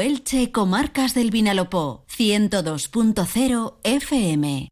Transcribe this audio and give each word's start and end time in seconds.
Elche 0.00 0.52
Comarcas 0.52 1.14
del 1.14 1.30
Vinalopó 1.30 2.04
102.0 2.08 3.76
FM. 3.82 4.68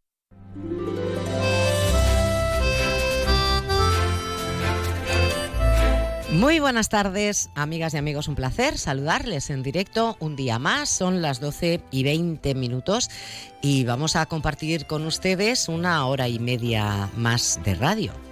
Muy 6.33 6.60
buenas 6.60 6.91
tardes, 6.91 7.49
amigas 7.54 7.94
y 7.94 7.97
amigos. 7.97 8.29
Un 8.29 8.34
placer 8.34 8.77
saludarles 8.77 9.48
en 9.48 9.62
directo 9.62 10.16
un 10.20 10.36
día 10.36 10.59
más. 10.59 10.91
Son 10.91 11.23
las 11.23 11.40
12 11.40 11.80
y 11.90 12.02
20 12.04 12.54
minutos 12.54 13.08
y 13.62 13.84
vamos 13.84 14.16
a 14.16 14.27
compartir 14.27 14.86
con 14.86 15.06
ustedes 15.06 15.68
una 15.68 16.04
hora 16.06 16.29
y 16.29 16.38
media 16.38 17.11
más 17.16 17.58
de 17.64 17.74
radio. 17.74 18.25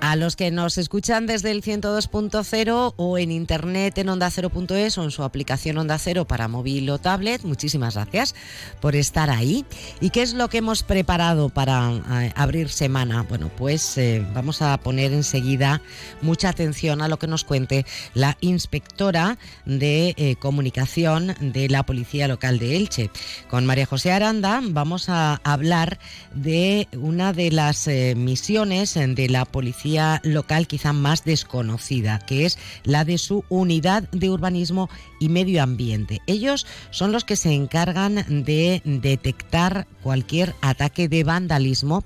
A 0.00 0.14
los 0.14 0.36
que 0.36 0.52
nos 0.52 0.78
escuchan 0.78 1.26
desde 1.26 1.50
el 1.50 1.60
102.0 1.60 2.94
o 2.96 3.18
en 3.18 3.32
internet 3.32 3.98
en 3.98 4.08
onda 4.08 4.26
ondacero.es 4.28 4.96
o 4.96 5.02
en 5.02 5.10
su 5.10 5.24
aplicación 5.24 5.76
Onda 5.76 5.98
Cero 5.98 6.24
para 6.24 6.46
móvil 6.46 6.88
o 6.90 6.98
tablet, 6.98 7.42
muchísimas 7.42 7.94
gracias 7.94 8.36
por 8.80 8.94
estar 8.94 9.28
ahí. 9.28 9.64
¿Y 10.00 10.10
qué 10.10 10.22
es 10.22 10.34
lo 10.34 10.48
que 10.48 10.58
hemos 10.58 10.84
preparado 10.84 11.48
para 11.48 11.90
eh, 12.22 12.32
abrir 12.36 12.68
semana? 12.68 13.24
Bueno, 13.28 13.50
pues 13.56 13.98
eh, 13.98 14.24
vamos 14.34 14.62
a 14.62 14.76
poner 14.78 15.12
enseguida 15.12 15.82
mucha 16.22 16.50
atención 16.50 17.02
a 17.02 17.08
lo 17.08 17.18
que 17.18 17.26
nos 17.26 17.42
cuente 17.42 17.84
la 18.14 18.36
inspectora 18.40 19.36
de 19.66 20.14
eh, 20.16 20.36
comunicación 20.36 21.34
de 21.40 21.68
la 21.68 21.82
Policía 21.82 22.28
Local 22.28 22.60
de 22.60 22.76
Elche. 22.76 23.10
Con 23.50 23.66
María 23.66 23.86
José 23.86 24.12
Aranda 24.12 24.60
vamos 24.62 25.08
a 25.08 25.40
hablar 25.42 25.98
de 26.34 26.86
una 26.96 27.32
de 27.32 27.50
las 27.50 27.88
misiones 27.88 28.94
de 28.94 29.28
la 29.28 29.44
Policía 29.44 29.87
local 30.22 30.66
quizá 30.66 30.92
más 30.92 31.24
desconocida, 31.24 32.18
que 32.18 32.46
es 32.46 32.58
la 32.84 33.04
de 33.04 33.18
su 33.18 33.44
unidad 33.48 34.08
de 34.10 34.30
urbanismo 34.30 34.88
y 35.20 35.28
medio 35.28 35.62
ambiente. 35.62 36.20
Ellos 36.26 36.66
son 36.90 37.12
los 37.12 37.24
que 37.24 37.36
se 37.36 37.52
encargan 37.52 38.24
de 38.44 38.82
detectar 38.84 39.86
cualquier 40.02 40.54
ataque 40.60 41.08
de 41.08 41.24
vandalismo 41.24 42.04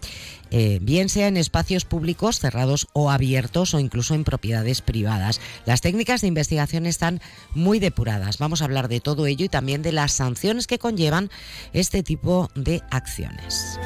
eh, 0.54 0.80
bien 0.82 1.08
sea 1.08 1.28
en 1.28 1.38
espacios 1.38 1.86
públicos 1.86 2.38
cerrados 2.38 2.86
o 2.92 3.10
abiertos 3.10 3.72
o 3.72 3.80
incluso 3.80 4.14
en 4.14 4.22
propiedades 4.22 4.82
privadas. 4.82 5.40
Las 5.64 5.80
técnicas 5.80 6.20
de 6.20 6.26
investigación 6.26 6.84
están 6.84 7.22
muy 7.54 7.78
depuradas. 7.78 8.36
Vamos 8.36 8.60
a 8.60 8.66
hablar 8.66 8.88
de 8.88 9.00
todo 9.00 9.26
ello 9.26 9.46
y 9.46 9.48
también 9.48 9.80
de 9.80 9.92
las 9.92 10.12
sanciones 10.12 10.66
que 10.66 10.78
conllevan 10.78 11.30
este 11.72 12.02
tipo 12.02 12.50
de 12.54 12.82
acciones. 12.90 13.78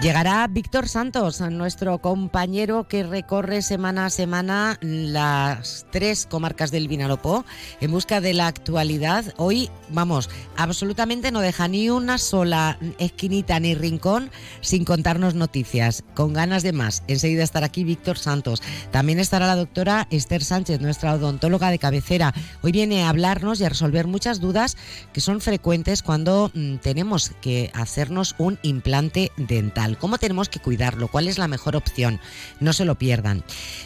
Llegará 0.00 0.46
Víctor 0.46 0.88
Santos, 0.88 1.40
nuestro 1.40 1.98
compañero 1.98 2.86
que 2.86 3.02
recorre 3.02 3.62
semana 3.62 4.06
a 4.06 4.10
semana 4.10 4.78
las 4.80 5.86
tres 5.90 6.24
comarcas 6.30 6.70
del 6.70 6.86
Vinalopó 6.86 7.44
en 7.80 7.90
busca 7.90 8.20
de 8.20 8.32
la 8.32 8.46
actualidad. 8.46 9.24
Hoy, 9.38 9.68
vamos, 9.88 10.30
absolutamente 10.56 11.32
no 11.32 11.40
deja 11.40 11.66
ni 11.66 11.90
una 11.90 12.18
sola 12.18 12.78
esquinita 12.98 13.58
ni 13.58 13.74
rincón 13.74 14.30
sin 14.60 14.84
contarnos 14.84 15.34
noticias. 15.34 16.04
Con 16.14 16.32
ganas 16.32 16.62
de 16.62 16.72
más. 16.72 17.02
Enseguida 17.08 17.42
estará 17.42 17.66
aquí 17.66 17.82
Víctor 17.82 18.18
Santos. 18.18 18.62
También 18.92 19.18
estará 19.18 19.48
la 19.48 19.56
doctora 19.56 20.06
Esther 20.12 20.44
Sánchez, 20.44 20.80
nuestra 20.80 21.14
odontóloga 21.14 21.70
de 21.70 21.80
cabecera. 21.80 22.32
Hoy 22.62 22.70
viene 22.70 23.02
a 23.02 23.08
hablarnos 23.08 23.60
y 23.60 23.64
a 23.64 23.68
resolver 23.68 24.06
muchas 24.06 24.38
dudas 24.40 24.76
que 25.12 25.20
son 25.20 25.40
frecuentes 25.40 26.04
cuando 26.04 26.52
mm, 26.54 26.76
tenemos 26.76 27.32
que 27.40 27.72
hacernos 27.74 28.36
un 28.38 28.60
implante 28.62 29.32
dental 29.36 29.87
cómo 29.96 30.18
tenemos 30.18 30.48
que 30.48 30.60
cuidarlo, 30.60 31.08
cuál 31.08 31.28
es 31.28 31.38
la 31.38 31.48
mejor 31.48 31.76
opción. 31.76 32.20
No 32.60 32.72
se 32.72 32.84
lo 32.84 32.96
pierdan. 32.96 33.44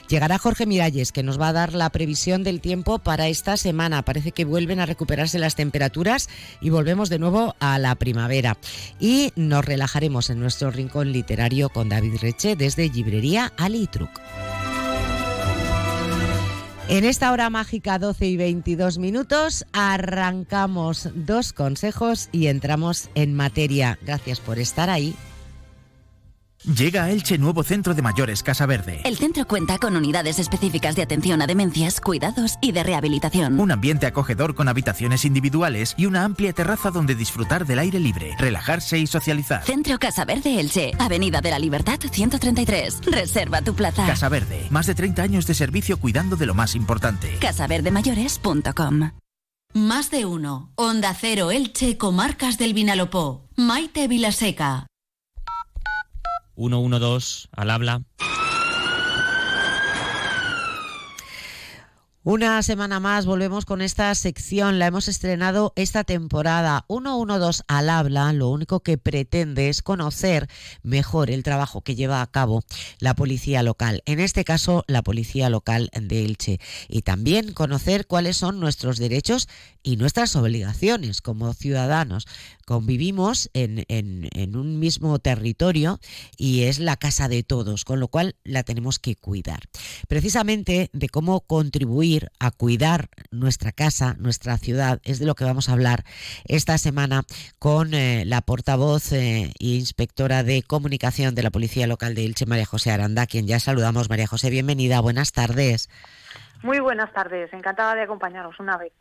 Llegará 0.08 0.38
Jorge 0.38 0.66
Miralles, 0.66 1.12
que 1.12 1.22
nos 1.22 1.40
va 1.40 1.48
a 1.48 1.52
dar 1.52 1.74
la 1.74 1.90
previsión 1.90 2.42
del 2.42 2.60
tiempo 2.60 2.98
para 2.98 3.28
esta 3.28 3.56
semana. 3.56 4.02
Parece 4.02 4.32
que 4.32 4.44
vuelven 4.44 4.80
a 4.80 4.86
recuperarse 4.86 5.38
las 5.38 5.54
temperaturas 5.54 6.28
y 6.60 6.70
volvemos 6.70 7.08
de 7.10 7.18
nuevo 7.18 7.54
a 7.60 7.78
la 7.78 7.94
primavera. 7.94 8.56
Y 8.98 9.32
nos 9.36 9.64
relajaremos 9.64 10.30
en 10.30 10.40
nuestro 10.40 10.70
rincón 10.70 11.12
literario 11.12 11.68
con 11.68 11.88
David 11.88 12.16
Reche 12.20 12.56
desde 12.56 12.88
Librería 12.88 13.52
Alitruc. 13.56 14.10
En 16.88 17.04
esta 17.04 17.32
hora 17.32 17.48
mágica 17.48 17.98
12 17.98 18.26
y 18.26 18.36
22 18.36 18.98
minutos 18.98 19.64
arrancamos 19.72 21.08
dos 21.14 21.52
consejos 21.52 22.28
y 22.32 22.48
entramos 22.48 23.08
en 23.14 23.34
materia. 23.34 23.98
Gracias 24.02 24.40
por 24.40 24.58
estar 24.58 24.90
ahí. 24.90 25.14
Llega 26.64 27.02
a 27.04 27.10
Elche 27.10 27.38
nuevo 27.38 27.64
centro 27.64 27.92
de 27.92 28.02
mayores 28.02 28.44
Casa 28.44 28.66
Verde. 28.66 29.00
El 29.04 29.16
centro 29.16 29.48
cuenta 29.48 29.78
con 29.78 29.96
unidades 29.96 30.38
específicas 30.38 30.94
de 30.94 31.02
atención 31.02 31.42
a 31.42 31.48
demencias, 31.48 32.00
cuidados 32.00 32.56
y 32.60 32.70
de 32.70 32.84
rehabilitación. 32.84 33.58
Un 33.58 33.72
ambiente 33.72 34.06
acogedor 34.06 34.54
con 34.54 34.68
habitaciones 34.68 35.24
individuales 35.24 35.94
y 35.96 36.06
una 36.06 36.22
amplia 36.22 36.52
terraza 36.52 36.92
donde 36.92 37.16
disfrutar 37.16 37.66
del 37.66 37.80
aire 37.80 37.98
libre, 37.98 38.36
relajarse 38.38 38.96
y 38.96 39.08
socializar. 39.08 39.64
Centro 39.64 39.98
Casa 39.98 40.24
Verde 40.24 40.60
Elche, 40.60 40.92
Avenida 41.00 41.40
de 41.40 41.50
la 41.50 41.58
Libertad 41.58 41.98
133. 41.98 43.00
Reserva 43.06 43.62
tu 43.62 43.74
plaza. 43.74 44.06
Casa 44.06 44.28
Verde, 44.28 44.68
más 44.70 44.86
de 44.86 44.94
30 44.94 45.20
años 45.20 45.46
de 45.48 45.54
servicio 45.54 45.96
cuidando 45.96 46.36
de 46.36 46.46
lo 46.46 46.54
más 46.54 46.76
importante. 46.76 47.38
casaverdemayores.com. 47.40 49.10
Más 49.74 50.10
de 50.12 50.26
uno. 50.26 50.70
Onda 50.76 51.12
Cero 51.18 51.50
Elche, 51.50 51.98
Comarcas 51.98 52.56
del 52.56 52.72
Vinalopó. 52.72 53.48
Maite 53.56 54.06
Vilaseca. 54.06 54.86
112 56.56 57.48
al 57.52 57.70
habla. 57.70 58.02
Una 62.24 62.62
semana 62.62 63.00
más 63.00 63.26
volvemos 63.26 63.64
con 63.64 63.82
esta 63.82 64.14
sección, 64.14 64.78
la 64.78 64.86
hemos 64.86 65.08
estrenado 65.08 65.72
esta 65.74 66.04
temporada. 66.04 66.84
112 66.86 67.64
al 67.66 67.90
habla, 67.90 68.32
lo 68.32 68.48
único 68.48 68.78
que 68.78 68.96
pretende 68.96 69.68
es 69.68 69.82
conocer 69.82 70.48
mejor 70.84 71.32
el 71.32 71.42
trabajo 71.42 71.80
que 71.80 71.96
lleva 71.96 72.22
a 72.22 72.30
cabo 72.30 72.62
la 73.00 73.14
policía 73.14 73.64
local, 73.64 74.04
en 74.06 74.20
este 74.20 74.44
caso 74.44 74.84
la 74.86 75.02
policía 75.02 75.50
local 75.50 75.90
de 76.00 76.24
Elche, 76.24 76.60
y 76.88 77.02
también 77.02 77.54
conocer 77.54 78.06
cuáles 78.06 78.36
son 78.36 78.60
nuestros 78.60 78.98
derechos 78.98 79.48
y 79.82 79.96
nuestras 79.96 80.36
obligaciones 80.36 81.22
como 81.22 81.52
ciudadanos. 81.54 82.28
Convivimos 82.64 83.50
en, 83.52 83.84
en 83.88 84.56
un 84.56 84.78
mismo 84.78 85.18
territorio 85.18 85.98
y 86.36 86.62
es 86.62 86.78
la 86.78 86.96
casa 86.96 87.28
de 87.28 87.42
todos, 87.42 87.84
con 87.84 87.98
lo 87.98 88.06
cual 88.06 88.36
la 88.44 88.62
tenemos 88.62 89.00
que 89.00 89.16
cuidar. 89.16 89.68
Precisamente 90.06 90.88
de 90.92 91.08
cómo 91.08 91.40
contribuir 91.40 92.11
a 92.38 92.50
cuidar 92.50 93.08
nuestra 93.30 93.72
casa, 93.72 94.14
nuestra 94.18 94.58
ciudad, 94.58 95.00
es 95.04 95.18
de 95.18 95.26
lo 95.26 95.34
que 95.34 95.44
vamos 95.44 95.68
a 95.68 95.72
hablar 95.72 96.04
esta 96.44 96.78
semana 96.78 97.22
con 97.58 97.94
eh, 97.94 98.24
la 98.26 98.40
portavoz 98.40 99.12
e 99.12 99.52
inspectora 99.58 100.42
de 100.42 100.62
comunicación 100.62 101.34
de 101.34 101.42
la 101.42 101.50
Policía 101.50 101.86
Local 101.86 102.14
de 102.14 102.22
Ilche, 102.22 102.46
María 102.46 102.66
José 102.66 102.90
Aranda, 102.90 103.26
quien 103.26 103.46
ya 103.46 103.60
saludamos. 103.60 104.10
María 104.10 104.26
José, 104.26 104.50
bienvenida, 104.50 105.00
buenas 105.00 105.32
tardes. 105.32 105.88
Muy 106.62 106.78
buenas 106.78 107.12
tardes, 107.12 107.52
encantada 107.52 107.94
de 107.94 108.02
acompañaros 108.02 108.60
una 108.60 108.76
vez. 108.76 108.92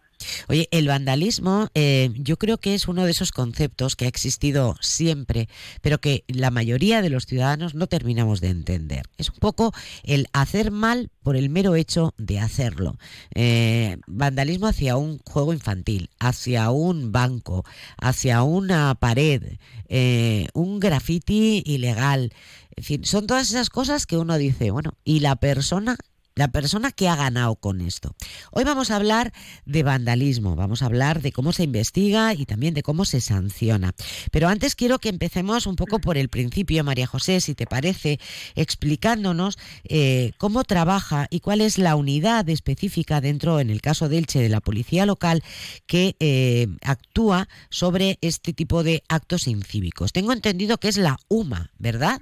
Oye, 0.47 0.67
el 0.71 0.87
vandalismo 0.87 1.69
eh, 1.73 2.11
yo 2.15 2.37
creo 2.37 2.57
que 2.57 2.73
es 2.73 2.87
uno 2.87 3.05
de 3.05 3.11
esos 3.11 3.31
conceptos 3.31 3.95
que 3.95 4.05
ha 4.05 4.07
existido 4.07 4.75
siempre, 4.81 5.49
pero 5.81 5.99
que 5.99 6.23
la 6.27 6.51
mayoría 6.51 7.01
de 7.01 7.09
los 7.09 7.25
ciudadanos 7.25 7.75
no 7.75 7.87
terminamos 7.87 8.41
de 8.41 8.49
entender. 8.49 9.05
Es 9.17 9.29
un 9.29 9.37
poco 9.37 9.73
el 10.03 10.27
hacer 10.33 10.71
mal 10.71 11.09
por 11.23 11.35
el 11.35 11.49
mero 11.49 11.75
hecho 11.75 12.13
de 12.17 12.39
hacerlo. 12.39 12.97
Eh, 13.35 13.97
vandalismo 14.07 14.67
hacia 14.67 14.97
un 14.97 15.19
juego 15.19 15.53
infantil, 15.53 16.09
hacia 16.19 16.71
un 16.71 17.11
banco, 17.11 17.63
hacia 17.97 18.43
una 18.43 18.95
pared, 18.95 19.57
eh, 19.87 20.47
un 20.53 20.79
graffiti 20.79 21.63
ilegal. 21.65 22.33
En 22.75 22.83
fin, 22.83 23.05
son 23.05 23.27
todas 23.27 23.49
esas 23.49 23.69
cosas 23.69 24.05
que 24.05 24.17
uno 24.17 24.37
dice, 24.37 24.71
bueno, 24.71 24.93
¿y 25.03 25.19
la 25.19 25.35
persona 25.35 25.97
la 26.35 26.47
persona 26.47 26.91
que 26.91 27.07
ha 27.07 27.15
ganado 27.15 27.55
con 27.55 27.81
esto. 27.81 28.15
Hoy 28.51 28.63
vamos 28.63 28.91
a 28.91 28.95
hablar 28.95 29.31
de 29.65 29.83
vandalismo, 29.83 30.55
vamos 30.55 30.81
a 30.81 30.85
hablar 30.85 31.21
de 31.21 31.31
cómo 31.31 31.51
se 31.51 31.63
investiga 31.63 32.33
y 32.33 32.45
también 32.45 32.73
de 32.73 32.83
cómo 32.83 33.05
se 33.05 33.21
sanciona. 33.21 33.93
Pero 34.31 34.47
antes 34.47 34.75
quiero 34.75 34.99
que 34.99 35.09
empecemos 35.09 35.67
un 35.67 35.75
poco 35.75 35.99
por 35.99 36.17
el 36.17 36.29
principio, 36.29 36.83
María 36.83 37.07
José, 37.07 37.41
si 37.41 37.55
te 37.55 37.65
parece, 37.65 38.19
explicándonos 38.55 39.57
eh, 39.83 40.31
cómo 40.37 40.63
trabaja 40.63 41.27
y 41.29 41.39
cuál 41.39 41.61
es 41.61 41.77
la 41.77 41.95
unidad 41.95 42.47
específica 42.49 43.21
dentro, 43.21 43.59
en 43.59 43.69
el 43.69 43.81
caso 43.81 44.09
de 44.09 44.17
Elche, 44.17 44.39
de 44.39 44.49
la 44.49 44.61
policía 44.61 45.05
local 45.05 45.43
que 45.85 46.15
eh, 46.19 46.67
actúa 46.83 47.47
sobre 47.69 48.17
este 48.21 48.53
tipo 48.53 48.83
de 48.83 49.03
actos 49.09 49.47
incívicos. 49.47 50.13
Tengo 50.13 50.33
entendido 50.33 50.77
que 50.77 50.87
es 50.87 50.97
la 50.97 51.17
UMA, 51.27 51.71
¿verdad? 51.77 52.19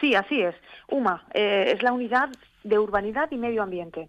Sí, 0.00 0.14
así 0.14 0.40
es. 0.40 0.54
UMA 0.88 1.26
eh, 1.34 1.72
es 1.74 1.82
la 1.82 1.92
unidad 1.92 2.28
de 2.64 2.78
urbanidad 2.78 3.30
y 3.30 3.36
medio 3.36 3.62
ambiente. 3.62 4.08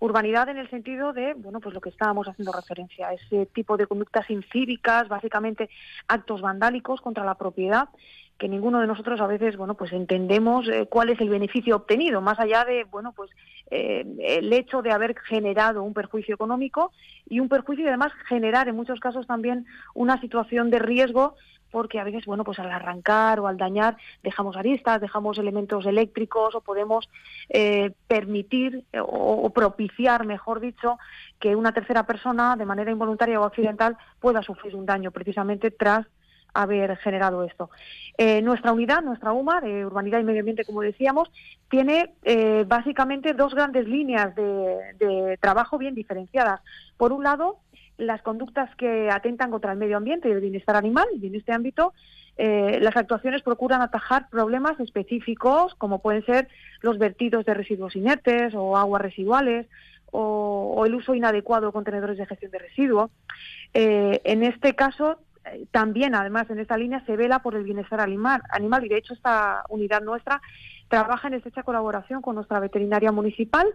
Urbanidad 0.00 0.48
en 0.48 0.58
el 0.58 0.68
sentido 0.68 1.12
de, 1.12 1.34
bueno, 1.34 1.60
pues 1.60 1.74
lo 1.74 1.80
que 1.80 1.90
estábamos 1.90 2.26
haciendo 2.26 2.50
referencia, 2.52 3.12
ese 3.12 3.46
tipo 3.46 3.76
de 3.76 3.86
conductas 3.86 4.28
incívicas, 4.30 5.08
básicamente 5.08 5.70
actos 6.08 6.40
vandálicos 6.40 7.00
contra 7.00 7.24
la 7.24 7.36
propiedad, 7.36 7.88
que 8.36 8.48
ninguno 8.48 8.80
de 8.80 8.88
nosotros 8.88 9.20
a 9.20 9.28
veces, 9.28 9.56
bueno, 9.56 9.74
pues 9.74 9.92
entendemos 9.92 10.66
eh, 10.68 10.86
cuál 10.90 11.10
es 11.10 11.20
el 11.20 11.28
beneficio 11.28 11.76
obtenido, 11.76 12.20
más 12.20 12.40
allá 12.40 12.64
de, 12.64 12.82
bueno, 12.82 13.12
pues 13.12 13.30
eh, 13.70 14.04
el 14.18 14.52
hecho 14.52 14.82
de 14.82 14.90
haber 14.90 15.16
generado 15.20 15.84
un 15.84 15.94
perjuicio 15.94 16.34
económico 16.34 16.90
y 17.28 17.38
un 17.38 17.48
perjuicio 17.48 17.84
y 17.84 17.88
además 17.88 18.12
generar 18.26 18.68
en 18.68 18.74
muchos 18.74 18.98
casos 18.98 19.28
también 19.28 19.66
una 19.94 20.20
situación 20.20 20.70
de 20.70 20.80
riesgo 20.80 21.36
porque 21.72 21.98
a 21.98 22.04
veces, 22.04 22.26
bueno, 22.26 22.44
pues 22.44 22.60
al 22.60 22.70
arrancar 22.70 23.40
o 23.40 23.48
al 23.48 23.56
dañar 23.56 23.96
dejamos 24.22 24.56
aristas, 24.56 25.00
dejamos 25.00 25.38
elementos 25.38 25.84
eléctricos 25.86 26.54
o 26.54 26.60
podemos 26.60 27.08
eh, 27.48 27.90
permitir 28.06 28.84
o, 29.00 29.50
propiciar, 29.50 30.24
mejor 30.26 30.60
dicho, 30.60 30.98
que 31.40 31.56
una 31.56 31.72
tercera 31.72 32.06
persona 32.06 32.54
de 32.56 32.66
manera 32.66 32.92
involuntaria 32.92 33.40
o 33.40 33.44
accidental 33.44 33.96
pueda 34.20 34.42
sufrir 34.42 34.76
un 34.76 34.86
daño 34.86 35.10
precisamente 35.10 35.70
tras 35.70 36.06
haber 36.54 36.98
generado 36.98 37.44
esto. 37.44 37.70
Eh, 38.18 38.42
nuestra 38.42 38.72
unidad, 38.72 39.00
nuestra 39.00 39.32
UMA 39.32 39.62
de 39.62 39.86
Urbanidad 39.86 40.20
y 40.20 40.24
Medio 40.24 40.40
Ambiente, 40.40 40.66
como 40.66 40.82
decíamos, 40.82 41.30
tiene 41.70 42.12
eh, 42.24 42.64
básicamente 42.68 43.32
dos 43.32 43.54
grandes 43.54 43.88
líneas 43.88 44.34
de 44.36 45.38
trabajo 45.40 45.78
bien 45.78 45.94
diferenciadas. 45.94 46.60
Por 46.98 47.12
un 47.12 47.24
lado, 47.24 47.60
las 47.98 48.22
conductas 48.22 48.74
que 48.76 49.10
atentan 49.10 49.50
contra 49.50 49.72
el 49.72 49.78
medio 49.78 49.96
ambiente 49.96 50.28
y 50.28 50.32
el 50.32 50.40
bienestar 50.40 50.76
animal, 50.76 51.06
y 51.20 51.26
en 51.26 51.34
este 51.34 51.52
ámbito 51.52 51.92
eh, 52.36 52.78
las 52.80 52.96
actuaciones 52.96 53.42
procuran 53.42 53.82
atajar 53.82 54.28
problemas 54.30 54.80
específicos, 54.80 55.74
como 55.76 56.00
pueden 56.00 56.24
ser 56.24 56.48
los 56.80 56.98
vertidos 56.98 57.44
de 57.44 57.54
residuos 57.54 57.94
inertes 57.94 58.54
o 58.54 58.76
aguas 58.76 59.02
residuales, 59.02 59.66
o, 60.10 60.84
el 60.86 60.94
uso 60.94 61.14
inadecuado 61.14 61.66
de 61.66 61.72
contenedores 61.72 62.18
de 62.18 62.26
gestión 62.26 62.50
de 62.50 62.58
residuos. 62.58 63.10
Eh, 63.74 64.20
en 64.24 64.42
este 64.42 64.74
caso, 64.74 65.18
eh, 65.44 65.66
también, 65.70 66.14
además, 66.14 66.48
en 66.50 66.58
esta 66.58 66.76
línea 66.76 67.04
se 67.06 67.16
vela 67.16 67.40
por 67.40 67.54
el 67.54 67.64
bienestar 67.64 68.00
animal, 68.00 68.42
animal 68.50 68.84
y 68.84 68.88
de 68.88 68.98
hecho 68.98 69.14
esta 69.14 69.64
unidad 69.68 70.02
nuestra 70.02 70.40
trabaja 70.88 71.28
en 71.28 71.34
estrecha 71.34 71.62
colaboración 71.62 72.20
con 72.20 72.34
nuestra 72.34 72.60
veterinaria 72.60 73.12
municipal 73.12 73.66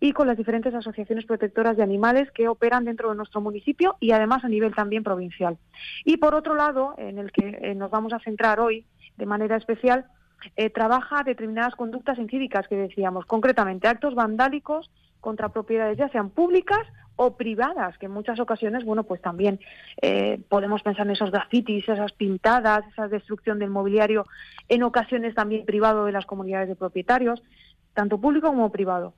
y 0.00 0.12
con 0.12 0.26
las 0.26 0.36
diferentes 0.36 0.74
asociaciones 0.74 1.24
protectoras 1.24 1.76
de 1.76 1.82
animales 1.82 2.30
que 2.32 2.48
operan 2.48 2.84
dentro 2.84 3.10
de 3.10 3.16
nuestro 3.16 3.40
municipio 3.40 3.96
y 4.00 4.12
además 4.12 4.44
a 4.44 4.48
nivel 4.48 4.74
también 4.74 5.02
provincial. 5.02 5.58
Y 6.04 6.18
por 6.18 6.34
otro 6.34 6.54
lado, 6.54 6.94
en 6.98 7.18
el 7.18 7.32
que 7.32 7.58
eh, 7.60 7.74
nos 7.74 7.90
vamos 7.90 8.12
a 8.12 8.20
centrar 8.20 8.60
hoy 8.60 8.84
de 9.16 9.26
manera 9.26 9.56
especial, 9.56 10.06
eh, 10.56 10.70
trabaja 10.70 11.24
determinadas 11.24 11.74
conductas 11.74 12.18
incívicas 12.18 12.68
que 12.68 12.76
decíamos, 12.76 13.26
concretamente 13.26 13.88
actos 13.88 14.14
vandálicos 14.14 14.90
contra 15.20 15.48
propiedades 15.48 15.98
ya 15.98 16.08
sean 16.10 16.30
públicas 16.30 16.86
o 17.16 17.36
privadas, 17.36 17.98
que 17.98 18.06
en 18.06 18.12
muchas 18.12 18.38
ocasiones, 18.38 18.84
bueno, 18.84 19.02
pues 19.02 19.20
también 19.20 19.58
eh, 20.00 20.38
podemos 20.48 20.82
pensar 20.82 21.04
en 21.04 21.14
esos 21.14 21.32
grafitis, 21.32 21.88
esas 21.88 22.12
pintadas, 22.12 22.86
esa 22.92 23.08
destrucción 23.08 23.58
del 23.58 23.70
mobiliario, 23.70 24.24
en 24.68 24.84
ocasiones 24.84 25.34
también 25.34 25.64
privado 25.64 26.04
de 26.04 26.12
las 26.12 26.26
comunidades 26.26 26.68
de 26.68 26.76
propietarios 26.76 27.42
tanto 27.94 28.18
público 28.18 28.48
como 28.48 28.70
privado. 28.70 29.14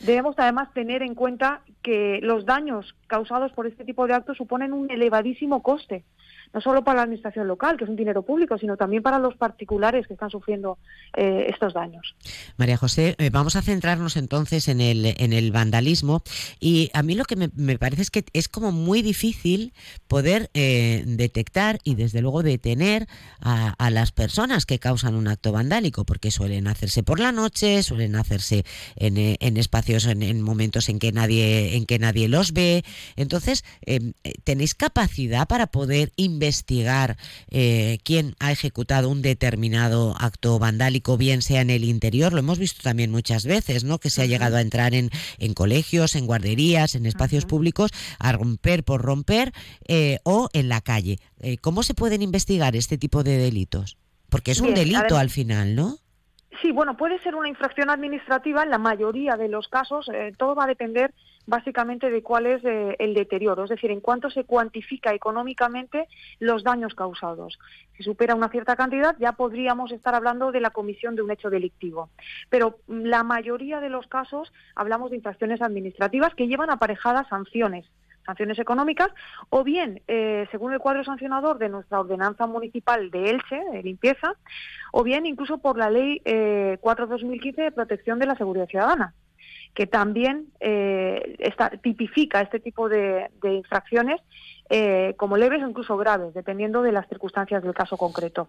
Debemos 0.00 0.34
además 0.38 0.72
tener 0.72 1.02
en 1.02 1.14
cuenta 1.14 1.62
que 1.82 2.20
los 2.22 2.46
daños 2.46 2.94
causados 3.06 3.52
por 3.52 3.66
este 3.66 3.84
tipo 3.84 4.06
de 4.06 4.14
actos 4.14 4.36
suponen 4.36 4.72
un 4.72 4.90
elevadísimo 4.90 5.62
coste 5.62 6.04
no 6.52 6.60
solo 6.60 6.82
para 6.82 6.96
la 6.96 7.02
administración 7.04 7.46
local, 7.46 7.76
que 7.76 7.84
es 7.84 7.90
un 7.90 7.96
dinero 7.96 8.22
público, 8.22 8.58
sino 8.58 8.76
también 8.76 9.02
para 9.02 9.18
los 9.18 9.36
particulares 9.36 10.06
que 10.06 10.14
están 10.14 10.30
sufriendo 10.30 10.78
eh, 11.16 11.46
estos 11.48 11.74
daños. 11.74 12.16
María 12.56 12.76
José, 12.76 13.14
eh, 13.18 13.30
vamos 13.30 13.54
a 13.56 13.62
centrarnos 13.62 14.16
entonces 14.16 14.66
en 14.68 14.80
el, 14.80 15.14
en 15.16 15.32
el 15.32 15.52
vandalismo 15.52 16.22
y 16.58 16.90
a 16.92 17.02
mí 17.02 17.14
lo 17.14 17.24
que 17.24 17.36
me, 17.36 17.78
parece 17.78 18.02
es 18.02 18.10
que 18.10 18.24
es 18.32 18.48
como 18.48 18.72
muy 18.72 19.02
difícil 19.02 19.72
poder 20.08 20.50
eh, 20.54 21.04
detectar 21.06 21.78
y 21.84 21.94
desde 21.94 22.20
luego 22.20 22.42
detener 22.42 23.06
a, 23.40 23.74
las 23.90 24.12
personas 24.12 24.66
que 24.66 24.78
causan 24.78 25.16
un 25.16 25.26
acto 25.26 25.50
vandálico, 25.50 26.04
porque 26.04 26.30
suelen 26.30 26.68
hacerse 26.68 27.02
por 27.02 27.18
la 27.18 27.32
noche, 27.32 27.82
suelen 27.82 28.14
hacerse 28.14 28.64
en, 28.94 29.16
en 29.16 29.56
espacios, 29.56 30.06
en, 30.06 30.22
en, 30.22 30.42
momentos 30.42 30.88
en 30.88 31.00
que 31.00 31.10
nadie, 31.10 31.76
en 31.76 31.86
que 31.86 31.98
nadie 31.98 32.28
los 32.28 32.52
ve. 32.52 32.84
Entonces, 33.16 33.64
¿tenéis 34.44 34.74
capacidad 34.74 35.48
para 35.48 35.66
poder 35.66 36.12
investigar 36.16 36.39
investigar 36.40 37.18
eh, 37.50 37.98
quién 38.02 38.34
ha 38.38 38.50
ejecutado 38.50 39.10
un 39.10 39.20
determinado 39.20 40.16
acto 40.18 40.58
vandálico, 40.58 41.18
bien 41.18 41.42
sea 41.42 41.60
en 41.60 41.68
el 41.68 41.84
interior, 41.84 42.32
lo 42.32 42.38
hemos 42.38 42.58
visto 42.58 42.82
también 42.82 43.10
muchas 43.10 43.44
veces, 43.44 43.84
¿no? 43.84 43.98
Que 43.98 44.08
se 44.08 44.22
ha 44.22 44.26
llegado 44.26 44.56
a 44.56 44.62
entrar 44.62 44.94
en, 44.94 45.10
en 45.38 45.52
colegios, 45.52 46.14
en 46.14 46.26
guarderías, 46.26 46.94
en 46.94 47.04
espacios 47.04 47.44
públicos, 47.44 47.90
a 48.18 48.32
romper 48.32 48.84
por 48.84 49.02
romper 49.02 49.52
eh, 49.86 50.18
o 50.24 50.48
en 50.54 50.70
la 50.70 50.80
calle. 50.80 51.18
Eh, 51.40 51.58
¿Cómo 51.58 51.82
se 51.82 51.94
pueden 51.94 52.22
investigar 52.22 52.74
este 52.74 52.96
tipo 52.96 53.22
de 53.22 53.36
delitos? 53.36 53.98
Porque 54.30 54.52
es 54.52 54.60
un 54.60 54.74
delito 54.74 55.18
al 55.18 55.28
final, 55.28 55.74
¿no? 55.74 55.98
Sí, 56.60 56.72
bueno, 56.72 56.96
puede 56.96 57.20
ser 57.20 57.36
una 57.36 57.48
infracción 57.48 57.90
administrativa 57.90 58.62
en 58.62 58.70
la 58.70 58.78
mayoría 58.78 59.36
de 59.36 59.48
los 59.48 59.68
casos. 59.68 60.10
todo 60.36 60.54
va 60.54 60.64
a 60.64 60.68
depender 60.68 61.12
básicamente 61.46 62.10
de 62.10 62.22
cuál 62.22 62.46
es 62.46 62.64
eh, 62.64 62.96
el 62.98 63.12
deterioro, 63.14 63.64
es 63.64 63.70
decir, 63.70 63.90
en 63.90 64.00
cuánto 64.00 64.30
se 64.30 64.44
cuantifica 64.44 65.12
económicamente 65.12 66.08
los 66.38 66.62
daños 66.62 66.94
causados. 66.94 67.58
Si 67.96 68.02
supera 68.02 68.34
una 68.34 68.48
cierta 68.48 68.76
cantidad, 68.76 69.16
ya 69.18 69.32
podríamos 69.32 69.92
estar 69.92 70.14
hablando 70.14 70.52
de 70.52 70.60
la 70.60 70.70
comisión 70.70 71.16
de 71.16 71.22
un 71.22 71.30
hecho 71.30 71.50
delictivo. 71.50 72.10
Pero 72.48 72.78
la 72.86 73.24
mayoría 73.24 73.80
de 73.80 73.90
los 73.90 74.06
casos 74.06 74.52
hablamos 74.74 75.10
de 75.10 75.16
infracciones 75.16 75.60
administrativas 75.60 76.34
que 76.34 76.46
llevan 76.46 76.70
aparejadas 76.70 77.28
sanciones 77.28 77.84
sanciones 78.24 78.58
económicas, 78.58 79.08
o 79.48 79.64
bien, 79.64 80.02
eh, 80.08 80.46
según 80.50 80.72
el 80.72 80.78
cuadro 80.78 81.04
sancionador 81.04 81.58
de 81.58 81.68
nuestra 81.68 82.00
ordenanza 82.00 82.46
municipal 82.46 83.10
de 83.10 83.30
Elche, 83.30 83.60
de 83.72 83.82
limpieza, 83.82 84.34
o 84.92 85.02
bien 85.02 85.26
incluso 85.26 85.58
por 85.58 85.78
la 85.78 85.90
ley 85.90 86.20
eh, 86.24 86.78
4-2015 86.80 87.54
de 87.56 87.72
protección 87.72 88.18
de 88.18 88.26
la 88.26 88.36
seguridad 88.36 88.68
ciudadana 88.68 89.14
que 89.74 89.86
también 89.86 90.46
eh, 90.60 91.38
tipifica 91.82 92.40
este 92.40 92.60
tipo 92.60 92.88
de, 92.88 93.30
infracciones 93.42 94.20
eh, 94.68 95.14
como 95.16 95.36
leves 95.36 95.62
o 95.62 95.68
incluso 95.68 95.96
graves, 95.96 96.34
dependiendo 96.34 96.82
de 96.82 96.92
las 96.92 97.08
circunstancias 97.08 97.62
del 97.62 97.74
caso 97.74 97.96
concreto. 97.96 98.48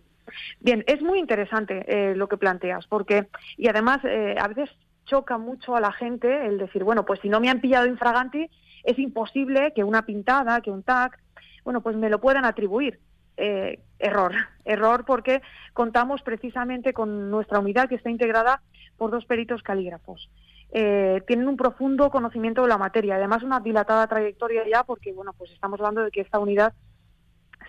Bien, 0.59 0.83
es 0.87 1.01
muy 1.01 1.19
interesante 1.19 1.85
eh, 1.87 2.15
lo 2.15 2.27
que 2.27 2.37
planteas, 2.37 2.85
porque, 2.87 3.27
y 3.57 3.67
además 3.67 4.01
a 4.03 4.47
veces 4.47 4.69
choca 5.05 5.37
mucho 5.37 5.75
a 5.75 5.81
la 5.81 5.91
gente 5.91 6.45
el 6.45 6.57
decir, 6.57 6.83
bueno, 6.83 7.05
pues 7.05 7.19
si 7.21 7.29
no 7.29 7.39
me 7.39 7.49
han 7.49 7.59
pillado 7.61 7.87
infraganti, 7.87 8.49
es 8.83 8.99
imposible 8.99 9.73
que 9.73 9.83
una 9.83 10.05
pintada, 10.05 10.61
que 10.61 10.71
un 10.71 10.83
tag, 10.83 11.17
bueno, 11.63 11.81
pues 11.81 11.95
me 11.95 12.09
lo 12.09 12.19
puedan 12.19 12.45
atribuir. 12.45 12.99
error, 13.37 14.33
error 14.65 15.05
porque 15.05 15.41
contamos 15.73 16.21
precisamente 16.21 16.93
con 16.93 17.31
nuestra 17.31 17.59
unidad 17.59 17.89
que 17.89 17.95
está 17.95 18.09
integrada 18.09 18.61
por 18.97 19.09
dos 19.09 19.25
peritos 19.25 19.63
calígrafos 19.63 20.29
eh, 20.71 21.21
tienen 21.27 21.49
un 21.49 21.57
profundo 21.57 22.09
conocimiento 22.09 22.61
de 22.61 22.69
la 22.69 22.77
materia, 22.77 23.15
además 23.15 23.43
una 23.43 23.59
dilatada 23.59 24.07
trayectoria 24.07 24.63
ya, 24.69 24.83
porque 24.83 25.11
bueno, 25.11 25.33
pues 25.33 25.51
estamos 25.51 25.79
hablando 25.79 26.01
de 26.01 26.11
que 26.11 26.21
esta 26.21 26.39
unidad 26.39 26.73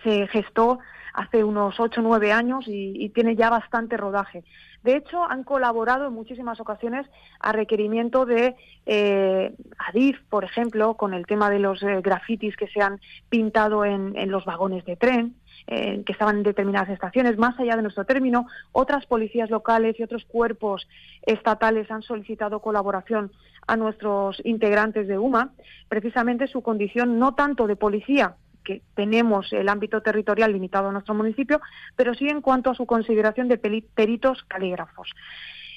se 0.03 0.25
gestó 0.27 0.79
hace 1.13 1.43
unos 1.43 1.79
8 1.79 2.01
o 2.01 2.03
9 2.03 2.31
años 2.31 2.65
y, 2.67 3.09
tiene 3.09 3.35
ya 3.35 3.49
bastante 3.49 3.97
rodaje. 3.97 4.43
De 4.83 4.97
hecho, 4.97 5.23
han 5.23 5.43
colaborado 5.43 6.07
en 6.07 6.13
muchísimas 6.13 6.59
ocasiones 6.59 7.07
a 7.39 7.53
requerimiento 7.53 8.25
de 8.25 8.55
eh, 8.85 9.55
Adif, 9.77 10.19
por 10.29 10.43
ejemplo, 10.43 10.95
con 10.95 11.13
el 11.13 11.25
tema 11.25 11.49
de 11.49 11.59
los 11.59 11.81
eh, 11.83 12.01
grafitis 12.01 12.57
que 12.57 12.67
se 12.67 12.81
han 12.81 12.99
pintado 13.29 13.85
en 13.85 14.29
los 14.29 14.43
vagones 14.43 14.83
de 14.85 14.97
tren. 14.97 15.35
Eh, 15.67 16.03
que 16.05 16.11
estaban 16.11 16.37
en 16.37 16.43
determinadas 16.43 16.89
estaciones, 16.89 17.37
más 17.37 17.57
allá 17.57 17.77
de 17.77 17.83
nuestro 17.83 18.03
término, 18.03 18.47
otras 18.73 19.05
policías 19.05 19.49
locales 19.49 19.97
y 19.97 20.03
otros 20.03 20.25
cuerpos 20.25 20.89
estatales 21.21 21.89
han 21.89 22.01
solicitado 22.01 22.59
colaboración 22.59 23.31
a 23.65 23.77
nuestros 23.77 24.41
integrantes 24.43 25.07
de 25.07 25.17
UMA, 25.17 25.53
precisamente 25.87 26.47
su 26.47 26.61
condición 26.61 27.17
no 27.17 27.35
tanto 27.35 27.65
de 27.65 27.77
policía, 27.77 28.35
que 28.63 28.81
tenemos 28.95 29.51
el 29.53 29.69
ámbito 29.69 30.01
territorial 30.01 30.53
limitado 30.53 30.89
a 30.89 30.91
nuestro 30.91 31.13
municipio, 31.13 31.61
pero 31.95 32.13
sí 32.13 32.27
en 32.27 32.41
cuanto 32.41 32.69
a 32.69 32.75
su 32.75 32.85
consideración 32.85 33.47
de 33.47 33.57
peritos 33.57 34.43
calígrafos. 34.47 35.09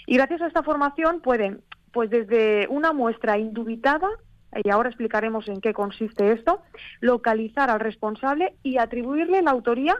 Y 0.06 0.16
gracias 0.16 0.42
a 0.42 0.46
esta 0.46 0.62
formación 0.62 1.20
pueden, 1.20 1.62
pues 1.92 2.10
desde 2.10 2.66
una 2.68 2.92
muestra 2.92 3.38
indubitada 3.38 4.08
y 4.64 4.70
ahora 4.70 4.88
explicaremos 4.88 5.48
en 5.48 5.60
qué 5.60 5.72
consiste 5.72 6.32
esto, 6.32 6.62
localizar 7.00 7.70
al 7.70 7.80
responsable 7.80 8.54
y 8.62 8.78
atribuirle 8.78 9.42
la 9.42 9.50
autoría 9.50 9.96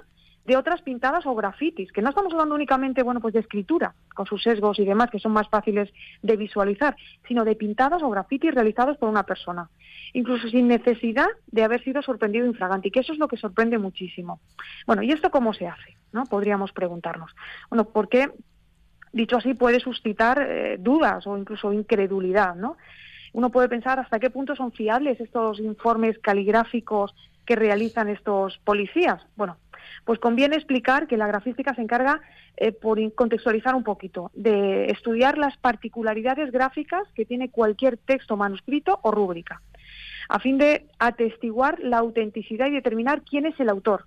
de 0.47 0.57
otras 0.57 0.83
pintadas 0.83 1.26
o 1.26 1.35
grafitis, 1.35 1.91
que 1.93 2.03
no 2.03 2.11
estamos 2.11 2.33
hablando 2.33 2.55
únicamente 2.55 3.03
bueno, 3.03 3.21
pues 3.21 3.35
de 3.35 3.41
escritura, 3.41 3.95
con 4.15 4.26
sus 4.26 4.43
sesgos 4.43 4.79
y 4.79 4.85
demás, 4.85 5.11
que 5.11 5.19
son 5.19 5.33
más 5.33 5.49
fáciles 5.49 5.91
de 6.23 6.37
visualizar, 6.37 6.97
sino 7.26 7.45
de 7.45 7.57
pintadas 7.57 8.03
o 8.03 8.11
grafitis 8.11 8.55
realizados 8.55 8.97
por 8.97 9.09
una 9.09 9.25
persona, 9.25 9.69
incluso 10.12 10.49
sin 10.49 10.69
necesidad 10.69 11.29
de 11.49 11.65
haber 11.65 11.83
sido 11.83 12.03
sorprendido 12.03 12.47
infragante, 12.47 12.88
y 12.88 12.91
que 12.91 13.00
eso 13.00 13.12
es 13.12 13.19
lo 13.19 13.29
que 13.29 13.37
sorprende 13.37 13.79
muchísimo. 13.79 14.41
Bueno, 14.87 15.03
¿y 15.03 15.11
esto 15.11 15.31
cómo 15.31 15.53
se 15.53 15.67
hace? 15.67 15.97
¿no? 16.12 16.25
Podríamos 16.25 16.73
preguntarnos. 16.73 17.35
Bueno, 17.69 17.85
porque, 17.85 18.31
dicho 19.12 19.37
así, 19.37 19.55
puede 19.55 19.81
suscitar 19.81 20.41
eh, 20.41 20.76
dudas 20.79 21.26
o 21.26 21.37
incluso 21.37 21.73
incredulidad, 21.73 22.55
¿no? 22.55 22.76
uno 23.37 23.50
puede 23.50 23.69
pensar 23.69 23.99
hasta 24.00 24.19
qué 24.19 24.31
punto 24.31 24.57
son 24.57 24.73
fiables 24.73 25.21
estos 25.21 25.61
informes 25.61 26.19
caligráficos 26.21 27.15
que 27.45 27.55
realizan 27.55 28.09
estos 28.09 28.59
policías. 28.65 29.23
Bueno, 29.37 29.59
Pues 30.05 30.19
conviene 30.19 30.57
explicar 30.57 31.07
que 31.07 31.16
la 31.16 31.26
grafística 31.26 31.75
se 31.75 31.83
encarga, 31.83 32.21
eh, 32.57 32.73
por 32.73 32.99
contextualizar 33.14 33.75
un 33.75 33.85
poquito, 33.85 34.31
de 34.35 34.87
estudiar 34.87 35.38
las 35.38 35.57
particularidades 35.57 36.52
gráficas 36.52 37.02
que 37.14 37.25
tiene 37.25 37.50
cualquier 37.50 37.97
texto 37.97 38.37
manuscrito 38.37 39.00
o 39.02 39.11
rúbrica, 39.11 39.62
a 40.28 40.38
fin 40.38 40.59
de 40.59 40.87
atestiguar 40.99 41.78
la 41.81 41.99
autenticidad 41.99 42.66
y 42.66 42.73
determinar 42.73 43.23
quién 43.23 43.47
es 43.47 43.59
el 43.61 43.69
autor. 43.69 44.07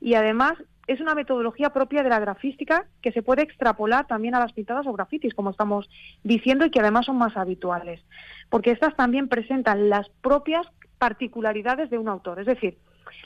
Y 0.00 0.14
además 0.14 0.54
es 0.88 1.00
una 1.00 1.14
metodología 1.14 1.70
propia 1.70 2.02
de 2.02 2.08
la 2.08 2.18
grafística 2.18 2.86
que 3.02 3.12
se 3.12 3.22
puede 3.22 3.42
extrapolar 3.42 4.06
también 4.06 4.34
a 4.34 4.40
las 4.40 4.54
pintadas 4.54 4.86
o 4.86 4.92
grafitis, 4.92 5.34
como 5.34 5.50
estamos 5.50 5.88
diciendo, 6.24 6.64
y 6.64 6.70
que 6.70 6.80
además 6.80 7.06
son 7.06 7.18
más 7.18 7.36
habituales, 7.36 8.00
porque 8.48 8.70
estas 8.70 8.96
también 8.96 9.28
presentan 9.28 9.90
las 9.90 10.08
propias 10.22 10.66
particularidades 10.98 11.90
de 11.90 11.98
un 11.98 12.08
autor. 12.08 12.40
Es 12.40 12.46
decir, 12.46 12.78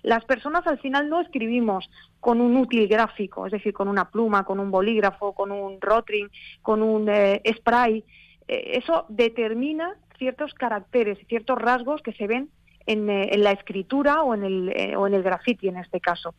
las 0.02 0.24
personas 0.24 0.66
al 0.66 0.78
final 0.78 1.08
no 1.08 1.20
escribimos 1.20 1.88
con 2.20 2.40
un 2.40 2.56
útil 2.56 2.88
gráfico, 2.88 3.46
es 3.46 3.52
decir, 3.52 3.72
con 3.72 3.88
una 3.88 4.10
pluma, 4.10 4.44
con 4.44 4.60
un 4.60 4.70
bolígrafo, 4.70 5.32
con 5.32 5.50
un 5.52 5.80
rotring, 5.80 6.28
con 6.62 6.82
un 6.82 7.08
eh, 7.08 7.42
spray. 7.56 8.04
Eh, 8.48 8.78
eso 8.78 9.06
determina 9.08 9.96
ciertos 10.18 10.54
caracteres 10.54 11.18
y 11.20 11.24
ciertos 11.26 11.58
rasgos 11.58 12.02
que 12.02 12.12
se 12.12 12.26
ven 12.26 12.48
en, 12.86 13.10
eh, 13.10 13.36
la 13.38 13.52
escritura 13.52 14.22
o 14.22 14.34
en 14.34 14.44
el, 14.44 14.94
o 14.96 15.06
en 15.06 15.14
el 15.14 15.22
graffiti 15.22 15.68
en 15.68 15.76
este 15.76 16.00
caso. 16.00 16.34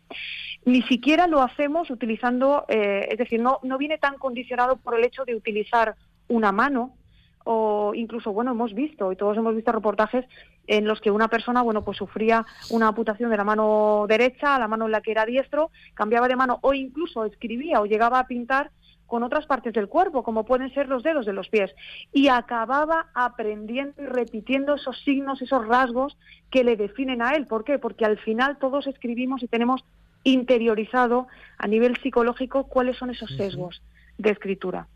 Ni 0.65 0.81
siquiera 0.83 1.27
lo 1.27 1.41
hacemos 1.41 1.89
utilizando, 1.89 2.65
es 2.69 3.17
decir, 3.17 3.41
no, 3.41 3.59
no 3.63 3.77
viene 3.77 3.97
tan 3.97 4.17
condicionado 4.17 4.77
por 4.77 4.97
el 4.97 5.03
hecho 5.03 5.25
de 5.25 5.35
utilizar 5.35 5.95
una 6.29 6.53
mano 6.53 6.95
o 7.43 7.93
incluso, 7.93 8.31
bueno, 8.31 8.51
hemos 8.51 8.73
visto, 8.73 9.11
y 9.11 9.15
todos 9.15 9.37
hemos 9.37 9.55
visto 9.55 9.71
reportajes 9.71 10.25
en 10.67 10.85
los 10.85 11.01
que 11.01 11.11
una 11.11 11.27
persona, 11.27 11.61
bueno, 11.61 11.83
pues 11.83 11.97
sufría 11.97 12.45
una 12.69 12.89
amputación 12.89 13.29
de 13.29 13.37
la 13.37 13.43
mano 13.43 14.05
derecha 14.07 14.55
a 14.55 14.59
la 14.59 14.67
mano 14.67 14.85
en 14.85 14.91
la 14.91 15.01
que 15.01 15.11
era 15.11 15.25
diestro, 15.25 15.71
cambiaba 15.93 16.27
de 16.27 16.35
mano 16.35 16.59
o 16.61 16.73
incluso 16.73 17.25
escribía 17.25 17.81
o 17.81 17.85
llegaba 17.85 18.19
a 18.19 18.27
pintar 18.27 18.71
con 19.05 19.21
otras 19.21 19.45
partes 19.45 19.73
del 19.73 19.89
cuerpo, 19.89 20.23
como 20.23 20.45
pueden 20.45 20.73
ser 20.73 20.87
los 20.87 21.03
dedos 21.03 21.25
de 21.25 21.33
los 21.33 21.49
pies, 21.49 21.71
y 22.11 22.29
acababa 22.29 23.07
aprendiendo 23.13 24.01
y 24.01 24.05
repitiendo 24.05 24.75
esos 24.75 24.99
signos, 25.03 25.41
esos 25.41 25.67
rasgos 25.67 26.17
que 26.49 26.63
le 26.63 26.77
definen 26.77 27.21
a 27.21 27.35
él. 27.35 27.45
¿Por 27.45 27.63
qué? 27.63 27.77
Porque 27.77 28.05
al 28.05 28.17
final 28.17 28.57
todos 28.57 28.87
escribimos 28.87 29.43
y 29.43 29.47
tenemos 29.47 29.85
interiorizado 30.23 31.27
a 31.57 31.67
nivel 31.67 31.97
psicológico 31.97 32.63
cuáles 32.63 32.97
son 32.97 33.11
esos 33.11 33.29
sesgos 33.35 33.83
de 34.17 34.31
escritura 34.31 34.87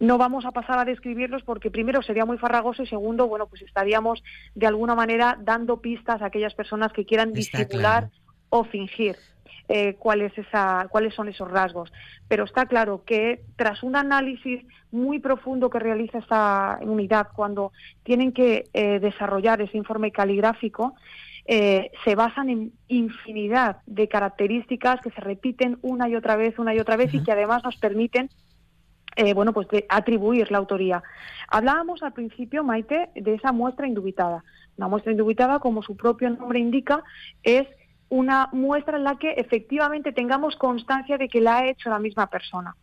no 0.00 0.16
vamos 0.16 0.46
a 0.46 0.50
pasar 0.50 0.78
a 0.78 0.84
describirlos 0.84 1.42
porque 1.44 1.70
primero 1.70 2.02
sería 2.02 2.24
muy 2.24 2.38
farragoso 2.38 2.82
y 2.82 2.86
segundo, 2.86 3.28
bueno, 3.28 3.46
pues 3.46 3.62
estaríamos 3.62 4.22
de 4.54 4.66
alguna 4.66 4.94
manera 4.94 5.38
dando 5.40 5.80
pistas 5.80 6.22
a 6.22 6.26
aquellas 6.26 6.54
personas 6.54 6.92
que 6.92 7.04
quieran 7.04 7.32
disimular 7.32 8.10
o 8.48 8.64
fingir. 8.64 9.16
Eh, 9.72 9.94
cuál 10.00 10.22
esa, 10.22 10.88
cuáles 10.90 11.14
son 11.14 11.28
esos 11.28 11.48
rasgos. 11.48 11.92
Pero 12.26 12.42
está 12.42 12.66
claro 12.66 13.04
que 13.06 13.42
tras 13.54 13.84
un 13.84 13.94
análisis 13.94 14.64
muy 14.90 15.20
profundo 15.20 15.70
que 15.70 15.78
realiza 15.78 16.18
esta 16.18 16.80
unidad 16.82 17.28
cuando 17.36 17.70
tienen 18.02 18.32
que 18.32 18.64
eh, 18.72 18.98
desarrollar 18.98 19.62
ese 19.62 19.76
informe 19.76 20.10
caligráfico, 20.10 20.94
eh, 21.46 21.92
se 22.04 22.16
basan 22.16 22.48
en 22.48 22.72
infinidad 22.88 23.76
de 23.86 24.08
características 24.08 25.00
que 25.02 25.10
se 25.10 25.20
repiten 25.20 25.78
una 25.82 26.08
y 26.08 26.16
otra 26.16 26.34
vez, 26.34 26.58
una 26.58 26.74
y 26.74 26.80
otra 26.80 26.96
vez 26.96 27.14
y 27.14 27.22
que 27.22 27.30
además 27.30 27.62
nos 27.62 27.76
permiten 27.76 28.28
eh, 29.16 29.34
bueno, 29.34 29.52
pues 29.52 29.68
de 29.68 29.86
atribuir 29.88 30.50
la 30.50 30.58
autoría. 30.58 31.02
Hablábamos 31.48 32.02
al 32.02 32.12
principio, 32.12 32.64
Maite, 32.64 33.10
de 33.14 33.34
esa 33.34 33.52
muestra 33.52 33.86
indubitada. 33.86 34.44
Una 34.76 34.88
muestra 34.88 35.12
indubitada, 35.12 35.58
como 35.58 35.82
su 35.82 35.96
propio 35.96 36.30
nombre 36.30 36.58
indica, 36.58 37.02
es 37.42 37.66
una 38.08 38.48
muestra 38.52 38.96
en 38.96 39.04
la 39.04 39.16
que 39.16 39.32
efectivamente 39.32 40.12
tengamos 40.12 40.56
constancia 40.56 41.16
de 41.16 41.28
que 41.28 41.40
la 41.40 41.58
ha 41.58 41.68
hecho 41.68 41.90
la 41.90 41.98
misma 41.98 42.26
persona. 42.28 42.76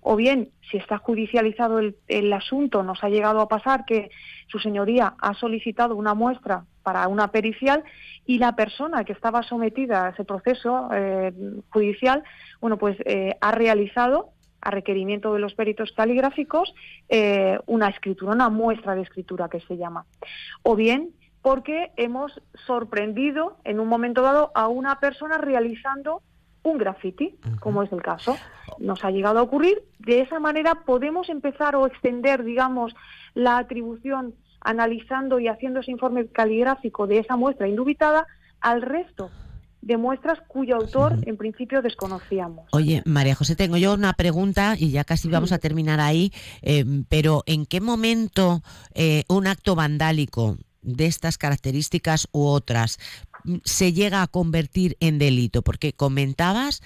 O 0.00 0.16
bien, 0.16 0.50
si 0.70 0.76
está 0.76 0.98
judicializado 0.98 1.78
el, 1.78 2.32
asunto, 2.32 2.82
nos 2.82 3.02
ha 3.02 3.08
llegado 3.08 3.40
a 3.40 3.48
pasar 3.48 3.84
que 3.86 4.10
su 4.48 4.58
señoría 4.58 5.14
ha 5.18 5.34
solicitado 5.34 5.96
una 5.96 6.14
muestra 6.14 6.64
para 6.82 7.08
una 7.08 7.28
pericial 7.28 7.82
y 8.26 8.38
la 8.38 8.54
persona 8.54 9.04
que 9.04 9.14
estaba 9.14 9.42
sometida 9.42 10.06
a 10.06 10.10
ese 10.10 10.24
proceso 10.24 10.90
eh, 10.92 11.32
judicial, 11.70 12.22
bueno, 12.60 12.76
pues 12.76 12.98
eh, 13.06 13.36
ha 13.40 13.52
realizado 13.52 14.30
a 14.64 14.70
requerimiento 14.70 15.32
de 15.34 15.38
los 15.38 15.54
peritos 15.54 15.92
caligráficos, 15.92 16.74
eh, 17.08 17.58
una 17.66 17.88
escritura, 17.88 18.32
una 18.32 18.48
muestra 18.48 18.94
de 18.94 19.02
escritura 19.02 19.48
que 19.48 19.60
se 19.60 19.76
llama. 19.76 20.06
O 20.62 20.74
bien 20.74 21.10
porque 21.42 21.92
hemos 21.96 22.40
sorprendido 22.66 23.58
en 23.64 23.78
un 23.78 23.86
momento 23.86 24.22
dado 24.22 24.50
a 24.54 24.68
una 24.68 24.98
persona 24.98 25.36
realizando 25.36 26.22
un 26.62 26.78
graffiti, 26.78 27.36
como 27.60 27.82
es 27.82 27.92
el 27.92 28.00
caso. 28.00 28.38
Nos 28.78 29.04
ha 29.04 29.10
llegado 29.10 29.38
a 29.38 29.42
ocurrir. 29.42 29.82
De 29.98 30.22
esa 30.22 30.40
manera 30.40 30.76
podemos 30.86 31.28
empezar 31.28 31.76
o 31.76 31.86
extender, 31.86 32.42
digamos, 32.42 32.96
la 33.34 33.58
atribución 33.58 34.34
analizando 34.62 35.38
y 35.38 35.48
haciendo 35.48 35.80
ese 35.80 35.90
informe 35.90 36.26
caligráfico 36.28 37.06
de 37.06 37.18
esa 37.18 37.36
muestra 37.36 37.68
indubitada 37.68 38.26
al 38.62 38.80
resto 38.80 39.30
de 39.84 39.98
muestras 39.98 40.38
cuyo 40.48 40.76
autor 40.76 41.18
en 41.26 41.36
principio 41.36 41.82
desconocíamos. 41.82 42.66
Oye, 42.72 43.02
María 43.04 43.34
José, 43.34 43.54
tengo 43.54 43.76
yo 43.76 43.92
una 43.92 44.14
pregunta 44.14 44.76
y 44.78 44.90
ya 44.90 45.04
casi 45.04 45.28
vamos 45.28 45.52
a 45.52 45.58
terminar 45.58 46.00
ahí, 46.00 46.32
eh, 46.62 46.84
pero 47.08 47.42
¿en 47.46 47.66
qué 47.66 47.80
momento 47.80 48.62
eh, 48.94 49.24
un 49.28 49.46
acto 49.46 49.74
vandálico 49.74 50.56
de 50.80 51.06
estas 51.06 51.36
características 51.36 52.28
u 52.32 52.46
otras 52.46 52.98
mm, 53.44 53.56
se 53.64 53.92
llega 53.92 54.22
a 54.22 54.26
convertir 54.26 54.96
en 55.00 55.18
delito? 55.18 55.60
Porque 55.60 55.92
comentabas 55.92 56.82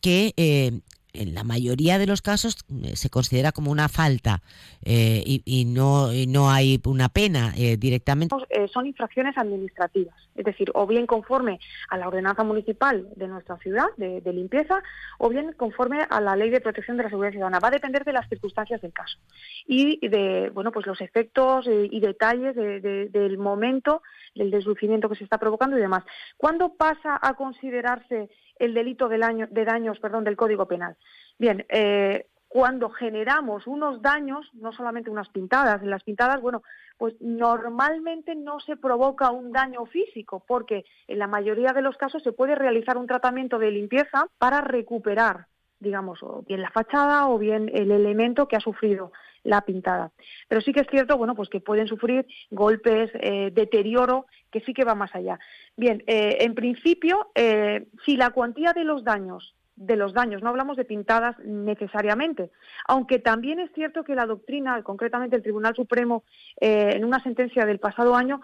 que 0.00 0.32
eh, 0.36 0.80
en 1.16 1.34
la 1.34 1.44
mayoría 1.44 1.98
de 1.98 2.06
los 2.06 2.22
casos 2.22 2.58
eh, 2.82 2.96
se 2.96 3.10
considera 3.10 3.52
como 3.52 3.70
una 3.70 3.88
falta 3.88 4.42
eh, 4.84 5.22
y, 5.24 5.64
no, 5.64 6.08
no 6.28 6.50
hay 6.50 6.80
una 6.84 7.08
pena 7.08 7.52
eh, 7.56 7.76
directamente. 7.76 8.34
son 8.72 8.86
infracciones 8.86 9.36
administrativas, 9.36 10.14
es 10.34 10.44
decir, 10.44 10.70
o 10.74 10.86
bien 10.86 11.06
conforme 11.06 11.58
a 11.88 11.96
la 11.98 12.08
ordenanza 12.08 12.44
municipal 12.44 13.08
de 13.16 13.28
nuestra 13.28 13.56
ciudad 13.58 13.86
de, 13.96 14.20
limpieza, 14.32 14.82
o 15.18 15.28
bien 15.28 15.52
conforme 15.56 16.06
a 16.08 16.20
la 16.20 16.36
ley 16.36 16.50
de 16.50 16.60
protección 16.60 16.96
de 16.96 17.04
la 17.04 17.08
seguridad 17.08 17.32
ciudadana. 17.32 17.60
Va 17.60 17.68
a 17.68 17.72
depender 17.72 18.04
de 18.04 18.12
las 18.12 18.28
circunstancias 18.28 18.80
del 18.82 18.92
caso 18.92 19.18
y 19.66 20.06
de 20.08 20.50
bueno 20.50 20.72
pues 20.72 20.86
los 20.86 21.00
efectos 21.00 21.66
y 21.66 22.00
detalles 22.00 22.54
del 22.54 23.38
momento 23.38 24.02
del 24.34 24.50
deslucimiento 24.50 25.08
que 25.08 25.16
se 25.16 25.24
está 25.24 25.38
provocando 25.38 25.76
y 25.76 25.80
demás. 25.80 26.04
¿Cuándo 26.36 26.74
pasa 26.74 27.18
a 27.20 27.34
considerarse 27.34 28.28
el 28.58 28.74
delito 28.74 29.08
de 29.08 29.18
daños 29.64 30.00
perdón, 30.00 30.24
del 30.24 30.36
Código 30.36 30.66
Penal. 30.66 30.96
Bien, 31.38 31.64
eh, 31.68 32.26
cuando 32.48 32.90
generamos 32.90 33.66
unos 33.66 34.00
daños, 34.00 34.48
no 34.54 34.72
solamente 34.72 35.10
unas 35.10 35.28
pintadas, 35.28 35.82
en 35.82 35.90
las 35.90 36.02
pintadas, 36.04 36.40
bueno, 36.40 36.62
pues 36.96 37.14
normalmente 37.20 38.34
no 38.34 38.60
se 38.60 38.76
provoca 38.76 39.30
un 39.30 39.52
daño 39.52 39.84
físico, 39.86 40.42
porque 40.46 40.84
en 41.08 41.18
la 41.18 41.26
mayoría 41.26 41.72
de 41.72 41.82
los 41.82 41.96
casos 41.96 42.22
se 42.22 42.32
puede 42.32 42.54
realizar 42.54 42.96
un 42.96 43.06
tratamiento 43.06 43.58
de 43.58 43.72
limpieza 43.72 44.28
para 44.38 44.60
recuperar, 44.60 45.48
digamos, 45.80 46.22
o 46.22 46.42
bien 46.46 46.62
la 46.62 46.70
fachada 46.70 47.28
o 47.28 47.38
bien 47.38 47.70
el 47.74 47.90
elemento 47.90 48.48
que 48.48 48.56
ha 48.56 48.60
sufrido 48.60 49.12
la 49.46 49.62
pintada. 49.62 50.10
Pero 50.48 50.60
sí 50.60 50.72
que 50.72 50.80
es 50.80 50.88
cierto, 50.90 51.16
bueno, 51.16 51.34
pues 51.34 51.48
que 51.48 51.60
pueden 51.60 51.86
sufrir 51.86 52.26
golpes, 52.50 53.10
eh, 53.14 53.50
deterioro, 53.52 54.26
que 54.50 54.60
sí 54.60 54.74
que 54.74 54.84
va 54.84 54.94
más 54.94 55.14
allá. 55.14 55.38
Bien, 55.76 56.02
eh, 56.06 56.38
en 56.40 56.54
principio, 56.54 57.30
eh, 57.34 57.86
si 58.04 58.16
la 58.16 58.30
cuantía 58.30 58.72
de 58.72 58.84
los 58.84 59.04
daños 59.04 59.54
de 59.78 59.96
los 59.96 60.14
daños, 60.14 60.42
no 60.42 60.48
hablamos 60.48 60.78
de 60.78 60.86
pintadas 60.86 61.38
necesariamente, 61.40 62.50
aunque 62.88 63.18
también 63.18 63.60
es 63.60 63.70
cierto 63.74 64.04
que 64.04 64.14
la 64.14 64.24
doctrina, 64.24 64.82
concretamente 64.82 65.36
el 65.36 65.42
Tribunal 65.42 65.76
Supremo, 65.76 66.24
en 66.58 67.04
una 67.04 67.22
sentencia 67.22 67.66
del 67.66 67.78
pasado 67.78 68.16
año, 68.16 68.40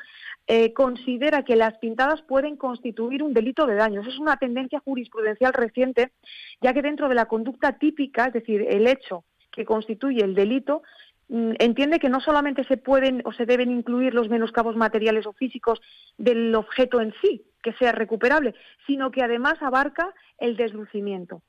considera 0.75 1.45
que 1.45 1.57
las 1.57 1.79
pintadas 1.79 2.21
pueden 2.23 2.57
constituir 2.57 3.23
un 3.23 3.33
delito 3.33 3.67
de 3.67 3.75
daños. 3.75 4.07
Es 4.07 4.19
una 4.19 4.37
tendencia 4.37 4.81
jurisprudencial 4.81 5.53
reciente, 5.53 6.13
ya 6.61 6.75
que 6.75 6.83
dentro 6.83 7.09
de 7.09 7.15
la 7.15 7.27
conducta 7.27 7.79
típica, 7.79 8.27
es 8.27 8.35
decir, 8.35 8.67
el 8.69 8.87
hecho 8.87 9.25
que 9.53 9.65
constituye 9.65 10.25
el 10.25 10.35
delito, 10.35 10.83
mm, 11.29 11.53
entiende 11.59 12.01
que 12.01 12.09
no 12.09 12.21
solamente 12.21 12.65
se 12.65 12.77
pueden 12.77 13.23
o 13.25 13.33
se 13.33 13.47
deben 13.47 13.71
incluir 13.71 14.15
los 14.15 14.29
menoscabos 14.29 14.77
materiales 14.77 15.27
o 15.27 15.33
físicos 15.33 15.81
del 16.19 16.55
objeto 16.55 17.01
en 17.01 17.15
sí, 17.23 17.45
que 17.63 17.73
sea 17.75 17.93
recuperable, 17.93 18.55
sino 18.87 19.11
que 19.11 19.23
además 19.23 19.55
abarca 19.61 20.13
el 20.39 20.57
deslucimiento. 20.57 21.43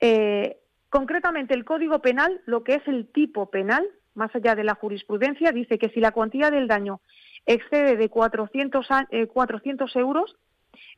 Eh, 0.00 0.58
concretamente, 0.88 1.54
el 1.54 1.64
Código 1.64 2.00
Penal, 2.00 2.40
lo 2.46 2.64
que 2.64 2.76
es 2.76 2.88
el 2.88 3.08
tipo 3.08 3.50
penal, 3.50 3.86
más 4.14 4.34
allá 4.34 4.54
de 4.54 4.64
la 4.64 4.74
jurisprudencia, 4.74 5.52
dice 5.52 5.78
que 5.78 5.88
si 5.90 6.00
la 6.00 6.12
cuantía 6.12 6.50
del 6.50 6.68
daño 6.68 7.00
excede 7.46 7.96
de 7.96 8.08
400, 8.08 8.86
400 9.32 9.96
eh, 9.96 9.98
euros, 9.98 10.36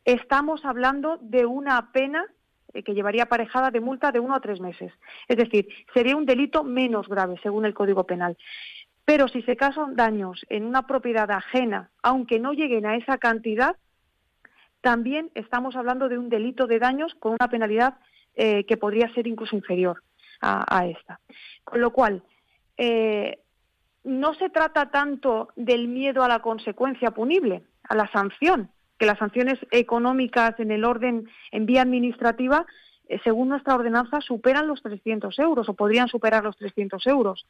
estamos 0.05 0.65
hablando 0.65 1.19
de 1.21 1.47
una 1.47 1.93
pena 1.93 2.25
eh, 2.73 2.83
que 2.83 2.95
llevaría 2.95 3.25
aparejada 3.25 3.71
de 3.71 3.81
multa 3.81 4.13
de 4.13 4.21
uno 4.21 4.35
a 4.35 4.41
tres 4.41 4.61
meses. 4.61 4.93
Es 5.29 5.37
decir, 5.37 5.69
sería 5.95 6.17
un 6.17 6.27
delito 6.27 6.63
menos 6.63 7.09
grave, 7.09 7.37
según 7.43 7.65
el 7.65 7.75
Código 7.75 8.05
Penal. 8.05 8.37
Pero 9.05 9.29
si 9.29 9.43
se 9.43 9.57
causan 9.57 9.97
daños 9.97 10.45
en 10.49 10.65
una 10.65 10.87
propiedad 10.87 11.31
ajena, 11.31 11.91
aunque 12.03 12.39
no 12.41 12.53
lleguen 12.53 12.87
a 12.87 12.97
esa 12.97 13.19
cantidad, 13.19 13.77
también 14.81 15.31
estamos 15.35 15.75
hablando 15.77 16.09
de 16.09 16.19
un 16.19 16.29
delito 16.29 16.67
de 16.67 16.79
daños 16.79 17.15
con 17.19 17.33
una 17.33 17.49
penalidad 17.49 17.95
eh, 18.35 18.65
que 18.65 18.77
podría 18.77 19.13
ser 19.15 19.27
incluso 19.27 19.57
inferior 19.57 20.03
a, 20.41 20.87
esta. 20.87 21.19
Con 21.65 21.81
lo 21.81 21.93
cual, 21.93 22.23
no 24.07 24.35
se 24.35 24.51
trata 24.51 24.91
tanto 24.91 25.49
del 25.57 25.89
miedo 25.89 26.23
a 26.23 26.29
la 26.29 26.39
consecuencia 26.39 27.11
punible, 27.11 27.65
a 27.83 27.97
la 27.97 28.11
sanción, 28.13 28.71
que 28.99 29.07
las 29.07 29.19
sanciones 29.19 29.59
económicas 29.73 30.59
en 30.61 30.71
el 30.71 30.85
orden 30.85 31.29
en 31.51 31.67
vía 31.67 31.83
administrativa, 31.83 32.67
eh, 33.09 33.19
según 33.25 33.49
nuestra 33.49 33.75
ordenanza, 33.75 34.21
superan 34.21 34.69
los 34.69 34.81
300 34.81 35.37
euros 35.41 35.69
o 35.69 35.75
podrían 35.75 36.07
superar 36.07 36.45
los 36.45 36.57
300 36.57 37.05
euros. 37.09 37.47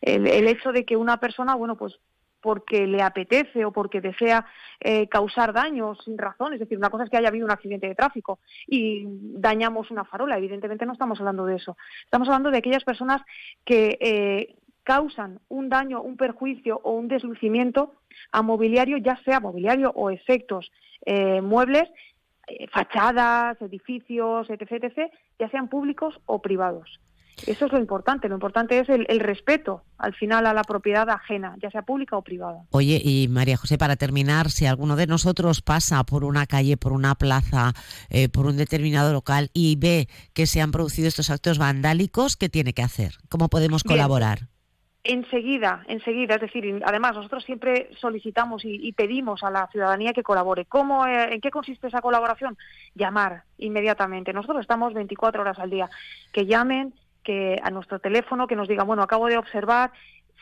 El, 0.00 0.26
hecho 0.48 0.72
de 0.72 0.84
que 0.84 0.96
una 0.96 1.18
persona, 1.18 1.54
bueno, 1.54 1.76
pues 1.76 1.98
porque 2.40 2.86
le 2.86 3.02
apetece 3.02 3.64
o 3.64 3.72
porque 3.72 4.00
desea 4.00 4.46
eh, 4.80 5.08
causar 5.08 5.52
daños 5.52 5.98
sin 6.04 6.16
razón. 6.16 6.54
Es 6.54 6.60
decir, 6.60 6.78
una 6.78 6.88
cosa 6.88 7.04
es 7.04 7.10
que 7.10 7.16
haya 7.16 7.28
habido 7.28 7.44
un 7.44 7.50
accidente 7.50 7.88
de 7.88 7.96
tráfico 7.96 8.38
y 8.66 9.04
dañamos 9.06 9.90
una 9.90 10.04
farola. 10.04 10.38
Evidentemente 10.38 10.86
no 10.86 10.92
estamos 10.92 11.18
hablando 11.18 11.44
de 11.44 11.56
eso. 11.56 11.76
Estamos 12.04 12.28
hablando 12.28 12.50
de 12.52 12.58
aquellas 12.58 12.84
personas 12.84 13.22
que 13.64 13.98
eh, 14.00 14.54
causan 14.88 15.38
un 15.48 15.68
daño, 15.68 16.00
un 16.00 16.16
perjuicio 16.16 16.80
o 16.82 16.92
un 16.92 17.08
deslucimiento 17.08 17.92
a 18.32 18.40
mobiliario, 18.40 18.96
ya 18.96 19.20
sea 19.22 19.38
mobiliario 19.38 19.92
o 19.94 20.08
efectos 20.08 20.72
eh, 21.04 21.42
muebles, 21.42 21.90
fachadas, 22.72 23.60
edificios, 23.60 24.48
etc., 24.48 24.84
etc., 24.84 25.12
ya 25.38 25.50
sean 25.50 25.68
públicos 25.68 26.18
o 26.24 26.40
privados. 26.40 27.00
Eso 27.46 27.66
es 27.66 27.72
lo 27.72 27.78
importante. 27.78 28.28
Lo 28.28 28.34
importante 28.34 28.80
es 28.80 28.88
el, 28.88 29.20
respeto 29.20 29.82
al 29.98 30.14
final 30.14 30.46
a 30.46 30.54
la 30.54 30.62
propiedad 30.62 31.08
ajena, 31.10 31.54
ya 31.62 31.70
sea 31.70 31.82
pública 31.82 32.16
o 32.16 32.22
privada. 32.22 32.64
Oye, 32.70 33.00
y 33.04 33.28
María 33.28 33.58
José, 33.58 33.76
para 33.76 33.96
terminar, 33.96 34.50
si 34.50 34.64
alguno 34.64 34.96
de 34.96 35.06
nosotros 35.06 35.60
pasa 35.60 36.02
por 36.04 36.24
una 36.24 36.46
calle, 36.46 36.78
por 36.78 36.92
una 36.92 37.14
plaza, 37.14 37.74
eh, 38.08 38.30
por 38.30 38.46
un 38.46 38.56
determinado 38.56 39.12
local 39.12 39.50
y 39.52 39.76
ve 39.76 40.08
que 40.32 40.46
se 40.46 40.62
han 40.62 40.72
producido 40.72 41.08
estos 41.08 41.28
actos 41.28 41.58
vandálicos, 41.58 42.36
¿qué 42.36 42.48
tiene 42.48 42.72
que 42.72 42.82
hacer? 42.82 43.12
¿Cómo 43.28 43.48
podemos 43.48 43.84
colaborar? 43.84 44.48
Enseguida, 45.04 45.84
enseguida, 45.86 46.34
es 46.34 46.40
decir, 46.40 46.82
además 46.84 47.14
nosotros 47.14 47.44
siempre 47.44 47.88
solicitamos 47.98 48.62
y, 48.64 48.92
pedimos 48.92 49.42
a 49.44 49.50
la 49.50 49.68
ciudadanía 49.68 50.12
que 50.12 50.24
colabore. 50.24 50.64
¿Cómo, 50.66 51.06
eh, 51.06 51.34
¿En 51.34 51.40
qué 51.40 51.50
consiste 51.50 51.86
esa 51.86 52.02
colaboración? 52.02 52.58
Llamar 52.94 53.44
inmediatamente. 53.58 54.32
Nosotros 54.32 54.60
estamos 54.60 54.92
24 54.94 55.40
horas 55.40 55.58
al 55.60 55.70
día. 55.70 55.88
Que 56.32 56.46
llamen, 56.46 56.92
que 57.22 57.58
a 57.62 57.70
nuestro 57.70 58.00
teléfono, 58.00 58.46
que 58.46 58.56
nos 58.56 58.68
diga, 58.68 58.82
bueno, 58.82 59.02
acabo 59.02 59.28
de 59.28 59.38
observar 59.38 59.92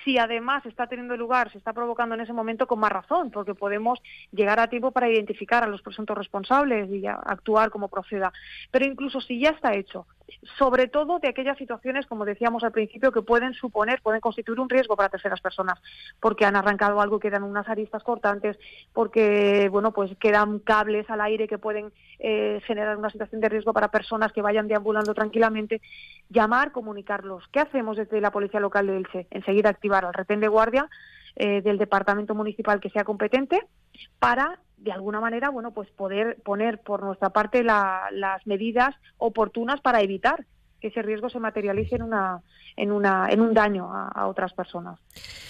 si 0.04 0.18
además 0.18 0.64
está 0.66 0.86
teniendo 0.86 1.16
lugar, 1.16 1.50
se 1.50 1.58
está 1.58 1.72
provocando 1.72 2.14
en 2.14 2.20
ese 2.20 2.32
momento 2.32 2.66
con 2.66 2.78
más 2.78 2.92
razón, 2.92 3.30
porque 3.30 3.54
podemos 3.54 4.00
llegar 4.30 4.60
a 4.60 4.68
tiempo 4.68 4.92
para 4.92 5.10
identificar 5.10 5.64
a 5.64 5.66
los 5.66 5.82
presuntos 5.82 6.16
responsables 6.16 6.88
y 6.90 7.06
actuar 7.06 7.70
como 7.70 7.88
proceda. 7.88 8.32
Pero 8.70 8.86
incluso 8.86 9.20
si 9.20 9.40
ya 9.40 9.50
está 9.50 9.74
hecho, 9.74 10.06
sobre 10.58 10.88
todo 10.88 11.18
de 11.18 11.28
aquellas 11.28 11.58
situaciones, 11.58 12.06
como 12.06 12.24
decíamos 12.24 12.64
al 12.64 12.72
principio, 12.72 13.12
que 13.12 13.22
pueden 13.22 13.54
suponer, 13.54 14.00
pueden 14.02 14.20
constituir 14.20 14.60
un 14.60 14.68
riesgo 14.68 14.96
para 14.96 15.08
terceras 15.08 15.40
personas, 15.40 15.80
porque 16.20 16.44
han 16.44 16.56
arrancado 16.56 17.00
algo, 17.00 17.18
quedan 17.18 17.42
unas 17.42 17.68
aristas 17.68 18.02
cortantes, 18.02 18.58
porque 18.92 19.68
bueno, 19.70 19.92
pues 19.92 20.16
quedan 20.18 20.58
cables 20.58 21.08
al 21.10 21.20
aire 21.20 21.48
que 21.48 21.58
pueden 21.58 21.92
eh, 22.18 22.60
generar 22.66 22.96
una 22.96 23.10
situación 23.10 23.40
de 23.40 23.48
riesgo 23.48 23.72
para 23.72 23.90
personas 23.90 24.32
que 24.32 24.42
vayan 24.42 24.68
deambulando 24.68 25.14
tranquilamente. 25.14 25.80
Llamar, 26.28 26.72
comunicarlos. 26.72 27.44
¿Qué 27.52 27.60
hacemos 27.60 27.96
desde 27.96 28.20
la 28.20 28.30
Policía 28.30 28.60
Local 28.60 28.86
de 28.86 28.96
Elche? 28.96 29.26
Enseguida 29.30 29.70
activar 29.70 30.04
al 30.04 30.14
retén 30.14 30.40
de 30.40 30.48
guardia 30.48 30.88
eh, 31.36 31.62
del 31.62 31.78
departamento 31.78 32.34
municipal 32.34 32.80
que 32.80 32.90
sea 32.90 33.04
competente 33.04 33.66
para 34.18 34.58
de 34.76 34.92
alguna 34.92 35.20
manera, 35.20 35.48
bueno, 35.48 35.72
pues 35.72 35.90
poder 35.90 36.36
poner 36.42 36.80
por 36.80 37.02
nuestra 37.02 37.30
parte 37.30 37.62
las 37.62 38.46
medidas 38.46 38.94
oportunas 39.18 39.80
para 39.80 40.00
evitar 40.00 40.46
que 40.86 41.00
ese 41.00 41.02
riesgo 41.02 41.28
se 41.28 41.40
materialice 41.40 41.96
en 41.96 42.02
una 42.02 42.40
en 42.76 42.92
una 42.92 43.28
en 43.30 43.40
un 43.40 43.54
daño 43.54 43.90
a, 43.92 44.26
otras 44.26 44.52
personas 44.52 44.98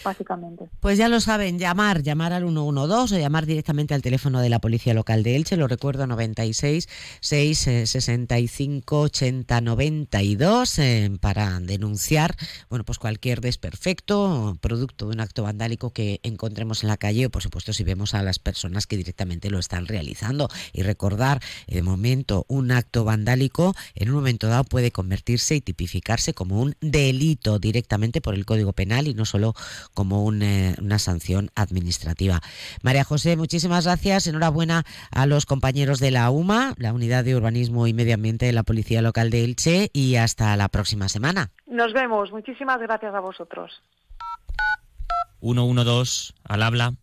básicamente. 0.05 0.69
Pues 0.81 0.97
ya 0.97 1.09
lo 1.09 1.21
saben 1.21 1.59
llamar 1.59 2.02
llamar 2.02 2.33
al 2.33 2.45
112 2.45 3.16
o 3.16 3.19
llamar 3.19 3.47
directamente 3.47 3.95
al 3.95 4.02
teléfono 4.02 4.40
de 4.40 4.49
la 4.49 4.61
policía 4.61 4.95
local 4.95 5.23
de 5.23 5.37
Elche 5.37 5.57
lo 5.57 5.66
recuerdo 5.66 6.07
96 6.07 6.88
6 7.21 7.59
65 7.85 9.00
80 9.00 9.60
92 9.60 10.80
para 11.21 11.58
denunciar 11.60 12.37
bueno 12.71 12.84
pues 12.84 12.99
cualquier 12.99 13.41
desperfecto 13.41 14.56
producto 14.60 15.06
de 15.06 15.15
un 15.15 15.21
acto 15.21 15.43
vandálico 15.43 15.91
que 15.91 16.21
encontremos 16.23 16.82
en 16.82 16.89
la 16.89 16.97
calle 16.97 17.26
o 17.26 17.30
por 17.30 17.43
supuesto 17.43 17.73
si 17.73 17.82
vemos 17.82 18.15
a 18.15 18.23
las 18.23 18.39
personas 18.39 18.87
que 18.87 18.97
directamente 18.97 19.50
lo 19.50 19.58
están 19.58 19.87
realizando. 19.87 20.49
Y 20.73 20.82
recordar 20.82 21.41
de 21.67 21.82
momento 21.82 22.45
un 22.49 22.71
acto 22.71 23.04
vandálico 23.04 23.75
en 23.95 24.10
un 24.10 24.15
momento 24.15 24.49
dado 24.49 24.65
puede 24.65 24.93
convertirse 24.93 25.25
y 25.28 25.60
tipificarse 25.60 26.34
como 26.34 26.60
un 26.60 26.75
delito 26.80 27.58
directamente 27.58 28.21
por 28.21 28.34
el 28.34 28.47
Código 28.47 28.73
Penal 28.73 29.08
y 29.08 29.15
no 29.15 29.25
solo 29.25 29.54
como 29.93 30.32
eh, 30.32 30.75
una 30.80 30.99
sanción 30.99 31.50
administrativa. 31.56 32.41
María 32.82 33.02
José, 33.02 33.36
muchísimas 33.36 33.84
gracias. 33.84 34.28
Enhorabuena 34.28 34.84
a 35.10 35.26
los 35.26 35.45
compañeros 35.45 35.99
de 35.99 36.12
la 36.12 36.30
UMA, 36.30 36.75
la 36.78 36.93
Unidad 36.93 37.25
de 37.25 37.34
Urbanismo 37.34 37.86
y 37.86 37.93
Medio 37.93 38.15
Ambiente 38.15 38.47
de 38.47 38.52
la 38.52 38.62
Policía 38.62 39.02
Local 39.02 39.30
de 39.30 39.45
Elche 39.45 39.91
y 39.93 40.17
hasta 40.17 40.56
la 40.56 40.69
próxima 40.69 41.08
semana. 41.08 41.50
Nos 41.67 41.93
vemos. 41.93 42.30
Muchísimas 42.30 42.78
gracias 42.78 43.15
a 43.15 43.21
vosotros. 43.21 43.82
112 45.41 46.34
al 46.45 46.62
habla. 46.62 46.95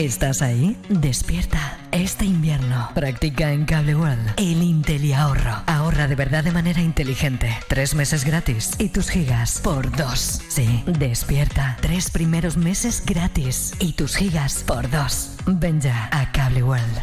¿Estás 0.00 0.40
ahí? 0.40 0.78
Despierta. 0.88 1.78
Este 1.92 2.24
invierno 2.24 2.88
practica 2.94 3.52
en 3.52 3.66
Cable 3.66 3.94
World 3.94 4.32
el 4.38 4.62
Intel 4.62 5.12
ahorro. 5.12 5.62
Ahorra 5.66 6.08
de 6.08 6.14
verdad 6.14 6.42
de 6.42 6.52
manera 6.52 6.80
inteligente. 6.80 7.54
Tres 7.68 7.94
meses 7.94 8.24
gratis 8.24 8.76
y 8.78 8.88
tus 8.88 9.10
gigas 9.10 9.60
por 9.62 9.94
dos. 9.94 10.40
Sí, 10.48 10.82
despierta. 10.86 11.76
Tres 11.82 12.10
primeros 12.10 12.56
meses 12.56 13.02
gratis 13.04 13.74
y 13.78 13.92
tus 13.92 14.16
gigas 14.16 14.64
por 14.66 14.88
dos. 14.88 15.36
Ven 15.44 15.82
ya 15.82 16.08
a 16.10 16.32
Cable 16.32 16.62
World. 16.62 17.02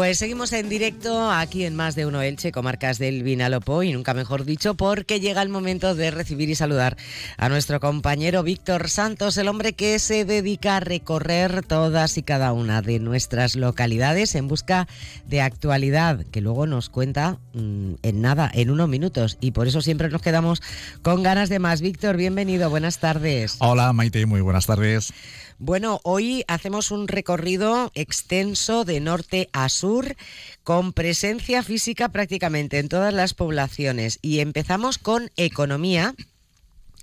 Pues 0.00 0.16
seguimos 0.16 0.54
en 0.54 0.70
directo 0.70 1.30
aquí 1.30 1.66
en 1.66 1.76
Más 1.76 1.94
de 1.94 2.06
Uno 2.06 2.22
Elche, 2.22 2.52
comarcas 2.52 2.98
del 2.98 3.22
Vinalopó, 3.22 3.82
y 3.82 3.92
nunca 3.92 4.14
mejor 4.14 4.46
dicho, 4.46 4.74
porque 4.74 5.20
llega 5.20 5.42
el 5.42 5.50
momento 5.50 5.94
de 5.94 6.10
recibir 6.10 6.48
y 6.48 6.54
saludar 6.54 6.96
a 7.36 7.50
nuestro 7.50 7.80
compañero 7.80 8.42
Víctor 8.42 8.88
Santos, 8.88 9.36
el 9.36 9.46
hombre 9.46 9.74
que 9.74 9.98
se 9.98 10.24
dedica 10.24 10.78
a 10.78 10.80
recorrer 10.80 11.62
todas 11.66 12.16
y 12.16 12.22
cada 12.22 12.54
una 12.54 12.80
de 12.80 12.98
nuestras 12.98 13.56
localidades 13.56 14.34
en 14.36 14.48
busca 14.48 14.88
de 15.26 15.42
actualidad, 15.42 16.24
que 16.32 16.40
luego 16.40 16.66
nos 16.66 16.88
cuenta 16.88 17.36
mm, 17.52 17.96
en 18.02 18.22
nada, 18.22 18.50
en 18.54 18.70
unos 18.70 18.88
minutos, 18.88 19.36
y 19.42 19.50
por 19.50 19.68
eso 19.68 19.82
siempre 19.82 20.08
nos 20.08 20.22
quedamos 20.22 20.62
con 21.02 21.22
ganas 21.22 21.50
de 21.50 21.58
más. 21.58 21.82
Víctor, 21.82 22.16
bienvenido, 22.16 22.70
buenas 22.70 23.00
tardes. 23.00 23.56
Hola 23.58 23.92
Maite, 23.92 24.24
muy 24.24 24.40
buenas 24.40 24.64
tardes. 24.64 25.12
Bueno, 25.62 26.00
hoy 26.04 26.42
hacemos 26.48 26.90
un 26.90 27.06
recorrido 27.06 27.92
extenso 27.94 28.86
de 28.86 28.98
norte 28.98 29.50
a 29.52 29.68
sur 29.68 30.16
con 30.64 30.94
presencia 30.94 31.62
física 31.62 32.08
prácticamente 32.08 32.78
en 32.78 32.88
todas 32.88 33.12
las 33.12 33.34
poblaciones 33.34 34.18
y 34.22 34.38
empezamos 34.38 34.96
con 34.96 35.30
economía 35.36 36.14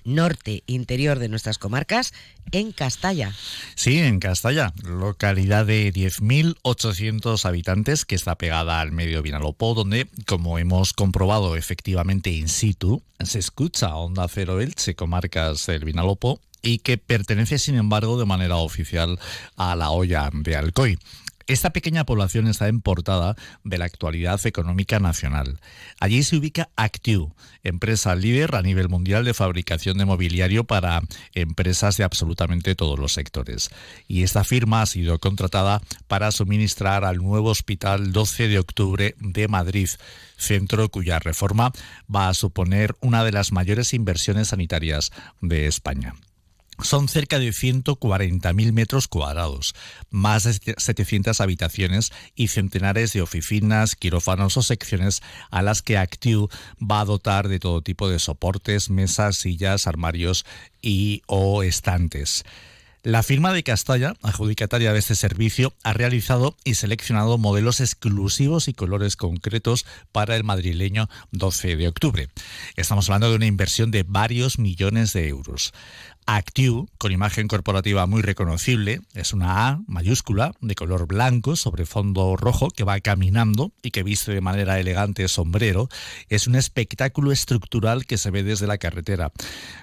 norte 0.05 0.63
interior 0.65 1.19
de 1.19 1.29
nuestras 1.29 1.59
comarcas 1.59 2.13
en 2.51 2.71
Castalla. 2.71 3.31
Sí, 3.75 3.99
en 3.99 4.19
Castalla, 4.19 4.73
localidad 4.83 5.67
de 5.67 5.93
10.800 5.93 7.45
habitantes 7.45 8.05
que 8.05 8.15
está 8.15 8.39
pegada 8.39 8.81
al 8.81 8.91
medio 8.91 9.21
Vinalopó, 9.21 9.75
donde, 9.75 10.07
como 10.25 10.57
hemos 10.57 10.93
comprobado 10.93 11.55
efectivamente 11.57 12.31
in 12.31 12.47
situ, 12.47 13.03
se 13.23 13.37
escucha 13.37 13.95
Onda 13.95 14.27
Cero 14.27 14.61
Elche, 14.61 14.95
comarcas 14.95 15.67
del 15.67 15.85
Vinalopó, 15.85 16.39
y 16.61 16.79
que 16.79 16.97
pertenece, 16.97 17.59
sin 17.59 17.75
embargo, 17.75 18.19
de 18.19 18.25
manera 18.25 18.57
oficial 18.57 19.19
a 19.55 19.75
la 19.75 19.91
olla 19.91 20.29
de 20.33 20.55
Alcoy. 20.55 20.97
Esta 21.47 21.69
pequeña 21.69 22.05
población 22.05 22.47
está 22.47 22.67
en 22.67 22.81
portada 22.81 23.37
de 23.63 23.77
la 23.77 23.85
actualidad 23.85 24.45
económica 24.45 24.99
nacional. 24.99 25.61
Allí 25.97 26.21
se 26.23 26.35
ubica 26.35 26.69
Actiu, 26.75 27.33
empresa 27.63 28.15
líder 28.15 28.53
a 28.55 28.61
nivel 28.61 28.89
mundial 28.89 29.23
de 29.23 29.33
fabricación 29.33 29.97
de 29.97 30.03
mobiliario 30.03 30.65
para 30.65 31.01
empresas 31.33 31.95
de 31.95 32.03
absolutamente 32.03 32.75
todos 32.75 32.99
los 32.99 33.13
sectores. 33.13 33.69
Y 34.09 34.23
esta 34.23 34.43
firma 34.43 34.81
ha 34.81 34.85
sido 34.87 35.19
contratada 35.19 35.81
para 36.09 36.33
suministrar 36.33 37.05
al 37.05 37.19
nuevo 37.19 37.49
Hospital 37.49 38.11
12 38.11 38.49
de 38.49 38.59
Octubre 38.59 39.15
de 39.17 39.47
Madrid, 39.47 39.87
centro 40.35 40.89
cuya 40.89 41.19
reforma 41.19 41.71
va 42.13 42.27
a 42.27 42.33
suponer 42.33 42.97
una 42.99 43.23
de 43.23 43.31
las 43.31 43.53
mayores 43.53 43.93
inversiones 43.93 44.49
sanitarias 44.49 45.13
de 45.39 45.67
España. 45.67 46.13
Son 46.81 47.07
cerca 47.07 47.39
de 47.39 47.49
140.000 47.49 48.71
metros 48.71 49.07
cuadrados, 49.07 49.75
más 50.09 50.43
de 50.43 50.75
700 50.77 51.41
habitaciones 51.41 52.11
y 52.35 52.49
centenares 52.49 53.13
de 53.13 53.21
oficinas, 53.21 53.95
quirófanos 53.95 54.57
o 54.57 54.61
secciones 54.61 55.21
a 55.49 55.61
las 55.61 55.81
que 55.81 55.97
Actiu 55.97 56.49
va 56.79 57.01
a 57.01 57.05
dotar 57.05 57.47
de 57.47 57.59
todo 57.59 57.81
tipo 57.81 58.09
de 58.09 58.19
soportes, 58.19 58.89
mesas, 58.89 59.37
sillas, 59.37 59.87
armarios 59.87 60.45
y 60.81 61.21
o 61.27 61.63
estantes. 61.63 62.43
La 63.07 63.23
firma 63.23 63.53
de 63.53 63.63
Castalla, 63.63 64.15
adjudicataria 64.21 64.91
de 64.91 64.99
este 64.99 65.15
servicio, 65.15 65.73
ha 65.83 65.93
realizado 65.93 66.57
y 66.65 66.73
seleccionado 66.73 67.37
modelos 67.37 67.79
exclusivos 67.79 68.67
y 68.67 68.73
colores 68.73 69.15
concretos 69.15 69.85
para 70.11 70.35
el 70.35 70.43
madrileño 70.43 71.07
12 71.31 71.77
de 71.77 71.87
octubre. 71.87 72.27
Estamos 72.75 73.07
hablando 73.07 73.29
de 73.29 73.37
una 73.37 73.45
inversión 73.45 73.91
de 73.91 74.03
varios 74.03 74.59
millones 74.59 75.13
de 75.13 75.29
euros. 75.29 75.73
Actiu, 76.29 76.89
con 76.97 77.13
imagen 77.13 77.47
corporativa 77.47 78.05
muy 78.05 78.21
reconocible, 78.21 78.99
es 79.13 79.31
una 79.31 79.69
A 79.69 79.79
mayúscula 79.87 80.51
de 80.59 80.75
color 80.75 81.07
blanco 81.07 81.55
sobre 81.55 81.85
fondo 81.85 82.35
rojo 82.35 82.67
que 82.69 82.83
va 82.83 82.99
caminando 82.99 83.71
y 83.81 83.91
que 83.91 84.03
viste 84.03 84.33
de 84.33 84.41
manera 84.41 84.77
elegante 84.77 85.25
sombrero. 85.29 85.87
Es 86.27 86.45
un 86.45 86.55
espectáculo 86.55 87.31
estructural 87.31 88.05
que 88.05 88.17
se 88.17 88.29
ve 88.29 88.43
desde 88.43 88.67
la 88.67 88.77
carretera. 88.77 89.31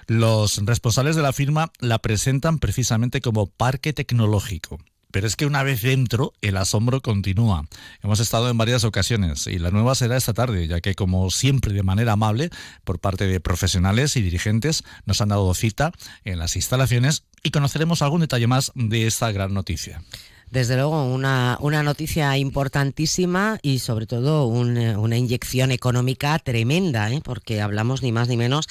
Los 0.05 0.63
responsables 0.63 1.15
de 1.15 1.23
la 1.23 1.33
firma 1.33 1.71
la 1.79 1.97
presentan 1.97 2.59
precisamente 2.59 3.21
como 3.21 3.47
parque 3.47 3.91
tecnológico. 3.91 4.77
Pero 5.15 5.27
es 5.27 5.37
que 5.37 5.45
una 5.45 5.63
vez 5.63 5.81
dentro, 5.81 6.33
el 6.41 6.57
asombro 6.57 6.99
continúa. 6.99 7.63
Hemos 8.03 8.19
estado 8.19 8.49
en 8.49 8.57
varias 8.57 8.83
ocasiones 8.83 9.47
y 9.47 9.59
la 9.59 9.71
nueva 9.71 9.95
será 9.95 10.17
esta 10.17 10.33
tarde, 10.33 10.67
ya 10.67 10.81
que 10.81 10.93
como 10.93 11.31
siempre 11.31 11.71
de 11.71 11.83
manera 11.83 12.11
amable, 12.11 12.49
por 12.83 12.99
parte 12.99 13.25
de 13.25 13.39
profesionales 13.39 14.17
y 14.17 14.21
dirigentes, 14.21 14.83
nos 15.05 15.21
han 15.21 15.29
dado 15.29 15.53
cita 15.53 15.93
en 16.25 16.37
las 16.37 16.57
instalaciones 16.57 17.23
y 17.43 17.51
conoceremos 17.51 18.01
algún 18.01 18.19
detalle 18.19 18.47
más 18.47 18.73
de 18.75 19.07
esta 19.07 19.31
gran 19.31 19.53
noticia. 19.53 20.01
Desde 20.55 20.77
luego, 20.77 21.03
una, 21.03 21.57
una 21.59 21.83
noticia 21.83 22.37
importantísima 22.37 23.59
y 23.61 23.79
sobre 23.79 24.07
todo 24.07 24.47
una 24.47 25.17
inyección 25.17 25.69
económica 25.69 26.39
tremenda, 26.39 27.11
¿eh? 27.11 27.19
porque 27.21 27.59
hablamos 27.59 28.01
ni 28.01 28.13
más 28.13 28.29
ni 28.29 28.37
menos 28.37 28.69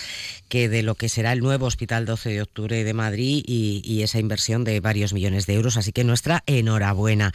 que 0.48 0.70
de 0.70 0.82
lo 0.82 0.94
que 0.94 1.10
será 1.10 1.34
el 1.34 1.40
nuevo 1.40 1.66
Hospital 1.66 2.06
12 2.06 2.30
de 2.30 2.40
Octubre 2.40 2.84
de 2.84 2.94
Madrid 2.94 3.44
y, 3.46 3.82
y 3.84 4.00
esa 4.00 4.18
inversión 4.18 4.64
de 4.64 4.80
varios 4.80 5.12
millones 5.12 5.44
de 5.44 5.56
euros. 5.56 5.76
Así 5.76 5.92
que 5.92 6.04
nuestra 6.04 6.42
enhorabuena. 6.46 7.32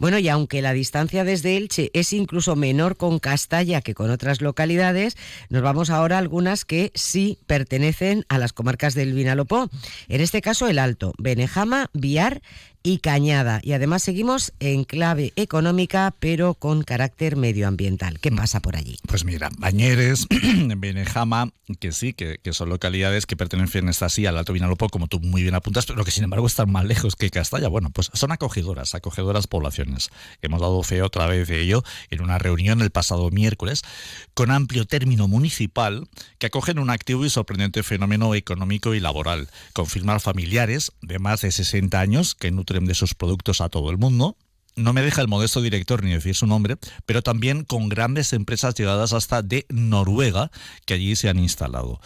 Bueno, 0.00 0.18
y 0.18 0.28
aunque 0.28 0.62
la 0.62 0.72
distancia 0.72 1.22
desde 1.22 1.56
Elche 1.56 1.92
es 1.94 2.12
incluso 2.12 2.56
menor 2.56 2.96
con 2.96 3.20
Castalla 3.20 3.82
que 3.82 3.94
con 3.94 4.10
otras 4.10 4.40
localidades, 4.40 5.16
nos 5.48 5.62
vamos 5.62 5.90
ahora 5.90 6.16
a 6.16 6.18
algunas 6.18 6.64
que 6.64 6.90
sí 6.96 7.38
pertenecen 7.46 8.24
a 8.28 8.38
las 8.38 8.52
comarcas 8.52 8.94
del 8.94 9.12
Vinalopó. 9.12 9.70
En 10.08 10.20
este 10.20 10.42
caso, 10.42 10.66
el 10.66 10.80
Alto, 10.80 11.12
Benejama, 11.18 11.88
Viar 11.92 12.42
y 12.82 12.98
Cañada. 12.98 13.60
Y 13.62 13.72
además 13.72 14.02
seguimos 14.02 14.52
en 14.60 14.84
clave 14.84 15.32
económica, 15.36 16.14
pero 16.18 16.54
con 16.54 16.82
carácter 16.82 17.36
medioambiental. 17.36 18.18
¿Qué 18.20 18.30
pasa 18.30 18.60
por 18.60 18.76
allí? 18.76 18.98
Pues 19.06 19.24
mira, 19.24 19.50
Bañeres, 19.58 20.26
Benejama, 20.76 21.50
que 21.80 21.92
sí, 21.92 22.12
que, 22.12 22.38
son 22.52 22.68
localidades 22.68 23.26
que 23.26 23.36
pertenecen 23.36 23.88
esta 23.88 24.08
sí 24.08 24.26
al 24.26 24.36
Alto 24.36 24.52
Vinalopó, 24.52 24.88
como 24.88 25.06
tú 25.06 25.20
muy 25.20 25.42
bien 25.42 25.54
apuntas, 25.54 25.86
pero 25.86 26.04
que 26.04 26.10
sin 26.10 26.24
embargo 26.24 26.46
están 26.46 26.70
más 26.70 26.84
lejos 26.84 27.16
que 27.16 27.30
Castalla. 27.30 27.68
Bueno, 27.68 27.90
pues 27.90 28.10
son 28.12 28.32
acogedoras, 28.32 28.94
acogedoras 28.94 29.46
poblaciones. 29.46 30.10
Hemos 30.42 30.60
dado 30.60 30.82
fe 30.82 31.02
otra 31.02 31.26
vez 31.26 31.48
de 31.48 31.60
ello 31.60 31.82
en 32.10 32.22
una 32.22 32.38
reunión 32.38 32.80
el 32.82 32.90
pasado 32.90 33.30
miércoles 33.30 33.82
con 34.34 34.50
amplio 34.50 34.86
término 34.86 35.28
municipal 35.28 36.08
que 36.38 36.46
acogen 36.46 36.78
un 36.78 36.90
activo 36.90 37.24
y 37.24 37.30
sorprendente 37.30 37.82
fenómeno 37.82 38.34
económico 38.34 38.94
y 38.94 39.00
laboral, 39.00 39.48
confirmar 39.72 40.20
familiares 40.20 40.92
de 41.00 41.18
más 41.18 41.42
de 41.42 41.52
60 41.52 41.98
años 41.98 42.34
que 42.34 42.50
nutren 42.50 42.71
de 42.80 42.94
sus 42.94 43.14
productos 43.14 43.60
a 43.60 43.68
todo 43.68 43.90
el 43.90 43.98
mundo. 43.98 44.36
No 44.74 44.94
me 44.94 45.02
deja 45.02 45.20
el 45.20 45.28
modesto 45.28 45.60
director 45.60 46.02
ni 46.02 46.12
decir 46.12 46.34
su 46.34 46.46
nombre, 46.46 46.76
pero 47.04 47.20
también 47.20 47.64
con 47.64 47.90
grandes 47.90 48.32
empresas 48.32 48.74
llegadas 48.74 49.12
hasta 49.12 49.42
de 49.42 49.66
Noruega 49.68 50.50
que 50.86 50.94
allí 50.94 51.14
se 51.14 51.28
han 51.28 51.38
instalado. 51.38 52.00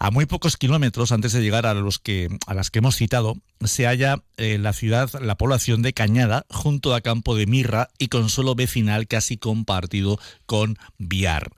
A 0.00 0.10
muy 0.10 0.26
pocos 0.26 0.56
kilómetros 0.56 1.12
antes 1.12 1.32
de 1.32 1.40
llegar 1.40 1.66
a 1.66 1.74
los 1.74 2.00
que 2.00 2.28
a 2.48 2.54
las 2.54 2.70
que 2.70 2.80
hemos 2.80 2.96
citado, 2.96 3.36
se 3.64 3.86
halla 3.86 4.24
eh, 4.38 4.58
la 4.58 4.72
ciudad, 4.72 5.08
la 5.20 5.36
población 5.36 5.82
de 5.82 5.92
Cañada, 5.92 6.46
junto 6.50 6.96
a 6.96 7.00
Campo 7.00 7.36
de 7.36 7.46
Mirra 7.46 7.90
y 7.96 8.08
con 8.08 8.28
suelo 8.28 8.56
vecinal 8.56 9.06
casi 9.06 9.36
compartido 9.36 10.18
con 10.46 10.78
Viar. 10.98 11.52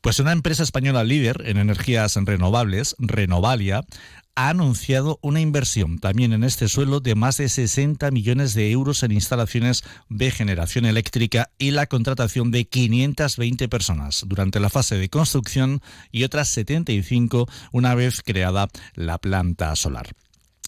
Pues 0.00 0.18
una 0.18 0.32
empresa 0.32 0.64
española 0.64 1.04
líder 1.04 1.42
en 1.46 1.56
energías 1.56 2.16
renovables, 2.16 2.96
Renovalia, 2.98 3.84
ha 4.36 4.48
anunciado 4.48 5.18
una 5.22 5.40
inversión 5.40 5.98
también 5.98 6.32
en 6.32 6.44
este 6.44 6.68
suelo 6.68 7.00
de 7.00 7.14
más 7.14 7.36
de 7.36 7.48
60 7.48 8.10
millones 8.10 8.54
de 8.54 8.70
euros 8.70 9.02
en 9.02 9.12
instalaciones 9.12 9.84
de 10.08 10.30
generación 10.30 10.86
eléctrica 10.86 11.50
y 11.58 11.70
la 11.70 11.86
contratación 11.86 12.50
de 12.50 12.64
520 12.64 13.68
personas 13.68 14.24
durante 14.26 14.60
la 14.60 14.70
fase 14.70 14.96
de 14.96 15.08
construcción 15.08 15.80
y 16.10 16.24
otras 16.24 16.48
75 16.48 17.46
una 17.72 17.94
vez 17.94 18.22
creada 18.22 18.68
la 18.94 19.18
planta 19.18 19.74
solar. 19.76 20.08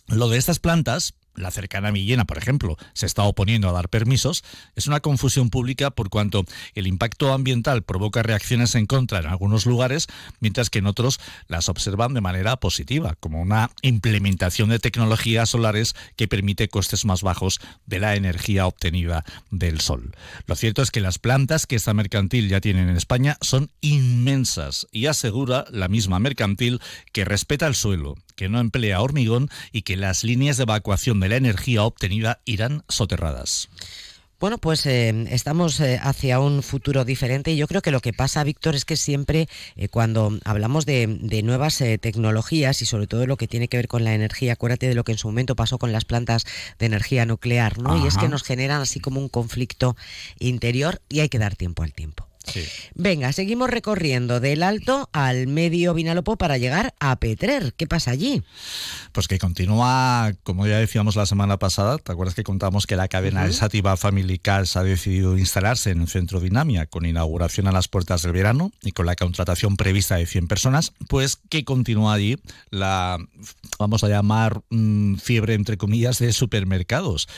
Lo 0.08 0.28
de 0.28 0.38
estas 0.38 0.60
plantas 0.60 1.14
la 1.36 1.50
cercana 1.50 1.92
Millena, 1.92 2.24
por 2.24 2.38
ejemplo, 2.38 2.76
se 2.92 3.06
está 3.06 3.22
oponiendo 3.22 3.68
a 3.68 3.72
dar 3.72 3.88
permisos, 3.88 4.44
es 4.74 4.86
una 4.86 5.00
confusión 5.00 5.50
pública 5.50 5.90
por 5.90 6.10
cuanto 6.10 6.44
el 6.74 6.86
impacto 6.86 7.32
ambiental 7.32 7.82
provoca 7.82 8.22
reacciones 8.22 8.74
en 8.74 8.86
contra 8.86 9.20
en 9.20 9.26
algunos 9.26 9.66
lugares, 9.66 10.06
mientras 10.40 10.70
que 10.70 10.78
en 10.78 10.86
otros 10.86 11.20
las 11.48 11.68
observan 11.68 12.14
de 12.14 12.20
manera 12.20 12.56
positiva, 12.56 13.16
como 13.20 13.40
una 13.40 13.70
implementación 13.82 14.70
de 14.70 14.78
tecnologías 14.78 15.50
solares 15.50 15.94
que 16.16 16.28
permite 16.28 16.68
costes 16.68 17.04
más 17.04 17.22
bajos 17.22 17.60
de 17.86 18.00
la 18.00 18.16
energía 18.16 18.66
obtenida 18.66 19.24
del 19.50 19.80
sol. 19.80 20.12
Lo 20.46 20.54
cierto 20.54 20.82
es 20.82 20.90
que 20.90 21.00
las 21.00 21.18
plantas 21.18 21.66
que 21.66 21.76
esta 21.76 21.94
mercantil 21.94 22.48
ya 22.48 22.60
tiene 22.60 22.82
en 22.82 22.96
España 22.96 23.36
son 23.40 23.70
inmensas 23.80 24.86
y 24.92 25.06
asegura 25.06 25.64
la 25.70 25.88
misma 25.88 26.18
mercantil 26.18 26.80
que 27.12 27.24
respeta 27.24 27.66
el 27.66 27.74
suelo, 27.74 28.16
que 28.36 28.48
no 28.48 28.60
emplea 28.60 29.00
hormigón 29.00 29.50
y 29.72 29.82
que 29.82 29.96
las 29.96 30.22
líneas 30.22 30.58
de 30.58 30.64
evacuación 30.64 31.18
de 31.20 31.28
la 31.28 31.36
energía 31.36 31.82
obtenida 31.82 32.40
irán 32.44 32.84
soterradas. 32.88 33.68
Bueno, 34.38 34.58
pues 34.58 34.84
eh, 34.84 35.14
estamos 35.30 35.80
eh, 35.80 35.98
hacia 36.02 36.40
un 36.40 36.62
futuro 36.62 37.06
diferente 37.06 37.52
y 37.52 37.56
yo 37.56 37.66
creo 37.66 37.80
que 37.80 37.90
lo 37.90 38.00
que 38.00 38.12
pasa, 38.12 38.44
Víctor, 38.44 38.74
es 38.74 38.84
que 38.84 38.98
siempre 38.98 39.48
eh, 39.76 39.88
cuando 39.88 40.38
hablamos 40.44 40.84
de, 40.84 41.06
nuevas 41.42 41.82
tecnologías 42.00 42.82
y 42.82 42.86
sobre 42.86 43.06
todo 43.06 43.26
lo 43.26 43.38
que 43.38 43.48
tiene 43.48 43.68
que 43.68 43.78
ver 43.78 43.88
con 43.88 44.04
la 44.04 44.12
energía, 44.12 44.52
acuérdate 44.52 44.88
de 44.88 44.94
lo 44.94 45.04
que 45.04 45.12
en 45.12 45.18
su 45.18 45.28
momento 45.28 45.56
pasó 45.56 45.78
con 45.78 45.90
las 45.90 46.04
plantas 46.04 46.44
de 46.78 46.84
energía 46.84 47.24
nuclear, 47.24 47.78
¿no? 47.78 48.04
Y 48.04 48.06
es 48.06 48.18
que 48.18 48.28
nos 48.28 48.42
generan 48.42 48.82
así 48.82 49.00
como 49.00 49.20
un 49.20 49.30
conflicto 49.30 49.96
interior 50.38 51.00
y 51.08 51.20
hay 51.20 51.30
que 51.30 51.38
dar 51.38 51.56
tiempo 51.56 51.82
al 51.82 51.94
tiempo. 51.94 52.25
Venga, 52.94 53.32
seguimos 53.32 53.70
recorriendo 53.70 54.40
del 54.40 54.62
Alto 54.62 55.08
al 55.12 55.46
medio 55.46 55.94
Vinalopó 55.94 56.36
para 56.36 56.58
llegar 56.58 56.94
a 57.00 57.16
Petrer. 57.16 57.74
¿Qué 57.74 57.86
pasa 57.86 58.10
allí? 58.10 58.42
Pues 59.12 59.28
que 59.28 59.38
continúa, 59.38 60.32
como 60.42 60.66
ya 60.66 60.78
decíamos 60.78 61.16
la 61.16 61.26
semana 61.26 61.58
pasada, 61.58 61.98
¿te 61.98 62.12
acuerdas 62.12 62.34
que 62.34 62.42
contamos 62.42 62.86
que 62.86 62.96
la 62.96 63.08
cadena 63.08 63.44
uh 63.44 63.52
Sativa 63.52 63.96
Family 63.96 64.38
Cars 64.38 64.76
ha 64.76 64.82
decidido 64.82 65.38
instalarse 65.38 65.90
en 65.90 66.02
el 66.02 66.08
centro 66.08 66.40
Dinamia 66.40 66.86
con 66.86 67.06
inauguración 67.06 67.66
a 67.66 67.72
las 67.72 67.88
puertas 67.88 68.22
del 68.22 68.32
verano 68.32 68.70
y 68.82 68.92
con 68.92 69.06
la 69.06 69.16
contratación 69.16 69.76
prevista 69.76 70.16
de 70.16 70.26
100 70.26 70.48
personas? 70.48 70.92
Pues 71.08 71.36
que 71.48 71.64
continúa 71.64 72.14
allí 72.14 72.36
la, 72.70 73.18
vamos 73.78 74.04
a 74.04 74.08
llamar, 74.08 74.62
mm, 74.70 75.16
fiebre 75.16 75.54
entre 75.54 75.76
comillas 75.76 76.18
de 76.18 76.32
supermercados. 76.32 77.28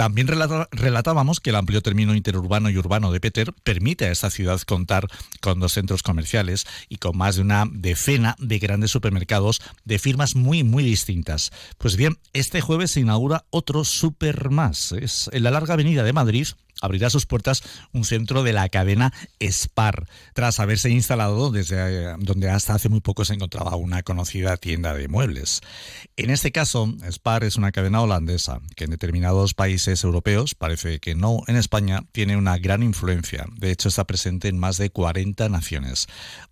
También 0.00 0.28
relatábamos 0.28 1.40
que 1.40 1.50
el 1.50 1.56
amplio 1.56 1.82
término 1.82 2.14
interurbano 2.14 2.70
y 2.70 2.78
urbano 2.78 3.12
de 3.12 3.20
Peter 3.20 3.52
permite 3.52 4.06
a 4.06 4.10
esta 4.10 4.30
ciudad 4.30 4.58
contar 4.62 5.06
con 5.42 5.60
dos 5.60 5.74
centros 5.74 6.02
comerciales 6.02 6.66
y 6.88 6.96
con 6.96 7.18
más 7.18 7.36
de 7.36 7.42
una 7.42 7.66
decena 7.70 8.34
de 8.38 8.58
grandes 8.58 8.92
supermercados 8.92 9.60
de 9.84 9.98
firmas 9.98 10.36
muy, 10.36 10.64
muy 10.64 10.84
distintas. 10.84 11.52
Pues 11.76 11.96
bien, 11.96 12.16
este 12.32 12.62
jueves 12.62 12.92
se 12.92 13.00
inaugura 13.00 13.44
otro 13.50 13.84
super 13.84 14.48
más. 14.48 14.92
Es 14.92 15.28
en 15.34 15.42
la 15.42 15.50
larga 15.50 15.74
avenida 15.74 16.02
de 16.02 16.14
Madrid, 16.14 16.46
abrirá 16.80 17.10
sus 17.10 17.26
puertas 17.26 17.62
un 17.92 18.04
centro 18.04 18.42
de 18.42 18.52
la 18.52 18.68
cadena 18.68 19.12
Spar, 19.40 20.06
tras 20.34 20.60
haberse 20.60 20.90
instalado 20.90 21.50
desde 21.50 21.76
eh, 21.78 22.14
donde 22.18 22.50
hasta 22.50 22.74
hace 22.74 22.88
muy 22.88 23.00
poco 23.00 23.24
se 23.24 23.34
encontraba 23.34 23.76
una 23.76 24.02
conocida 24.02 24.56
tienda 24.56 24.94
de 24.94 25.08
muebles. 25.08 25.60
En 26.16 26.30
este 26.30 26.52
caso, 26.52 26.94
Spar 27.10 27.44
es 27.44 27.56
una 27.56 27.72
cadena 27.72 28.02
holandesa 28.02 28.60
que 28.76 28.84
en 28.84 28.90
determinados 28.90 29.54
países 29.54 30.02
europeos, 30.04 30.54
parece 30.54 31.00
que 31.00 31.14
no 31.14 31.42
en 31.46 31.56
España, 31.56 32.02
tiene 32.12 32.36
una 32.36 32.58
gran 32.58 32.82
influencia. 32.82 33.46
De 33.56 33.70
hecho, 33.70 33.88
está 33.88 34.04
presente 34.04 34.48
en 34.48 34.58
más 34.58 34.78
de 34.78 34.90
40 34.90 35.48
naciones. 35.48 36.06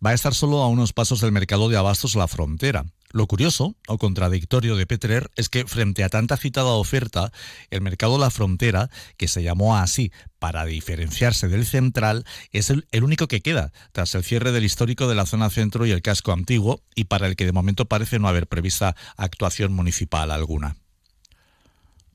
Va 0.04 0.10
a 0.10 0.14
estar 0.14 0.34
solo 0.34 0.62
a 0.62 0.68
unos 0.68 0.92
pasos 0.92 1.20
del 1.20 1.32
mercado 1.32 1.68
de 1.68 1.76
abastos 1.76 2.14
La 2.14 2.28
Frontera, 2.28 2.86
Lo 3.10 3.26
curioso 3.26 3.74
o 3.86 3.96
contradictorio 3.96 4.76
de 4.76 4.86
Petrer 4.86 5.30
es 5.36 5.48
que 5.48 5.64
frente 5.66 6.04
a 6.04 6.08
tanta 6.08 6.36
citada 6.36 6.70
oferta, 6.70 7.32
el 7.70 7.80
mercado 7.80 8.18
La 8.18 8.30
Frontera, 8.30 8.90
que 9.16 9.28
se 9.28 9.42
llamó 9.42 9.76
así 9.76 10.12
para 10.38 10.66
diferenciarse 10.66 11.48
del 11.48 11.64
central, 11.64 12.24
es 12.52 12.70
el, 12.70 12.86
el, 12.92 13.04
único 13.04 13.26
que 13.26 13.40
queda 13.40 13.72
tras 13.92 14.14
el 14.14 14.24
cierre 14.24 14.52
del 14.52 14.64
histórico 14.64 15.08
de 15.08 15.14
la 15.14 15.26
zona 15.26 15.50
centro 15.50 15.86
y 15.86 15.90
el 15.90 16.02
casco 16.02 16.32
antiguo 16.32 16.82
y 16.94 17.04
para 17.04 17.26
el 17.26 17.36
que 17.36 17.46
de 17.46 17.52
momento 17.52 17.86
parece 17.86 18.18
no 18.18 18.28
haber 18.28 18.46
prevista 18.46 18.94
actuación 19.16 19.72
municipal 19.72 20.30
alguna. 20.30 20.76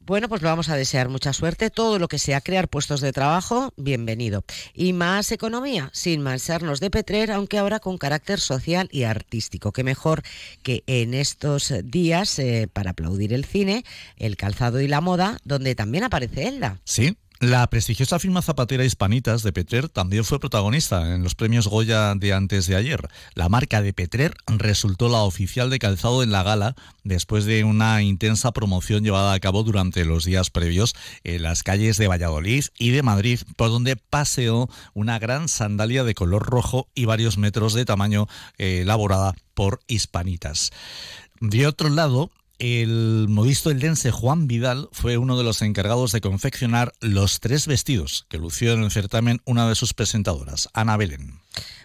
Bueno, 0.05 0.27
pues 0.27 0.41
lo 0.41 0.49
vamos 0.49 0.67
a 0.67 0.75
desear 0.75 1.07
mucha 1.07 1.31
suerte. 1.31 1.69
Todo 1.69 1.97
lo 1.97 2.09
que 2.09 2.19
sea 2.19 2.41
crear 2.41 2.67
puestos 2.67 2.99
de 2.99 3.13
trabajo, 3.13 3.71
bienvenido. 3.77 4.43
Y 4.73 4.91
más 4.91 5.31
economía, 5.31 5.89
sin 5.93 6.21
mancharnos 6.21 6.81
de 6.81 6.89
Petrer, 6.89 7.31
aunque 7.31 7.57
ahora 7.57 7.79
con 7.79 7.97
carácter 7.97 8.41
social 8.41 8.89
y 8.91 9.03
artístico. 9.03 9.71
Que 9.71 9.85
mejor 9.85 10.21
que 10.61 10.83
en 10.87 11.13
estos 11.13 11.73
días, 11.85 12.37
eh, 12.39 12.67
para 12.71 12.91
aplaudir 12.91 13.31
el 13.31 13.45
cine, 13.45 13.85
el 14.17 14.35
calzado 14.35 14.81
y 14.81 14.89
la 14.89 14.99
moda, 14.99 15.37
donde 15.45 15.73
también 15.73 16.03
aparece 16.03 16.49
Elda. 16.49 16.81
Sí, 16.83 17.15
la 17.43 17.67
prestigiosa 17.69 18.19
firma 18.19 18.41
zapatera 18.41 18.86
Hispanitas 18.86 19.43
de 19.43 19.51
Petrer 19.51 19.89
también 19.89 20.23
fue 20.23 20.39
protagonista 20.39 21.13
en 21.13 21.23
los 21.23 21.36
premios 21.36 21.67
Goya 21.67 22.15
de 22.15 22.32
antes 22.32 22.67
de 22.67 22.77
ayer. 22.77 23.10
La 23.36 23.49
marca 23.49 23.82
de 23.82 23.91
Petrer 23.91 24.34
resultó 24.47 25.10
la 25.10 25.23
oficial 25.23 25.69
de 25.69 25.77
calzado 25.77 26.23
en 26.23 26.32
la 26.32 26.43
gala 26.43 26.75
después 27.03 27.43
de 27.43 27.65
una 27.65 28.01
intensa 28.01 28.53
promoción 28.53 29.03
llevada 29.03 29.34
a 29.34 29.39
cabo 29.41 29.63
durante 29.63 30.06
los 30.06 30.23
días 30.23 30.51
previos 30.51 30.95
en 31.25 31.43
las 31.43 31.63
calles 31.63 31.97
de 31.97 32.08
Valladolid 32.08 32.63
y 32.77 32.91
de 32.91 33.03
Madrid, 33.03 33.41
por 33.58 33.69
donde 33.69 33.97
paseó 33.97 34.69
una 34.93 35.19
gran 35.19 35.49
sandalia 35.49 36.06
de 36.06 36.15
color 36.15 36.45
rojo 36.45 36.88
y 36.95 37.06
varios 37.06 37.38
metros 37.38 37.73
de 37.73 37.84
tamaño 37.84 38.27
eh, 38.58 38.82
elaborada 38.84 39.34
por 39.53 39.82
Hispanitas. 39.88 40.71
De 41.41 41.67
otro 41.67 41.89
lado, 41.89 42.32
el 42.63 43.28
modisto 43.28 43.71
eldense 43.71 44.10
Juan 44.12 44.47
Vidal 44.47 44.88
fue 44.93 45.17
uno 45.17 45.38
de 45.38 45.43
los 45.43 45.62
encargados 45.62 46.13
de 46.13 46.21
confeccionar 46.21 46.93
los 47.02 47.41
tres 47.41 47.67
vestidos 47.67 48.26
que 48.30 48.38
lució 48.38 48.71
en 48.71 48.84
el 48.84 48.91
certamen 48.91 49.41
una 49.43 49.67
de 49.67 49.76
sus 49.76 49.93
presentadoras, 49.93 50.69
Ana 50.73 50.95
Belén. 50.95 51.41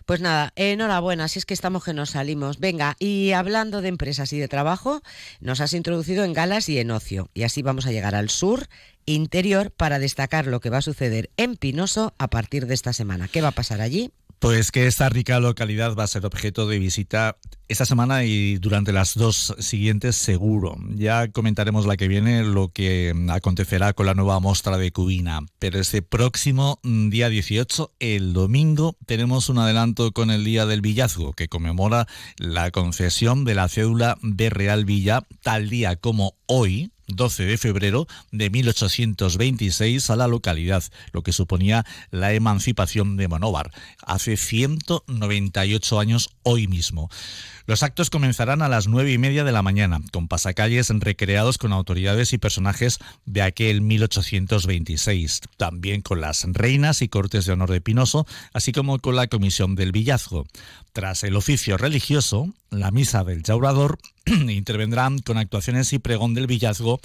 Pues 0.06 0.20
nada, 0.20 0.52
enhorabuena, 0.54 1.26
si 1.26 1.40
es 1.40 1.46
que 1.46 1.54
estamos 1.54 1.82
que 1.82 1.94
nos 1.94 2.10
salimos. 2.10 2.60
Venga, 2.60 2.94
y 3.00 3.32
hablando 3.32 3.82
de 3.82 3.88
empresas 3.88 4.32
y 4.32 4.38
de 4.38 4.46
trabajo, 4.46 5.02
nos 5.40 5.60
has 5.60 5.72
introducido 5.72 6.22
en 6.22 6.32
galas 6.32 6.68
y 6.68 6.78
en 6.78 6.92
ocio. 6.92 7.28
Y 7.34 7.42
así 7.42 7.60
vamos 7.60 7.86
a 7.86 7.90
llegar 7.90 8.14
al 8.14 8.30
sur 8.30 8.68
interior 9.04 9.72
para 9.72 9.98
destacar 9.98 10.46
lo 10.46 10.60
que 10.60 10.70
va 10.70 10.78
a 10.78 10.82
suceder 10.82 11.28
en 11.36 11.56
Pinoso 11.56 12.14
a 12.18 12.28
partir 12.28 12.66
de 12.66 12.74
esta 12.74 12.92
semana. 12.92 13.26
¿Qué 13.26 13.42
va 13.42 13.48
a 13.48 13.52
pasar 13.52 13.80
allí? 13.80 14.12
Pues 14.38 14.70
que 14.70 14.86
esta 14.86 15.08
rica 15.08 15.40
localidad 15.40 15.96
va 15.96 16.04
a 16.04 16.06
ser 16.06 16.24
objeto 16.24 16.68
de 16.68 16.78
visita 16.78 17.36
esta 17.68 17.84
semana 17.84 18.24
y 18.24 18.56
durante 18.56 18.92
las 18.92 19.14
dos 19.14 19.54
siguientes 19.58 20.16
seguro. 20.16 20.76
Ya 20.94 21.28
comentaremos 21.28 21.86
la 21.86 21.96
que 21.96 22.08
viene 22.08 22.44
lo 22.44 22.68
que 22.68 23.12
acontecerá 23.28 23.92
con 23.92 24.06
la 24.06 24.14
nueva 24.14 24.40
mostra 24.40 24.78
de 24.78 24.92
Cubina. 24.92 25.40
Pero 25.58 25.78
este 25.80 26.02
próximo 26.02 26.80
día 26.82 27.28
18, 27.28 27.92
el 27.98 28.32
domingo, 28.32 28.96
tenemos 29.06 29.48
un 29.48 29.58
adelanto 29.58 30.12
con 30.12 30.30
el 30.30 30.44
Día 30.44 30.66
del 30.66 30.80
Villazgo, 30.80 31.32
que 31.32 31.48
conmemora 31.48 32.06
la 32.38 32.70
concesión 32.70 33.44
de 33.44 33.54
la 33.54 33.68
cédula 33.68 34.18
de 34.22 34.50
Real 34.50 34.84
Villa 34.84 35.22
tal 35.42 35.68
día 35.68 35.96
como 35.96 36.36
hoy, 36.46 36.92
12 37.08 37.44
de 37.46 37.58
febrero 37.58 38.06
de 38.30 38.50
1826 38.50 40.10
a 40.10 40.16
la 40.16 40.28
localidad, 40.28 40.84
lo 41.12 41.22
que 41.22 41.32
suponía 41.32 41.84
la 42.10 42.32
emancipación 42.32 43.16
de 43.16 43.28
Monóvar, 43.28 43.72
hace 44.06 44.36
198 44.36 45.98
años 45.98 46.30
hoy 46.42 46.68
mismo. 46.68 47.10
Los 47.68 47.82
actos 47.82 48.08
comenzarán 48.08 48.62
a 48.62 48.68
las 48.68 48.88
nueve 48.88 49.12
y 49.12 49.18
media 49.18 49.44
de 49.44 49.52
la 49.52 49.60
mañana, 49.60 50.00
con 50.10 50.26
pasacalles 50.26 50.88
recreados 50.88 51.58
con 51.58 51.74
autoridades 51.74 52.32
y 52.32 52.38
personajes 52.38 52.98
de 53.26 53.42
aquel 53.42 53.82
1826, 53.82 55.42
también 55.58 56.00
con 56.00 56.22
las 56.22 56.44
reinas 56.44 57.02
y 57.02 57.08
cortes 57.08 57.44
de 57.44 57.52
honor 57.52 57.70
de 57.70 57.82
Pinoso, 57.82 58.26
así 58.54 58.72
como 58.72 58.98
con 59.00 59.16
la 59.16 59.26
comisión 59.26 59.74
del 59.74 59.92
villazgo. 59.92 60.46
Tras 60.94 61.24
el 61.24 61.36
oficio 61.36 61.76
religioso, 61.76 62.48
la 62.70 62.90
misa 62.90 63.22
del 63.22 63.42
llaurador 63.42 63.98
intervendrán 64.24 65.18
con 65.18 65.36
actuaciones 65.36 65.92
y 65.92 65.98
pregón 65.98 66.32
del 66.32 66.46
villazgo 66.46 67.00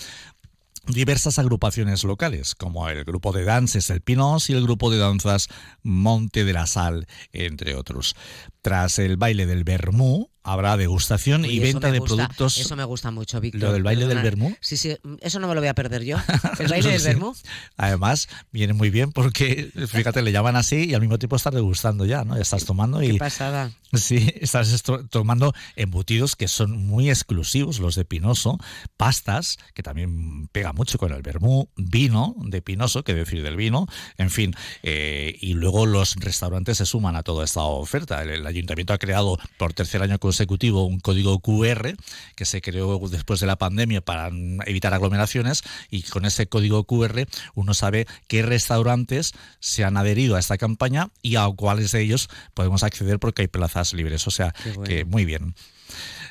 diversas 0.87 1.39
agrupaciones 1.39 2.05
locales, 2.05 2.55
como 2.55 2.87
el 2.87 3.03
grupo 3.03 3.33
de 3.33 3.43
danzas 3.43 3.89
El 3.89 3.99
Pinos 3.99 4.49
y 4.49 4.53
el 4.53 4.63
grupo 4.63 4.89
de 4.89 4.97
danzas 4.97 5.49
Monte 5.81 6.45
de 6.45 6.53
la 6.53 6.67
Sal, 6.67 7.05
entre 7.33 7.75
otros. 7.75 8.15
Tras 8.61 8.99
el 8.99 9.17
baile 9.17 9.45
del 9.45 9.65
Bermú, 9.65 10.29
habrá 10.43 10.77
degustación 10.77 11.45
y 11.45 11.59
venta 11.59 11.91
de 11.91 12.01
productos. 12.01 12.57
Eso 12.57 12.75
me 12.75 12.83
gusta 12.83 13.11
mucho, 13.11 13.39
Víctor. 13.39 13.61
¿Lo 13.61 13.73
del 13.73 13.83
baile 13.83 14.07
del 14.07 14.21
Bermú? 14.21 14.55
Sí, 14.59 14.77
sí, 14.77 14.95
eso 15.21 15.39
no 15.39 15.47
me 15.47 15.55
lo 15.55 15.61
voy 15.61 15.69
a 15.69 15.73
perder 15.73 16.03
yo. 16.03 16.17
El 16.59 16.67
baile 16.67 16.91
del 16.91 17.01
Bermú. 17.01 17.33
Además, 17.77 18.27
viene 18.51 18.73
muy 18.73 18.89
bien 18.89 19.11
porque, 19.11 19.71
fíjate, 19.87 20.21
le 20.21 20.31
llaman 20.31 20.55
así 20.55 20.85
y 20.85 20.93
al 20.93 21.01
mismo 21.01 21.17
tiempo 21.17 21.35
estás 21.35 21.53
degustando 21.53 22.05
ya, 22.05 22.23
¿no? 22.23 22.35
Ya 22.35 22.41
estás 22.41 22.65
tomando 22.65 23.01
y. 23.01 23.13
Qué 23.13 23.17
pasada. 23.17 23.71
Sí, 23.93 24.33
estás 24.41 24.83
tomando 25.09 25.53
embutidos 25.75 26.35
que 26.35 26.47
son 26.47 26.85
muy 26.85 27.09
exclusivos, 27.09 27.79
los 27.79 27.95
de 27.95 28.05
Pinoso, 28.05 28.57
pastas, 28.97 29.59
que 29.75 29.83
también 29.83 30.47
pega 30.47 30.73
mucho 30.73 30.97
con 30.97 31.13
el 31.13 31.21
Bermú, 31.21 31.69
vino 31.75 32.35
de 32.39 32.63
Pinoso, 32.63 33.03
que 33.03 33.13
decir 33.13 33.43
del 33.43 33.55
vino, 33.55 33.87
en 34.17 34.31
fin. 34.31 34.55
Eh, 34.81 35.37
y 35.39 35.53
luego 35.53 35.85
los 35.85 36.15
restaurantes 36.15 36.79
se 36.79 36.87
suman 36.87 37.15
a 37.15 37.23
toda 37.23 37.45
esta 37.45 37.61
oferta. 37.61 38.23
El, 38.23 38.31
el 38.31 38.47
ayuntamiento 38.47 38.93
ha 38.93 38.97
creado 38.97 39.37
por 39.57 39.73
tercer 39.73 40.01
año 40.01 40.17
consecutivo 40.33 40.85
un 40.85 40.99
código 40.99 41.39
QR 41.39 41.93
que 42.35 42.45
se 42.45 42.59
creó 42.59 42.99
después 43.07 43.39
de 43.39 43.45
la 43.45 43.55
pandemia 43.55 44.01
para 44.01 44.31
evitar 44.65 44.91
aglomeraciones 44.91 45.61
y 45.91 46.01
con 46.01 46.25
ese 46.25 46.47
código 46.47 46.85
QR 46.85 47.27
uno 47.53 47.75
sabe 47.75 48.07
qué 48.27 48.41
restaurantes 48.41 49.33
se 49.59 49.83
han 49.83 49.95
adherido 49.95 50.35
a 50.35 50.39
esta 50.39 50.57
campaña 50.57 51.09
y 51.21 51.35
a 51.35 51.45
cuáles 51.55 51.91
de 51.91 52.01
ellos 52.01 52.29
podemos 52.55 52.81
acceder 52.81 53.19
porque 53.19 53.43
hay 53.43 53.47
plazas 53.47 53.93
libres. 53.93 54.25
O 54.25 54.31
sea, 54.31 54.55
bueno. 54.65 54.83
que 54.83 55.05
muy 55.05 55.23
bien. 55.23 55.53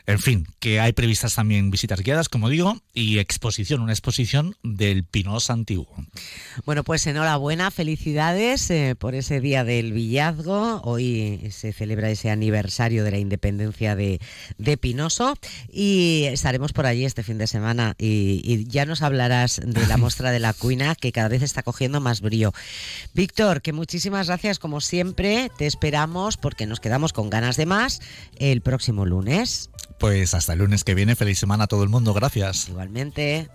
En 0.07 0.19
fin, 0.19 0.49
que 0.59 0.81
hay 0.81 0.93
previstas 0.93 1.35
también 1.37 1.71
visitas 1.71 2.01
guiadas, 2.01 2.29
como 2.29 2.49
digo, 2.49 2.77
y 2.93 3.19
exposición, 3.19 3.81
una 3.81 3.93
exposición 3.93 4.57
del 4.65 5.05
Pinos 5.05 5.49
antiguo. 5.49 5.95
Bueno, 6.65 6.83
pues 6.83 7.07
enhorabuena, 7.07 7.71
felicidades 7.71 8.69
eh, 8.71 8.97
por 8.99 9.15
ese 9.15 9.41
día 9.41 9.63
del 9.63 9.93
villazgo. 9.93 10.81
Hoy 10.83 11.49
se 11.53 11.73
celebra 11.73 12.11
ese 12.11 12.31
aniversario 12.31 13.05
de 13.05 13.13
la 13.13 13.19
independencia 13.19 13.95
de, 13.95 14.21
de 14.59 14.77
Pinoso 14.77 15.37
y 15.71 16.25
estaremos 16.25 16.73
por 16.73 16.87
allí 16.87 17.05
este 17.05 17.23
fin 17.23 17.39
de 17.39 17.47
semana 17.47 17.95
y, 17.97 18.43
y 18.45 18.65
ya 18.67 18.87
nos 18.87 19.03
hablarás 19.03 19.61
de 19.65 19.87
la 19.87 19.99
muestra 19.99 20.33
de 20.33 20.41
la 20.41 20.53
cuina 20.63 20.97
que 20.97 21.13
cada 21.13 21.29
vez 21.29 21.43
está 21.43 21.63
cogiendo 21.63 22.01
más 22.01 22.21
brío. 22.21 22.53
Víctor, 23.15 23.63
que 23.63 23.73
muchísimas 23.73 24.27
gracias 24.27 24.59
como 24.59 24.81
siempre, 24.81 25.51
te 25.57 25.67
esperamos 25.67 26.37
porque 26.37 26.67
nos 26.67 26.81
quedamos 26.81 27.13
con 27.13 27.31
ganas 27.31 27.57
de 27.57 27.67
más 27.67 28.01
el 28.37 28.63
próximo 28.63 29.07
lunes. 29.07 29.71
Pues 30.03 30.35
hasta 30.35 30.55
el 30.55 30.59
lunes 30.59 30.83
que 30.83 30.97
viene, 30.97 31.15
feliz 31.15 31.39
semana 31.39 31.63
a 31.63 31.67
todo 31.69 31.85
el 31.85 31.89
mundo, 31.89 32.13
gracias. 32.13 32.69
Igualmente. 32.69 33.49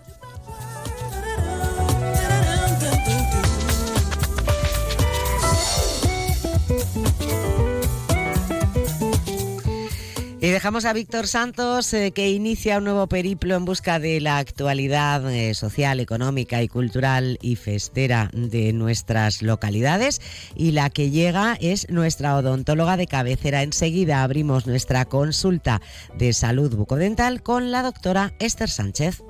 Dejamos 10.58 10.86
a 10.86 10.92
Víctor 10.92 11.28
Santos, 11.28 11.94
eh, 11.94 12.10
que 12.10 12.32
inicia 12.32 12.78
un 12.78 12.84
nuevo 12.84 13.06
periplo 13.06 13.54
en 13.54 13.64
busca 13.64 14.00
de 14.00 14.20
la 14.20 14.38
actualidad 14.38 15.32
eh, 15.32 15.54
social, 15.54 16.00
económica 16.00 16.60
y 16.64 16.66
cultural 16.66 17.38
y 17.40 17.54
festera 17.54 18.28
de 18.32 18.72
nuestras 18.72 19.40
localidades. 19.40 20.20
Y 20.56 20.72
la 20.72 20.90
que 20.90 21.10
llega 21.12 21.56
es 21.60 21.88
nuestra 21.90 22.34
odontóloga 22.34 22.96
de 22.96 23.06
cabecera. 23.06 23.62
Enseguida 23.62 24.24
abrimos 24.24 24.66
nuestra 24.66 25.04
consulta 25.04 25.80
de 26.16 26.32
salud 26.32 26.74
bucodental 26.74 27.40
con 27.44 27.70
la 27.70 27.84
doctora 27.84 28.32
Esther 28.40 28.68
Sánchez. 28.68 29.22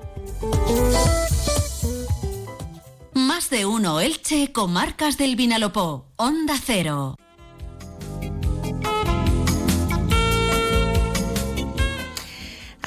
Más 3.13 3.51
de 3.51 3.67
uno 3.67 3.99
Elche, 3.99 4.51
comarcas 4.51 5.19
del 5.19 5.35
Vinalopó, 5.35 6.07
Onda 6.15 6.55
Cero. 6.59 7.17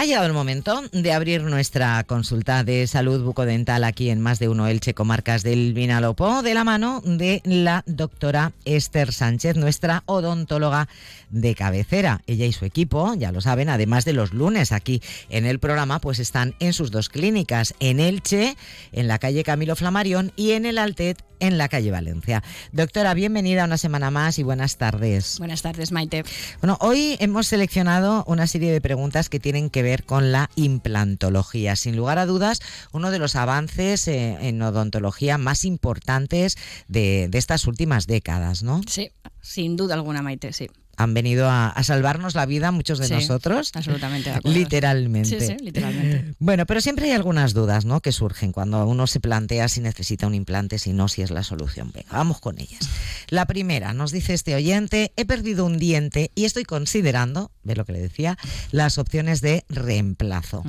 Ha 0.03 0.05
llegado 0.05 0.27
el 0.27 0.33
momento 0.33 0.83
de 0.91 1.13
abrir 1.13 1.45
nuestra 1.45 2.03
consulta 2.03 2.65
de 2.65 2.89
salud 2.89 3.23
bucodental 3.23 3.85
aquí 3.85 4.11
en 4.11 4.21
más 4.21 4.41
de 4.41 4.49
uno 4.49 4.67
Elche, 4.67 4.95
comarcas 4.95 5.45
del 5.45 5.75
Vinalopó, 5.75 6.43
de 6.43 6.55
la 6.55 6.65
mano 6.65 7.01
de 7.05 7.41
la 7.45 7.85
doctora 7.87 8.51
Esther 8.65 9.13
Sánchez, 9.13 9.55
nuestra 9.55 10.03
odontóloga 10.07 10.89
de 11.31 11.55
cabecera. 11.55 12.21
Ella 12.27 12.47
y 12.47 12.53
su 12.53 12.65
equipo, 12.65 13.15
ya 13.15 13.31
lo 13.31 13.41
saben, 13.41 13.69
además 13.69 14.05
de 14.05 14.13
los 14.13 14.33
lunes 14.33 14.73
aquí 14.73 15.01
en 15.29 15.47
el 15.47 15.61
programa, 15.61 16.01
pues 16.01 16.19
están 16.19 16.57
en 16.59 16.73
sus 16.73 16.91
dos 16.91 17.09
clínicas, 17.09 17.73
en 17.79 18.01
Elche, 18.01 18.57
en 18.91 19.07
la 19.07 19.21
calle 19.21 19.45
Camilo 19.45 19.77
Flamarión 19.77 20.33
y 20.35 20.51
en 20.51 20.67
el 20.67 20.79
Altet, 20.79 21.23
en 21.39 21.59
la 21.59 21.69
calle 21.69 21.91
Valencia. 21.91 22.43
Doctora, 22.71 23.15
bienvenida 23.15 23.65
una 23.65 23.77
semana 23.77 24.11
más 24.13 24.39
y 24.39 24.45
buenas 24.45 24.77
tardes. 24.77 25.39
Buenas 25.39 25.63
tardes, 25.63 25.91
Maite. 25.91 26.23
Bueno, 26.61 26.79
hoy 26.81 27.17
hemos 27.19 27.49
seleccionado 27.49 28.23
una 28.29 28.47
serie 28.47 28.71
de 28.71 28.81
preguntas 28.81 29.29
que 29.29 29.41
tienen 29.41 29.69
que 29.69 29.83
ver 29.83 29.92
con 29.99 30.33
la 30.33 30.51
implantología. 30.57 31.77
Sin 31.77 31.97
lugar 31.97 32.19
a 32.19 32.27
dudas, 32.27 32.61
uno 32.93 33.11
de 33.11 33.19
los 33.19 33.37
avances 33.37 34.09
eh, 34.09 34.39
en 34.41 34.61
odontología 34.63 35.39
más 35.39 35.65
importantes 35.65 36.57
de, 36.89 37.29
de 37.29 37.39
estas 37.39 37.67
últimas 37.67 38.07
décadas, 38.07 38.63
¿no? 38.63 38.81
Sí, 38.87 39.11
sin 39.41 39.77
duda 39.77 39.95
alguna, 39.95 40.23
Maite, 40.23 40.53
sí 40.53 40.69
han 40.97 41.15
venido 41.15 41.49
a, 41.49 41.75
salvarnos 41.83 42.35
la 42.35 42.47
vida 42.47 42.71
muchos 42.71 42.99
de 42.99 43.09
nosotros. 43.09 43.73
Absolutamente 43.75 44.31
de 44.31 44.37
acuerdo. 44.37 44.59
Literalmente. 44.59 45.41
Sí, 45.41 45.47
sí, 45.47 45.57
literalmente. 45.63 46.35
Bueno, 46.39 46.67
pero 46.67 46.81
siempre 46.81 47.07
hay 47.07 47.13
algunas 47.13 47.55
dudas, 47.55 47.85
¿no? 47.85 48.01
Que 48.01 48.13
surgen 48.13 48.53
cuando 48.53 48.85
uno 48.87 49.07
se 49.07 49.21
plantea 49.21 49.69
si 49.69 49.81
necesita 49.81 50.27
un 50.27 50.35
implante, 50.35 50.79
si 50.79 50.93
no, 50.93 51.09
si 51.09 51.23
es 51.23 51.31
la 51.31 51.43
solución. 51.43 51.93
Venga, 51.95 52.09
vamos 52.13 52.41
con 52.41 52.59
ellas. 52.59 52.89
La 53.29 53.47
primera, 53.47 53.95
nos 53.95 54.11
dice 54.11 54.35
este 54.35 54.55
oyente, 54.55 55.13
he 55.17 55.25
perdido 55.25 55.65
un 55.65 55.79
diente 55.79 56.31
y 56.35 56.45
estoy 56.45 56.65
considerando, 56.65 57.51
ve 57.63 57.77
lo 57.77 57.85
que 57.85 57.93
le 57.93 58.01
decía, 58.01 58.37
las 58.71 58.99
opciones 58.99 59.41
de 59.41 59.65
reemplazo. 59.69 60.65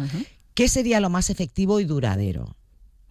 ¿Qué 0.54 0.70
sería 0.70 1.00
lo 1.00 1.10
más 1.10 1.30
efectivo 1.30 1.80
y 1.80 1.86
duradero? 1.86 2.56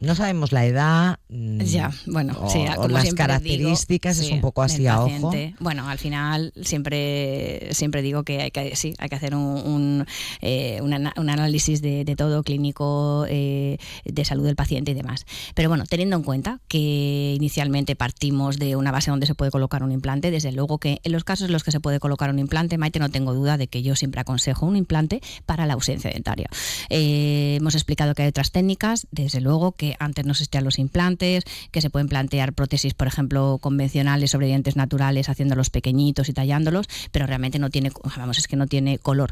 No 0.03 0.15
sabemos 0.15 0.53
la 0.53 0.67
edad. 0.67 1.19
Mm, 1.29 1.61
ya, 1.61 1.93
bueno, 2.07 2.35
o, 2.41 2.89
las 2.89 3.15
características, 3.15 4.19
es 4.19 4.31
un 4.31 4.41
poco 4.41 4.63
así 4.63 4.87
a 4.87 5.01
ojo. 5.01 5.33
Bueno, 5.61 5.89
al 5.89 5.99
final 5.99 6.53
siempre 6.63 7.69
siempre 7.71 8.03
digo 8.03 8.25
que 8.25 8.43
hay 8.43 8.51
que, 8.51 8.75
sí, 8.77 8.95
hay 8.99 9.09
que 9.09 9.15
hacer 9.15 9.35
un, 9.35 10.05
eh, 10.41 10.81
un, 10.83 10.93
análisis 11.31 11.81
de, 11.83 12.15
todo 12.17 12.43
clínico, 12.43 13.27
eh, 13.29 13.79
de 14.05 14.25
salud 14.25 14.45
del 14.45 14.57
paciente 14.57 14.91
y 14.91 14.95
demás. 14.95 15.25
Pero 15.55 15.69
bueno, 15.69 15.85
teniendo 15.89 16.17
en 16.17 16.23
cuenta 16.23 16.61
que 16.69 17.35
inicialmente 17.37 17.97
partimos 17.97 18.59
de 18.59 18.77
una 18.77 18.91
base 18.91 19.11
donde 19.11 19.27
se 19.27 19.35
puede 19.35 19.51
colocar 19.51 19.83
un 19.83 19.93
implante, 19.93 20.31
desde 20.31 20.53
luego 20.53 20.79
que 20.79 21.01
en 21.05 21.13
los 21.13 21.25
casos 21.25 21.47
en 21.47 21.53
los 21.53 21.65
que 21.65 21.71
se 21.71 21.81
puede 21.81 22.01
colocar 22.01 22.31
un 22.31 22.39
implante, 22.39 22.77
Maite, 22.77 22.99
no 22.99 23.11
tengo 23.11 23.35
duda 23.35 23.57
de 23.57 23.69
que 23.69 23.83
yo 23.83 23.97
siempre 23.97 24.21
aconsejo 24.21 24.67
un 24.67 24.77
implante 24.77 25.21
para 25.47 25.67
la 25.67 25.75
ausencia 25.75 26.11
dentaria. 26.11 26.49
Eh, 26.91 27.57
hemos 27.61 27.75
explicado 27.75 28.15
que 28.15 28.23
hay 28.23 28.29
otras 28.29 28.51
técnicas, 28.51 29.07
desde 29.11 29.41
luego 29.41 29.73
que 29.73 29.92
antes 29.99 30.25
no 30.25 30.33
existían 30.33 30.65
los 30.65 30.79
implantes, 30.79 31.45
que 31.71 31.81
se 31.81 31.91
pueden 31.91 32.09
plantear 32.09 32.53
prótesis, 32.53 32.95
por 32.95 33.07
ejemplo, 33.07 33.59
convencionales 33.61 34.31
sobre 34.31 34.47
dientes 34.47 34.77
naturales, 34.77 35.29
haciéndolos 35.29 35.71
pequeñitos 35.71 36.29
y 36.29 36.33
tallándolos, 36.33 36.87
pero 37.11 37.27
realmente 37.27 37.59
no 37.59 37.71
tiene, 37.71 37.91
vamos, 38.17 38.39
es 38.39 38.49
que 38.49 38.57
no 38.57 38.67
tiene 38.67 38.99
color 38.99 39.31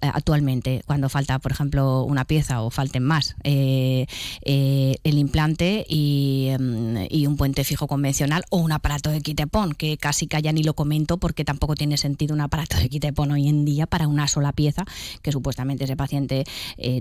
eh, 0.00 0.10
actualmente. 0.12 0.82
Cuando 0.86 1.08
falta, 1.08 1.38
por 1.38 1.52
ejemplo, 1.52 2.04
una 2.04 2.24
pieza 2.24 2.62
o 2.62 2.70
falten 2.70 3.02
más, 3.02 3.36
eh, 3.44 4.06
eh, 4.42 4.96
el 5.04 5.18
implante 5.18 5.86
mm, 5.88 7.06
y, 7.10 7.26
un 7.26 7.36
puente 7.36 7.64
fijo 7.64 7.86
convencional 7.88 8.44
o 8.50 8.58
un 8.58 8.72
aparato 8.72 9.10
de 9.10 9.20
quitepón, 9.20 9.72
que 9.72 9.96
casi 9.98 10.26
que 10.26 10.46
ni 10.52 10.62
lo 10.62 10.74
comento 10.74 11.16
porque 11.16 11.44
tampoco 11.44 11.74
tiene 11.74 11.96
sentido 11.96 12.34
un 12.34 12.40
aparato 12.40 12.76
de 12.78 12.88
quitepón 12.88 13.32
hoy 13.32 13.48
en 13.48 13.64
día 13.64 13.86
para 13.86 14.06
una 14.06 14.28
sola 14.28 14.52
pieza, 14.52 14.84
que 15.22 15.32
supuestamente 15.32 15.84
ese 15.84 15.96
paciente 15.96 16.44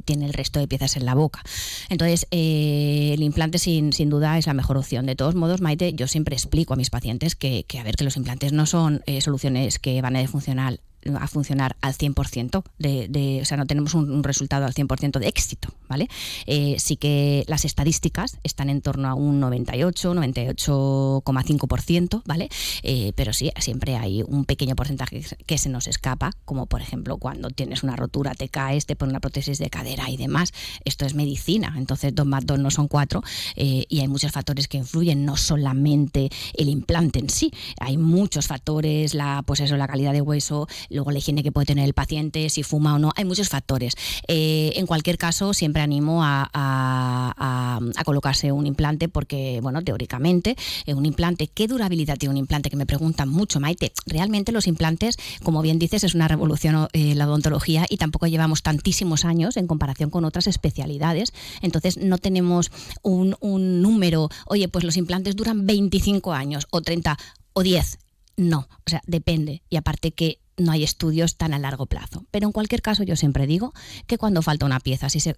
tiene 0.06 0.26
el 0.26 0.34
resto 0.34 0.60
de 0.60 0.68
piezas 0.68 0.96
en 0.96 1.06
la 1.06 1.14
boca. 1.14 1.44
Entonces, 1.90 2.28
el 2.86 3.24
implante 3.24 3.58
sin, 3.58 3.94
sin 3.94 4.10
duda 4.10 4.38
es 4.38 4.48
la 4.48 4.54
mejor 4.54 4.78
opción. 4.78 5.06
De 5.06 5.16
todos 5.16 5.36
modos, 5.36 5.62
Maite, 5.62 5.94
yo 5.94 6.08
siempre 6.08 6.36
explico 6.36 6.74
a 6.74 6.78
mis 6.78 6.90
pacientes 6.90 7.36
que, 7.36 7.66
a 7.80 7.84
ver, 7.84 7.96
que 7.96 8.04
los 8.04 8.18
implantes 8.18 8.54
no 8.54 8.66
son 8.66 9.02
eh, 9.06 9.22
soluciones 9.22 9.80
que 9.80 10.02
van 10.02 10.16
a 10.16 10.28
funcionar 10.28 10.80
a 11.20 11.28
funcionar 11.28 11.76
al 11.82 11.94
100%, 11.94 12.64
de, 12.80 13.08
de, 13.08 13.42
o 13.42 13.46
sea, 13.46 13.58
no 13.58 13.66
tenemos 13.66 13.94
un, 13.94 14.24
resultado 14.24 14.66
al 14.66 14.74
100% 14.74 15.20
de 15.20 15.28
éxito, 15.28 15.70
¿vale? 15.88 16.08
Eh, 16.48 16.78
sí 16.80 16.98
que 16.98 17.44
las 17.48 17.66
estadísticas 17.66 18.38
están 18.44 18.70
en 18.70 18.82
torno 18.82 19.08
a 19.08 19.14
un 19.14 19.40
98, 19.40 20.14
98,5%, 20.14 22.22
¿vale? 22.26 22.50
Eh, 22.84 23.14
pero 23.16 23.34
sí, 23.34 23.52
siempre 23.60 23.96
hay 23.96 24.24
un 24.24 24.46
pequeño 24.46 24.76
porcentaje 24.76 25.24
que 25.46 25.58
se 25.58 25.70
nos 25.70 25.88
escapa, 25.88 26.32
como 26.46 26.66
por 26.66 26.82
ejemplo 26.82 27.18
cuando 27.18 27.50
tienes 27.50 27.84
una 27.84 27.96
rotura, 27.96 28.34
te 28.34 28.50
caes, 28.50 28.86
te 28.86 28.96
ponen 28.96 29.12
una 29.12 29.20
prótesis 29.20 29.60
de 29.60 29.70
cadera 29.70 30.10
y 30.10 30.18
demás. 30.18 30.54
Esto 30.86 31.06
es 31.06 31.14
medicina, 31.14 31.74
entonces 31.78 32.16
2 32.16 32.26
más 32.26 32.46
2 32.46 32.60
no 32.60 32.72
son 32.72 32.88
4 32.88 33.22
eh, 33.56 33.86
y 33.88 34.00
hay 34.00 34.08
muchos 34.08 34.32
factores 34.32 34.68
que 34.68 34.78
influyen, 34.78 35.26
no 35.26 35.38
solamente 35.38 36.30
el 36.54 36.70
implante 36.70 37.20
en 37.20 37.30
sí, 37.30 37.52
hay 37.80 37.98
muchos 37.98 38.48
factores, 38.48 39.14
la, 39.14 39.44
pues 39.46 39.60
eso, 39.60 39.78
la 39.78 39.88
calidad 39.88 40.14
de 40.14 40.22
hueso, 40.22 40.68
luego 40.96 41.12
la 41.12 41.20
higiene 41.20 41.44
que 41.44 41.52
puede 41.52 41.66
tener 41.66 41.86
el 41.86 41.94
paciente, 41.94 42.50
si 42.50 42.64
fuma 42.64 42.96
o 42.96 43.00
no, 43.00 43.12
hay 43.16 43.26
muchos 43.26 43.50
factores. 43.50 43.96
Eh, 44.28 44.74
en 44.76 44.88
cualquier 44.88 45.18
caso, 45.18 45.54
siempre 45.54 45.82
animo 45.82 46.22
a, 46.24 47.82
colocarse 48.06 48.52
un 48.52 48.68
implante 48.68 49.10
porque, 49.10 49.60
bueno, 49.62 49.84
teóricamente, 49.84 50.56
eh, 50.86 50.94
un 50.94 51.06
implante, 51.06 51.48
¿qué 51.48 51.68
durabilidad 51.68 52.18
tiene 52.18 52.32
un 52.32 52.38
implante? 52.38 52.70
Que 52.70 52.76
me 52.76 52.86
preguntan 52.86 53.30
mucho, 53.30 53.60
Maite. 53.60 53.92
Realmente 54.06 54.52
los 54.52 54.68
implantes, 54.68 55.18
como 55.44 55.62
bien 55.62 55.80
dices, 55.80 56.04
es 56.04 56.14
una 56.14 56.28
revolución 56.28 56.88
eh, 56.94 57.16
la 57.16 57.28
odontología 57.28 57.86
y 57.90 57.98
tampoco 57.98 58.28
llevamos 58.28 58.62
tantísimos 58.62 59.26
años 59.26 59.58
en 59.58 59.68
comparación 59.68 60.10
con 60.10 60.24
otras 60.24 60.48
especialidades. 60.48 61.34
Entonces, 61.62 61.98
no 61.98 62.18
tenemos 62.18 62.72
un, 63.02 63.36
un 63.40 63.82
número, 63.82 64.30
oye, 64.46 64.68
pues 64.68 64.84
los 64.84 64.98
implantes 64.98 65.36
duran 65.36 65.66
25 65.66 66.34
años 66.34 66.68
o 66.70 66.82
30 66.82 67.18
o 67.54 67.64
10. 67.64 68.00
No, 68.38 68.68
o 68.86 68.90
sea, 68.90 69.02
depende. 69.08 69.64
Y 69.70 69.78
aparte 69.78 70.12
que 70.12 70.40
no 70.58 70.72
hay 70.72 70.84
estudios 70.84 71.36
tan 71.36 71.54
a 71.54 71.60
largo 71.60 71.86
plazo. 71.86 72.26
Pero 72.32 72.48
en 72.48 72.52
cualquier 72.52 72.82
caso, 72.82 73.04
yo 73.04 73.16
siempre 73.16 73.48
digo 73.48 73.74
que 74.08 74.18
cuando 74.18 74.42
falta 74.42 74.66
una 74.66 74.80
pieza, 74.80 75.10
si 75.10 75.20
se, 75.20 75.36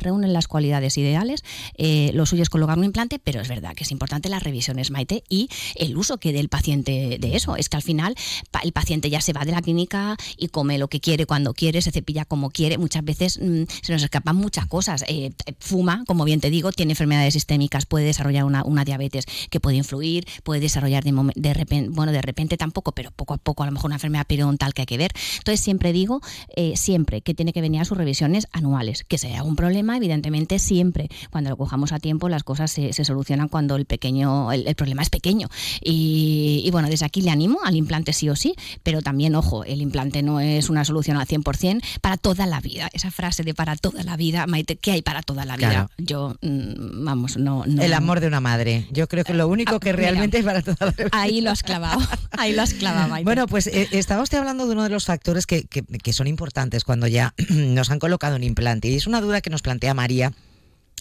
reúnen 0.00 0.32
las 0.32 0.48
cualidades 0.48 0.98
ideales, 0.98 1.42
eh, 1.76 2.10
lo 2.14 2.26
suyo 2.26 2.42
es 2.42 2.50
colocar 2.50 2.78
un 2.78 2.84
implante, 2.84 3.18
pero 3.18 3.40
es 3.40 3.48
verdad 3.48 3.74
que 3.74 3.84
es 3.84 3.90
importante 3.90 4.28
las 4.28 4.42
revisiones, 4.42 4.90
Maite, 4.90 5.24
y 5.28 5.48
el 5.74 5.96
uso 5.96 6.18
que 6.18 6.32
dé 6.32 6.40
el 6.40 6.48
paciente 6.48 7.18
de 7.18 7.36
eso. 7.36 7.56
Es 7.56 7.68
que 7.68 7.76
al 7.76 7.82
final 7.82 8.14
el 8.62 8.72
paciente 8.72 9.10
ya 9.10 9.20
se 9.20 9.32
va 9.32 9.44
de 9.44 9.52
la 9.52 9.62
clínica 9.62 10.16
y 10.36 10.48
come 10.48 10.78
lo 10.78 10.88
que 10.88 11.00
quiere 11.00 11.26
cuando 11.26 11.54
quiere, 11.54 11.80
se 11.80 11.90
cepilla 11.90 12.24
como 12.24 12.50
quiere. 12.50 12.78
Muchas 12.78 13.04
veces 13.04 13.38
mm, 13.40 13.62
se 13.82 13.92
nos 13.92 14.02
escapan 14.02 14.36
muchas 14.36 14.66
cosas. 14.66 15.04
Eh, 15.08 15.32
fuma, 15.60 16.04
como 16.06 16.24
bien 16.24 16.40
te 16.40 16.50
digo, 16.50 16.72
tiene 16.72 16.92
enfermedades 16.92 17.34
sistémicas, 17.34 17.86
puede 17.86 18.04
desarrollar 18.04 18.44
una, 18.44 18.84
diabetes 18.84 19.24
que 19.50 19.60
puede 19.60 19.76
influir, 19.76 20.26
puede 20.44 20.60
desarrollar 20.60 21.04
de, 21.04 21.54
repente, 21.54 21.90
bueno, 21.90 22.12
de 22.12 22.22
repente 22.22 22.56
tampoco, 22.56 22.92
pero 22.92 23.10
poco 23.10 23.34
a 23.34 23.38
poco 23.38 23.62
a 23.62 23.66
lo 23.66 23.72
mejor 23.72 23.88
una 23.88 23.96
enfermedad 23.96 24.26
periodontal 24.26 24.57
tal 24.58 24.74
que 24.74 24.82
hay 24.82 24.86
que 24.86 24.98
ver. 24.98 25.12
Entonces 25.38 25.60
siempre 25.60 25.92
digo, 25.92 26.20
eh, 26.56 26.76
siempre 26.76 27.22
que 27.22 27.34
tiene 27.34 27.52
que 27.52 27.60
venir 27.60 27.80
a 27.80 27.84
sus 27.84 27.96
revisiones 27.96 28.48
anuales. 28.52 29.04
Que 29.04 29.18
sea 29.18 29.42
un 29.42 29.56
problema, 29.56 29.96
evidentemente 29.96 30.58
siempre, 30.58 31.08
cuando 31.30 31.50
lo 31.50 31.56
cojamos 31.56 31.92
a 31.92 31.98
tiempo, 31.98 32.28
las 32.28 32.42
cosas 32.42 32.70
se, 32.70 32.92
solucionan 32.92 33.48
cuando 33.48 33.76
el 33.76 33.86
pequeño, 33.86 34.52
el, 34.52 34.74
problema 34.74 35.02
es 35.02 35.10
pequeño. 35.10 35.48
Y, 35.82 36.68
bueno, 36.72 36.88
desde 36.88 37.06
aquí 37.06 37.22
le 37.22 37.30
animo 37.30 37.60
al 37.64 37.76
implante 37.76 38.12
sí 38.12 38.28
o 38.28 38.36
sí, 38.36 38.54
pero 38.82 39.02
también, 39.02 39.34
ojo, 39.34 39.64
el 39.64 39.80
implante 39.80 40.22
no 40.22 40.40
es 40.40 40.68
una 40.68 40.84
solución 40.84 41.16
al 41.16 41.26
100% 41.26 41.82
para 42.00 42.16
toda 42.16 42.46
la 42.46 42.60
vida. 42.60 42.90
Esa 42.92 43.10
frase 43.10 43.42
de 43.42 43.54
para 43.54 43.76
toda 43.76 44.02
la 44.02 44.16
vida, 44.16 44.46
Maite, 44.46 44.76
¿qué 44.76 44.92
hay 44.92 45.02
para 45.02 45.22
toda 45.22 45.44
la 45.44 45.56
vida? 45.56 45.88
Yo, 45.98 46.34
mm, 46.42 47.04
vamos, 47.04 47.36
no, 47.36 47.64
El 47.64 47.92
amor 47.92 48.20
de 48.20 48.26
una 48.26 48.40
madre. 48.40 48.86
Yo 48.90 49.06
creo 49.08 49.24
que 49.24 49.34
lo 49.34 49.48
único 49.48 49.76
ah, 49.76 49.80
que 49.80 49.92
realmente 49.92 50.38
es 50.38 50.44
para 50.44 50.62
toda 50.62 50.86
la 50.86 50.92
vida. 50.92 51.08
Ahí 51.12 51.40
lo 51.40 51.50
has 51.50 51.62
clavado. 51.62 52.00
Ahí 52.32 52.54
lo 52.54 52.62
has 52.62 52.74
clavado, 52.74 53.08
Maite. 53.08 53.24
Bueno, 53.24 53.46
pues 53.46 53.66
eh, 53.66 53.88
estaba 53.92 54.22
usted 54.22 54.38
hablando 54.38 54.47
hablando 54.48 54.66
de 54.66 54.72
uno 54.72 54.84
de 54.84 54.88
los 54.88 55.04
factores 55.04 55.46
que, 55.46 55.64
que 55.64 56.12
son 56.12 56.26
importantes 56.26 56.84
cuando 56.84 57.06
ya 57.06 57.34
nos 57.50 57.90
han 57.90 57.98
colocado 57.98 58.36
un 58.36 58.44
implante. 58.44 58.88
Y 58.88 58.96
es 58.96 59.06
una 59.06 59.20
duda 59.20 59.40
que 59.40 59.50
nos 59.50 59.62
plantea 59.62 59.92
María 59.92 60.32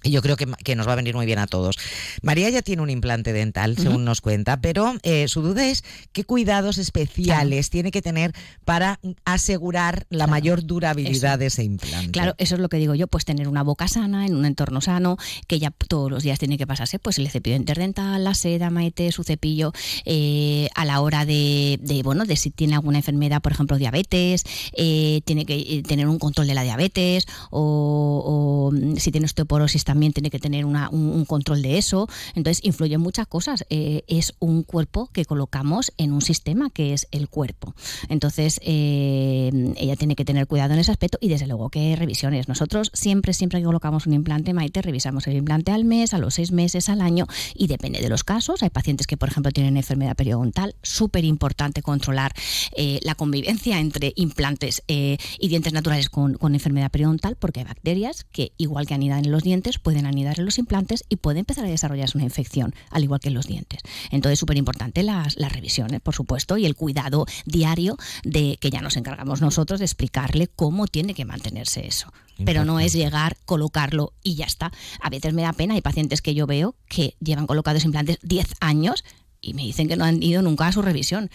y 0.08 0.12
yo 0.12 0.22
creo 0.22 0.38
que, 0.38 0.76
nos 0.76 0.88
va 0.88 0.94
a 0.94 0.96
venir 0.96 1.16
muy 1.16 1.26
bien 1.26 1.40
a 1.40 1.48
todos. 1.48 1.76
María 2.22 2.50
ya 2.50 2.62
tiene 2.62 2.82
un 2.82 2.90
implante 2.90 3.34
dental, 3.34 3.78
según 3.78 4.06
nos 4.06 4.22
cuenta, 4.22 4.62
pero 4.62 4.96
eh, 5.04 5.28
su 5.28 5.42
duda 5.42 5.66
es 5.68 5.84
qué 6.14 6.24
cuidados 6.24 6.78
especiales 6.78 7.70
tiene 7.70 7.92
que 7.92 8.02
tener 8.02 8.34
para 8.64 9.00
asegurar 9.26 10.06
la 10.10 10.28
mayor 10.28 10.66
durabilidad 10.66 11.40
de 11.40 11.48
ese 11.48 11.64
implante. 11.64 12.12
Claro, 12.12 12.36
eso 12.38 12.56
es 12.56 12.62
lo 12.62 12.70
que 12.70 12.78
digo 12.78 12.96
yo, 12.96 13.08
pues 13.08 13.26
tener 13.26 13.48
una 13.48 13.64
boca 13.64 13.88
sana, 13.88 14.26
en 14.26 14.36
un 14.36 14.46
entorno 14.46 14.82
sano, 14.82 15.18
que 15.48 15.60
ya 15.60 15.72
todos 15.72 16.10
los 16.10 16.24
días 16.24 16.40
tiene 16.40 16.58
que 16.58 16.66
pasarse 16.66 17.00
pues 17.00 17.18
el 17.18 17.30
cepillo 17.30 17.56
interdental, 17.56 18.24
la 18.24 18.34
seda, 18.34 18.70
maete, 18.70 19.12
su 19.12 19.24
cepillo, 19.24 19.74
eh, 20.06 20.70
a 20.76 20.86
la 20.86 21.02
hora 21.02 21.26
de, 21.26 21.80
bueno, 22.04 22.26
de 22.26 22.36
si 22.36 22.52
tiene 22.52 22.76
alguna 22.76 23.00
enfermedad, 23.00 23.42
por 23.42 23.52
ejemplo, 23.52 23.78
diabetes, 23.78 24.44
eh, 24.74 25.22
tiene 25.26 25.46
que 25.46 25.84
tener 25.88 26.08
un 26.08 26.20
control 26.20 26.48
de 26.48 26.54
la 26.54 26.64
diabetes, 26.64 27.26
o, 27.52 28.72
o 28.72 28.72
mm, 28.72 28.98
si 28.98 29.12
tiene 29.12 29.26
osteoporosis 29.26 29.84
también 29.84 29.97
tiene 30.14 30.30
que 30.30 30.40
tener 30.40 30.66
un, 30.66 31.26
control 31.26 31.62
de 31.62 31.78
eso. 31.78 32.08
Entonces, 32.36 32.64
influyen 32.64 33.02
muchas 33.02 33.28
cosas. 33.28 33.66
Eh, 33.70 34.04
es 34.08 34.34
un 34.40 34.64
cuerpo 34.64 35.10
que 35.12 35.26
colocamos 35.26 35.92
en 35.98 36.14
un 36.14 36.22
sistema 36.22 36.70
que 36.70 36.94
es 36.94 37.08
el 37.12 37.30
cuerpo. 37.30 37.74
Entonces, 38.10 38.60
eh, 38.64 39.74
ella 39.78 39.96
tiene 39.96 40.16
que 40.16 40.26
tener 40.26 40.48
cuidado 40.48 40.74
en 40.74 40.80
ese 40.80 40.92
aspecto 40.92 41.18
y 41.22 41.30
desde 41.30 41.48
luego 41.48 41.70
que 41.70 41.96
revisiones. 41.96 42.48
Nosotros 42.48 42.92
siempre, 42.94 43.34
siempre 43.34 43.60
que 43.60 43.66
colocamos 43.66 44.08
un 44.08 44.14
implante, 44.14 44.54
Maite, 44.54 44.82
revisamos 44.82 45.28
el 45.28 45.38
implante 45.38 45.72
al 45.72 45.86
mes, 45.86 46.14
a 46.14 46.18
los 46.18 46.36
seis 46.36 46.52
meses, 46.52 46.90
al 46.90 47.02
año 47.02 47.26
y 47.56 47.68
depende 47.68 48.00
de 48.00 48.10
los 48.10 48.24
casos. 48.24 48.64
Hay 48.64 48.70
pacientes 48.70 49.08
que, 49.08 49.18
por 49.18 49.30
ejemplo, 49.30 49.52
tienen 49.52 49.78
enfermedad 49.78 50.16
periodontal. 50.16 50.76
Súper 50.82 51.26
importante 51.26 51.82
controlar 51.82 52.34
eh, 52.76 53.00
la 53.04 53.16
convivencia 53.16 53.80
entre 53.80 54.14
implantes 54.16 54.84
y 54.88 55.48
dientes 55.48 55.74
naturales 55.74 56.10
con, 56.10 56.36
con 56.36 56.54
enfermedad 56.54 56.92
periodontal 56.92 57.36
porque 57.36 57.62
hay 57.62 57.66
bacterias 57.66 58.26
que, 58.32 58.52
igual 58.58 58.86
que 58.88 58.94
anidan 58.94 59.26
en 59.26 59.32
los 59.32 59.44
dientes, 59.44 59.77
bacterias 59.78 59.80
pueden 59.80 60.06
anidar 60.06 60.40
en 60.40 60.46
los 60.46 60.58
implantes 60.58 61.04
y 61.10 61.18
puede 61.18 61.40
empezar 61.40 61.66
a 61.66 61.70
desarrollarse 61.70 62.18
una 62.18 62.26
infección, 62.26 62.74
al 62.92 63.04
igual 63.04 63.20
que 63.20 63.30
en 63.30 63.34
los 63.34 63.48
dientes. 63.48 63.82
Entonces, 64.12 64.40
súper 64.40 64.58
importante 64.58 65.04
las, 65.04 65.38
las 65.38 65.52
revisiones, 65.52 66.02
por 66.02 66.14
supuesto, 66.14 66.58
y 66.58 66.66
el 66.66 66.76
cuidado 66.76 67.26
diario 67.46 67.98
de 68.24 68.58
que 68.60 68.70
ya 68.70 68.82
nos 68.82 68.98
encargamos 68.98 69.42
nosotros 69.42 69.80
de 69.80 69.86
explicarle 69.86 70.48
cómo 70.48 70.88
tiene 70.88 71.14
que 71.14 71.26
mantenerse 71.26 71.88
eso. 71.88 72.12
Pero 72.46 72.66
no 72.66 72.80
es 72.80 72.94
llegar, 72.94 73.36
colocarlo 73.46 74.14
y 74.24 74.36
ya 74.36 74.46
está. 74.46 74.72
A 75.02 75.10
veces 75.10 75.34
me 75.34 75.42
da 75.42 75.54
pena, 75.54 75.74
hay 75.74 75.82
pacientes 75.82 76.22
que 76.22 76.36
yo 76.36 76.46
veo 76.46 76.76
que 76.88 77.16
llevan 77.20 77.48
colocados 77.48 77.84
implantes 77.84 78.20
10 78.22 78.54
años 78.60 79.04
y 79.42 79.54
me 79.54 79.62
dicen 79.64 79.88
que 79.88 79.96
no 79.96 80.06
han 80.06 80.22
ido 80.22 80.42
nunca 80.42 80.68
a 80.68 80.72
su 80.72 80.82
revisión. 80.82 81.30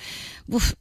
Uf, 0.49 0.73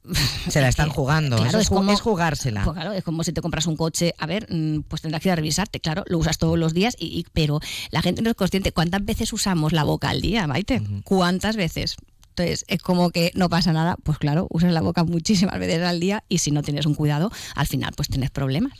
Se 0.49 0.59
la 0.61 0.67
están 0.69 0.89
jugando, 0.89 1.37
claro, 1.37 1.49
eso 1.49 1.59
es, 1.59 1.69
como- 1.69 1.91
es 1.91 2.01
jugársela. 2.01 2.63
Pues 2.63 2.75
claro, 2.75 2.91
es 2.93 3.03
como 3.03 3.23
si 3.23 3.31
te 3.33 3.41
compras 3.41 3.67
un 3.67 3.77
coche, 3.77 4.13
a 4.17 4.25
ver, 4.25 4.47
mm, 4.51 4.81
pues 4.87 5.01
tendrás 5.01 5.21
que 5.21 5.29
ir 5.29 5.33
a 5.33 5.35
revisarte, 5.35 5.79
claro, 5.79 6.03
lo 6.07 6.17
usas 6.17 6.37
todos 6.37 6.57
los 6.57 6.73
días, 6.73 6.95
y, 6.99 7.05
y- 7.07 7.25
pero 7.33 7.59
la 7.91 8.01
gente 8.01 8.21
no 8.21 8.29
es 8.29 8.35
consciente. 8.35 8.71
¿Cuántas 8.71 9.05
veces 9.05 9.31
usamos 9.33 9.71
la 9.73 9.83
boca 9.83 10.09
al 10.09 10.21
día, 10.21 10.47
Maite? 10.47 10.81
¿Cuántas 11.03 11.55
veces? 11.55 11.95
Entonces, 12.29 12.63
es 12.69 12.81
como 12.81 13.09
que 13.11 13.31
no 13.35 13.49
pasa 13.49 13.73
nada, 13.73 13.97
pues 14.03 14.17
claro, 14.17 14.47
usas 14.49 14.71
la 14.71 14.79
boca 14.81 15.03
muchísimas 15.03 15.59
veces 15.59 15.81
al 15.83 15.99
día 15.99 16.23
y 16.29 16.37
si 16.37 16.51
no 16.51 16.63
tienes 16.63 16.85
un 16.85 16.95
cuidado, 16.95 17.29
al 17.55 17.67
final 17.67 17.91
pues 17.95 18.07
tienes 18.07 18.31
problemas. 18.31 18.73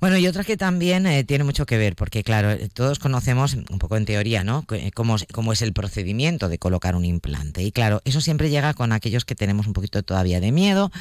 Bueno, 0.00 0.16
y 0.16 0.28
otra 0.28 0.44
que 0.44 0.56
también 0.56 1.06
eh, 1.06 1.24
tiene 1.24 1.42
mucho 1.42 1.66
que 1.66 1.76
ver, 1.76 1.96
porque 1.96 2.22
claro, 2.22 2.52
eh, 2.52 2.68
todos 2.72 3.00
conocemos 3.00 3.54
un 3.54 3.78
poco 3.80 3.96
en 3.96 4.04
teoría, 4.04 4.44
¿no? 4.44 4.64
C- 4.70 4.86
eh, 4.86 4.90
Cómo, 4.92 5.16
cómo 5.32 5.52
es 5.52 5.60
el 5.60 5.72
procedimiento 5.72 6.48
de 6.48 6.58
colocar 6.58 6.94
un 6.94 7.04
implante. 7.04 7.64
Y 7.64 7.72
claro, 7.72 8.00
eso 8.04 8.20
siempre 8.20 8.48
llega 8.48 8.74
con 8.74 8.92
aquellos 8.92 9.24
que 9.24 9.34
tenemos 9.34 9.66
un 9.66 9.72
poquito 9.72 10.00
todavía 10.04 10.38
de 10.40 10.52
miedo. 10.52 10.92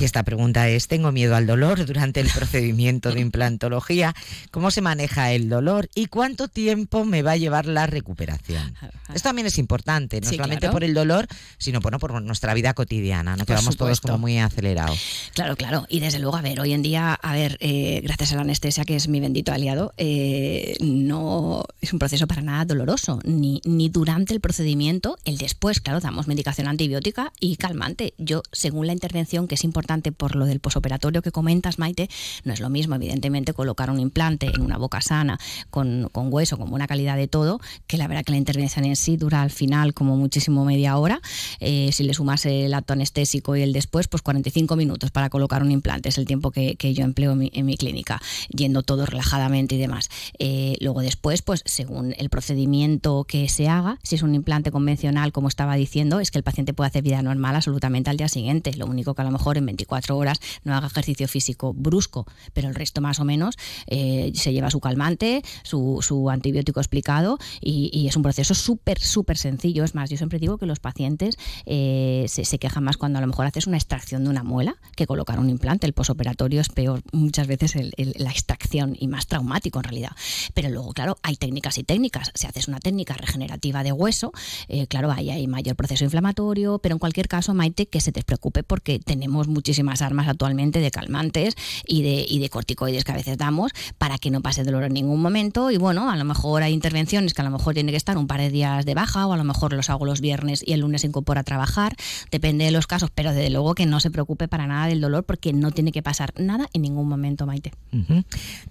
Y 0.00 0.04
esta 0.04 0.22
pregunta 0.22 0.68
es, 0.68 0.86
¿tengo 0.86 1.12
miedo 1.12 1.34
al 1.34 1.46
dolor 1.46 1.86
durante 1.86 2.20
el 2.20 2.28
procedimiento 2.28 3.10
de 3.12 3.20
implantología? 3.20 4.14
¿Cómo 4.50 4.70
se 4.70 4.82
maneja 4.82 5.32
el 5.32 5.48
dolor? 5.48 5.88
¿Y 5.94 6.06
cuánto 6.06 6.48
tiempo 6.48 7.06
me 7.06 7.22
va 7.22 7.32
a 7.32 7.36
llevar 7.38 7.64
la 7.64 7.86
recuperación? 7.86 8.74
Esto 9.14 9.28
también 9.30 9.46
es 9.46 9.56
importante, 9.56 10.20
no 10.20 10.28
Sí, 10.28 10.36
solamente 10.36 10.60
claro. 10.60 10.72
por 10.74 10.84
el 10.84 10.92
dolor, 10.92 11.26
sino 11.56 11.80
bueno, 11.80 11.98
por 11.98 12.20
nuestra 12.20 12.52
vida 12.52 12.74
cotidiana, 12.74 13.32
¿no? 13.36 13.44
Que 13.46 13.54
Por 13.54 13.56
vamos 13.56 13.76
todos 13.78 14.00
como 14.02 14.18
muy 14.18 14.38
acelerados. 14.38 15.00
Claro, 15.34 15.56
claro. 15.56 15.86
Y 15.88 16.00
desde 16.00 16.18
luego, 16.18 16.36
a 16.36 16.42
ver, 16.42 16.60
hoy 16.60 16.72
en 16.74 16.82
día, 16.82 17.14
a 17.14 17.32
ver, 17.32 17.56
eh, 17.60 18.00
gracias 18.04 18.32
a 18.32 18.36
la 18.36 18.41
anestesia, 18.42 18.84
que 18.84 18.96
es 18.96 19.08
mi 19.08 19.20
bendito 19.20 19.52
aliado, 19.52 19.94
eh, 19.96 20.76
no 20.80 21.64
es 21.80 21.92
un 21.92 21.98
proceso 21.98 22.26
para 22.26 22.42
nada 22.42 22.64
doloroso, 22.64 23.20
ni, 23.24 23.60
ni 23.64 23.88
durante 23.88 24.34
el 24.34 24.40
procedimiento, 24.40 25.16
el 25.24 25.38
después, 25.38 25.80
claro, 25.80 26.00
damos 26.00 26.28
medicación 26.28 26.68
antibiótica 26.68 27.32
y 27.40 27.56
calmante. 27.56 28.14
Yo, 28.18 28.42
según 28.52 28.86
la 28.86 28.92
intervención, 28.92 29.48
que 29.48 29.54
es 29.54 29.64
importante 29.64 30.12
por 30.12 30.36
lo 30.36 30.46
del 30.46 30.60
posoperatorio 30.60 31.22
que 31.22 31.32
comentas, 31.32 31.78
Maite, 31.78 32.08
no 32.44 32.52
es 32.52 32.60
lo 32.60 32.70
mismo, 32.70 32.94
evidentemente, 32.94 33.52
colocar 33.52 33.90
un 33.90 34.00
implante 34.00 34.46
en 34.46 34.60
una 34.60 34.78
boca 34.78 35.00
sana, 35.00 35.38
con, 35.70 36.08
con 36.12 36.32
hueso, 36.32 36.56
con 36.58 36.70
buena 36.70 36.86
calidad 36.86 37.16
de 37.16 37.28
todo, 37.28 37.60
que 37.86 37.96
la 37.96 38.08
verdad 38.08 38.24
que 38.24 38.32
la 38.32 38.38
intervención 38.38 38.84
en 38.84 38.96
sí 38.96 39.16
dura 39.16 39.42
al 39.42 39.50
final 39.50 39.94
como 39.94 40.16
muchísimo 40.16 40.64
media 40.64 40.96
hora. 40.98 41.20
Eh, 41.60 41.90
si 41.92 42.04
le 42.04 42.14
sumas 42.14 42.46
el 42.46 42.74
acto 42.74 42.92
anestésico 42.92 43.56
y 43.56 43.62
el 43.62 43.72
después, 43.72 44.08
pues 44.08 44.22
45 44.22 44.76
minutos 44.76 45.10
para 45.10 45.30
colocar 45.30 45.62
un 45.62 45.70
implante. 45.70 46.08
Es 46.08 46.18
el 46.18 46.26
tiempo 46.26 46.50
que, 46.50 46.76
yo 46.92 47.04
empleo 47.04 47.32
en 47.32 47.66
mi 47.66 47.76
clínica, 47.76 48.20
yendo 48.48 48.82
todo 48.82 49.06
relajadamente 49.06 49.74
y 49.74 49.78
demás. 49.78 50.08
Eh, 50.38 50.76
luego 50.80 51.00
después, 51.00 51.42
pues 51.42 51.62
según 51.66 52.14
el 52.18 52.28
procedimiento 52.30 53.24
que 53.24 53.48
se 53.48 53.68
haga, 53.68 53.98
si 54.02 54.14
es 54.16 54.22
un 54.22 54.34
implante 54.34 54.70
convencional, 54.70 55.32
como 55.32 55.48
estaba 55.48 55.74
diciendo, 55.76 56.20
es 56.20 56.30
que 56.30 56.38
el 56.38 56.44
paciente 56.44 56.74
puede 56.74 56.88
hacer 56.88 57.02
vida 57.02 57.22
normal 57.22 57.56
absolutamente 57.56 58.10
al 58.10 58.16
día 58.16 58.28
siguiente. 58.28 58.74
Lo 58.76 58.86
único 58.86 59.14
que 59.14 59.22
a 59.22 59.24
lo 59.24 59.30
mejor 59.30 59.58
en 59.58 59.66
24 59.66 60.16
horas 60.16 60.38
no 60.64 60.74
haga 60.74 60.86
ejercicio 60.86 61.28
físico 61.28 61.72
brusco, 61.74 62.26
pero 62.52 62.68
el 62.68 62.74
resto 62.74 63.00
más 63.00 63.20
o 63.20 63.24
menos 63.24 63.56
eh, 63.86 64.32
se 64.34 64.52
lleva 64.52 64.70
su 64.70 64.80
calmante, 64.80 65.42
su, 65.62 65.98
su 66.02 66.30
antibiótico 66.30 66.80
explicado 66.80 67.38
y, 67.60 68.06
es 68.08 68.16
un 68.16 68.22
proceso 68.22 68.54
súper, 68.54 68.98
súper 69.00 69.38
sencillo. 69.38 69.84
Es 69.84 69.94
más, 69.94 70.10
yo 70.10 70.16
siempre 70.16 70.38
digo 70.38 70.58
que 70.58 70.66
los 70.66 70.80
pacientes 70.80 71.36
eh, 71.66 72.24
se, 72.28 72.44
se 72.44 72.58
quejan 72.58 72.84
más 72.84 72.96
cuando 72.96 73.18
a 73.18 73.20
lo 73.22 73.28
mejor 73.28 73.46
haces 73.46 73.66
una 73.66 73.76
extracción 73.76 74.24
de 74.24 74.30
una 74.30 74.42
muela 74.42 74.76
que 74.96 75.06
colocar 75.06 75.38
un 75.38 75.48
implante. 75.50 75.86
El 75.86 75.92
posoperatorio 75.92 76.60
es 76.60 76.68
peor 76.68 77.02
muchas 77.12 77.46
veces 77.46 77.76
el- 77.76 77.92
la 78.22 78.30
extracción 78.30 78.96
y 78.98 79.08
más 79.08 79.26
traumático 79.26 79.78
en 79.78 79.84
realidad. 79.84 80.12
Pero 80.54 80.68
luego, 80.70 80.92
claro, 80.92 81.18
hay 81.22 81.36
técnicas 81.36 81.78
y 81.78 81.84
técnicas. 81.84 82.30
Si 82.34 82.46
haces 82.46 82.68
una 82.68 82.80
técnica 82.80 83.14
regenerativa 83.14 83.82
de 83.82 83.92
hueso, 83.92 84.32
eh, 84.68 84.86
claro, 84.86 85.10
ahí 85.10 85.30
hay 85.30 85.46
mayor 85.46 85.76
proceso 85.76 86.04
inflamatorio, 86.04 86.78
pero 86.78 86.94
en 86.94 86.98
cualquier 86.98 87.28
caso, 87.28 87.54
Maite, 87.54 87.86
que 87.86 88.00
se 88.00 88.12
te 88.12 88.22
preocupe 88.22 88.62
porque 88.62 88.98
tenemos 88.98 89.48
muchísimas 89.48 90.02
armas 90.02 90.28
actualmente 90.28 90.80
de 90.80 90.90
calmantes 90.90 91.54
y 91.86 92.02
de, 92.02 92.24
y 92.28 92.38
de 92.38 92.48
corticoides 92.48 93.04
que 93.04 93.12
a 93.12 93.16
veces 93.16 93.36
damos 93.38 93.72
para 93.98 94.18
que 94.18 94.30
no 94.30 94.40
pase 94.40 94.64
dolor 94.64 94.84
en 94.84 94.94
ningún 94.94 95.20
momento. 95.20 95.70
Y 95.70 95.76
bueno, 95.76 96.10
a 96.10 96.16
lo 96.16 96.24
mejor 96.24 96.62
hay 96.62 96.72
intervenciones 96.72 97.34
que 97.34 97.42
a 97.42 97.44
lo 97.44 97.50
mejor 97.50 97.74
tiene 97.74 97.90
que 97.90 97.96
estar 97.96 98.18
un 98.18 98.26
par 98.26 98.40
de 98.40 98.50
días 98.50 98.84
de 98.84 98.94
baja 98.94 99.26
o 99.26 99.32
a 99.32 99.36
lo 99.36 99.44
mejor 99.44 99.72
los 99.72 99.90
hago 99.90 100.06
los 100.06 100.20
viernes 100.20 100.62
y 100.66 100.72
el 100.72 100.80
lunes 100.80 101.04
incorpora 101.04 101.40
a 101.40 101.44
trabajar. 101.44 101.96
Depende 102.30 102.64
de 102.64 102.70
los 102.70 102.86
casos, 102.86 103.10
pero 103.14 103.32
desde 103.32 103.50
luego 103.50 103.74
que 103.74 103.86
no 103.86 104.00
se 104.00 104.10
preocupe 104.10 104.48
para 104.48 104.66
nada 104.66 104.86
del 104.86 105.00
dolor 105.00 105.24
porque 105.24 105.52
no 105.52 105.70
tiene 105.70 105.92
que 105.92 106.02
pasar 106.02 106.32
nada 106.36 106.68
en 106.72 106.82
ningún 106.82 107.08
momento, 107.08 107.46
Maite. 107.46 107.72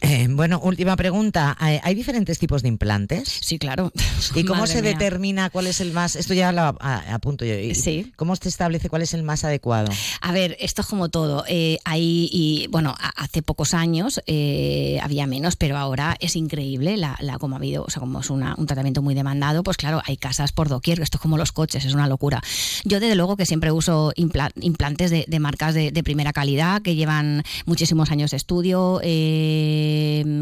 Eh, 0.01 0.27
bueno, 0.29 0.59
última 0.63 0.95
pregunta. 0.95 1.57
Eh, 1.65 1.79
¿Hay 1.83 1.95
diferentes 1.95 2.39
tipos 2.39 2.61
de 2.61 2.67
implantes? 2.69 3.27
Sí, 3.41 3.57
claro. 3.59 3.91
¿Y 4.35 4.43
cómo 4.45 4.61
Madre 4.61 4.73
se 4.73 4.81
mía. 4.81 4.91
determina 4.91 5.49
cuál 5.49 5.67
es 5.67 5.79
el 5.81 5.91
más? 5.93 6.15
Esto 6.15 6.33
ya 6.33 6.51
lo 6.51 6.61
apunto 6.81 7.45
yo. 7.45 7.57
¿Y 7.57 7.75
Sí. 7.75 8.11
¿Cómo 8.15 8.35
se 8.35 8.49
establece 8.49 8.89
cuál 8.89 9.01
es 9.01 9.13
el 9.13 9.23
más 9.23 9.43
adecuado? 9.43 9.91
A 10.21 10.31
ver, 10.31 10.57
esto 10.59 10.81
es 10.81 10.87
como 10.87 11.09
todo. 11.09 11.43
Eh, 11.47 11.77
hay, 11.85 12.29
y, 12.31 12.67
bueno, 12.69 12.95
hace 13.15 13.41
pocos 13.41 13.73
años 13.73 14.21
eh, 14.27 14.99
había 15.01 15.27
menos, 15.27 15.55
pero 15.55 15.77
ahora 15.77 16.15
es 16.19 16.35
increíble 16.35 16.97
la, 16.97 17.17
la 17.21 17.37
como 17.39 17.55
ha 17.55 17.59
habido, 17.59 17.83
o 17.83 17.89
sea, 17.89 17.99
como 17.99 18.19
es 18.19 18.29
una- 18.29 18.55
un 18.57 18.65
tratamiento 18.67 19.01
muy 19.01 19.13
demandado, 19.15 19.63
pues 19.63 19.77
claro, 19.77 20.01
hay 20.05 20.17
casas 20.17 20.51
por 20.51 20.69
doquier. 20.69 20.99
Esto 21.01 21.17
es 21.17 21.21
como 21.21 21.37
los 21.37 21.51
coches, 21.51 21.85
es 21.85 21.93
una 21.93 22.07
locura. 22.07 22.41
Yo, 22.83 22.99
desde 22.99 23.15
luego, 23.15 23.37
que 23.37 23.45
siempre 23.45 23.71
uso 23.71 24.11
impla- 24.15 24.51
implantes 24.61 25.11
de, 25.11 25.25
de 25.27 25.39
marcas 25.39 25.73
de, 25.73 25.91
de 25.91 26.03
primera 26.03 26.33
calidad 26.33 26.81
que 26.81 26.95
llevan 26.95 27.43
muchísimos 27.65 28.11
años 28.11 28.31
de 28.31 28.37
estudio, 28.37 28.99
eh, 29.03 29.30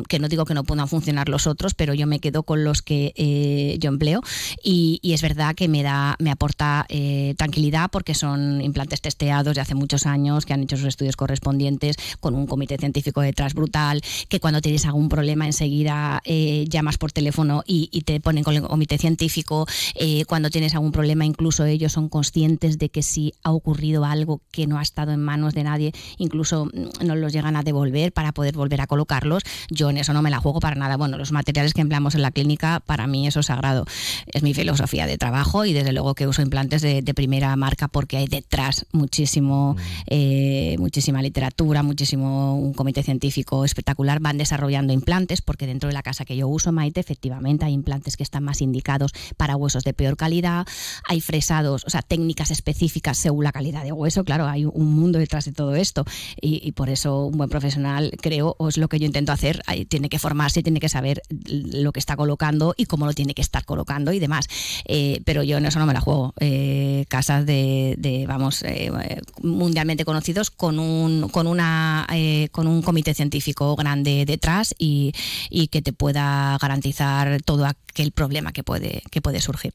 que 0.08 0.20
no 0.20 0.28
digo 0.28 0.46
que 0.46 0.54
no 0.54 0.64
puedan 0.64 0.88
funcionar 0.88 1.30
los 1.30 1.48
otros, 1.48 1.74
pero 1.74 1.94
yo 1.94 2.08
me 2.08 2.20
quedo 2.20 2.44
con 2.44 2.64
los 2.64 2.82
que 2.82 3.14
eh, 3.16 3.78
yo 3.80 3.90
empleo. 3.90 4.22
Y, 4.64 5.00
y 5.02 5.14
es 5.14 5.22
verdad 5.22 5.56
que 5.56 5.68
me 5.68 5.84
da, 5.84 6.16
me 6.20 6.32
aporta 6.32 6.86
eh, 6.90 7.36
tranquilidad 7.38 7.90
porque 7.92 8.14
son 8.14 8.62
implantes 8.62 9.02
testeados 9.02 9.56
de 9.56 9.62
hace 9.62 9.76
muchos 9.76 10.06
años, 10.06 10.46
que 10.46 10.54
han 10.54 10.64
hecho 10.64 10.78
sus 10.78 10.88
estudios 10.88 11.16
correspondientes, 11.16 11.98
con 12.20 12.36
un 12.36 12.48
comité 12.48 12.78
científico 12.78 13.22
detrás 13.22 13.54
brutal, 13.54 14.02
que 14.28 14.40
cuando 14.40 14.62
tienes 14.62 14.86
algún 14.86 15.10
problema 15.10 15.46
enseguida 15.46 16.22
eh, 16.26 16.66
llamas 16.70 16.98
por 16.98 17.12
teléfono 17.12 17.64
y, 17.66 17.90
y 17.92 18.02
te 18.02 18.20
ponen 18.20 18.44
con 18.44 18.56
el 18.56 18.62
comité 18.64 18.98
científico. 18.98 19.66
Eh, 19.96 20.26
cuando 20.26 20.50
tienes 20.50 20.74
algún 20.74 20.92
problema, 20.92 21.26
incluso 21.26 21.66
ellos 21.66 21.94
son 21.94 22.10
conscientes 22.10 22.78
de 22.78 22.90
que 22.90 23.04
si 23.04 23.34
ha 23.44 23.52
ocurrido 23.52 24.06
algo 24.06 24.42
que 24.52 24.68
no 24.68 24.78
ha 24.78 24.82
estado 24.82 25.12
en 25.12 25.22
manos 25.22 25.54
de 25.54 25.64
nadie, 25.64 25.92
incluso 26.18 26.66
mm, 26.66 27.06
nos 27.06 27.18
los 27.18 27.34
llegan 27.34 27.56
a 27.56 27.64
devolver 27.64 28.12
para 28.12 28.32
poder 28.32 28.56
volver 28.56 28.78
a 28.82 28.88
colocarlos. 28.88 29.43
Yo 29.69 29.89
en 29.89 29.97
eso 29.97 30.13
no 30.13 30.21
me 30.21 30.30
la 30.30 30.39
juego 30.39 30.59
para 30.59 30.75
nada. 30.75 30.97
Bueno, 30.97 31.17
los 31.17 31.32
materiales 31.32 31.73
que 31.73 31.82
empleamos 31.82 32.15
en 32.15 32.21
la 32.21 32.32
clínica, 32.32 32.82
para 32.86 33.07
mí 33.07 33.27
eso 33.27 33.39
es 33.39 33.47
sagrado. 33.47 33.86
Es 34.27 34.43
mi 34.43 34.53
filosofía 34.53 35.07
de 35.07 35.17
trabajo 35.17 35.65
y 35.65 35.73
desde 35.73 35.93
luego 35.93 36.15
que 36.15 36.27
uso 36.27 36.41
implantes 36.41 36.82
de, 36.82 37.01
de 37.01 37.13
primera 37.13 37.55
marca 37.55 37.88
porque 37.88 38.17
hay 38.17 38.27
detrás 38.27 38.86
muchísimo, 38.91 39.75
eh, 40.07 40.75
muchísima 40.80 41.21
literatura, 41.21 41.84
muchísimo 41.84 42.55
un 42.55 42.73
comité 42.73 43.03
científico 43.03 43.65
espectacular. 43.65 44.19
Van 44.19 44.38
desarrollando 44.38 44.93
implantes 44.93 45.41
porque 45.41 45.67
dentro 45.67 45.88
de 45.88 45.93
la 45.93 46.03
casa 46.03 46.25
que 46.25 46.36
yo 46.36 46.47
uso, 46.47 46.71
Maite, 46.71 46.99
efectivamente 46.99 47.65
hay 47.65 47.73
implantes 47.73 48.17
que 48.17 48.23
están 48.23 48.43
más 48.43 48.61
indicados 48.61 49.13
para 49.38 49.55
huesos 49.55 49.84
de 49.84 49.93
peor 49.93 50.17
calidad. 50.17 50.67
Hay 51.07 51.21
fresados, 51.21 51.84
o 51.86 51.89
sea, 51.89 52.01
técnicas 52.01 52.51
específicas 52.51 53.17
según 53.17 53.43
la 53.43 53.51
calidad 53.51 53.84
de 53.84 53.91
hueso. 53.91 54.23
Claro, 54.23 54.47
hay 54.47 54.65
un 54.65 54.93
mundo 54.93 55.19
detrás 55.19 55.45
de 55.45 55.51
todo 55.51 55.75
esto 55.75 56.05
y, 56.41 56.61
y 56.63 56.71
por 56.71 56.89
eso 56.89 57.25
un 57.25 57.38
buen 57.38 57.49
profesional, 57.49 58.11
creo, 58.21 58.55
o 58.62 58.68
es 58.68 58.78
lo 58.78 58.89
que 58.89 58.99
yo 58.99 59.05
intento 59.05 59.32
hacer, 59.32 59.62
tiene 59.88 60.10
que 60.10 60.20
formarse, 60.20 60.62
tiene 60.62 60.82
que 60.82 60.89
saber 60.89 61.22
lo 61.30 61.93
que 61.93 61.99
está 61.99 62.18
colocando 62.18 62.74
y 62.76 62.86
cómo 62.86 63.05
lo 63.05 63.14
tiene 63.14 63.34
que 63.34 63.41
estar 63.41 63.64
colocando 63.64 64.12
y 64.12 64.20
demás. 64.20 64.47
Eh, 64.86 65.22
pero 65.24 65.43
yo 65.43 65.57
en 65.57 65.66
eso 65.66 65.80
no 65.80 65.86
me 65.86 65.93
la 65.93 66.01
juego. 66.01 66.34
Eh, 66.41 67.05
casas 67.07 67.45
de, 67.45 67.95
de, 67.97 68.28
vamos, 68.28 68.64
eh, 68.64 68.91
mundialmente 69.41 70.03
conocidos 70.03 70.51
con 70.51 70.78
un, 70.78 71.30
con 71.30 71.47
una, 71.47 72.05
eh, 72.12 72.49
con 72.51 72.68
un 72.68 72.82
comité 72.82 73.14
científico 73.14 73.76
grande 73.78 74.26
detrás 74.26 74.76
y, 74.78 75.14
y 75.49 75.68
que 75.70 75.82
te 75.82 75.93
pueda 75.93 76.57
garantizar 76.62 77.41
todo 77.43 77.66
aquel 77.66 78.12
problema 78.12 78.51
que 78.51 78.64
puede, 78.64 79.01
que 79.10 79.22
puede 79.22 79.39
surgir. 79.39 79.74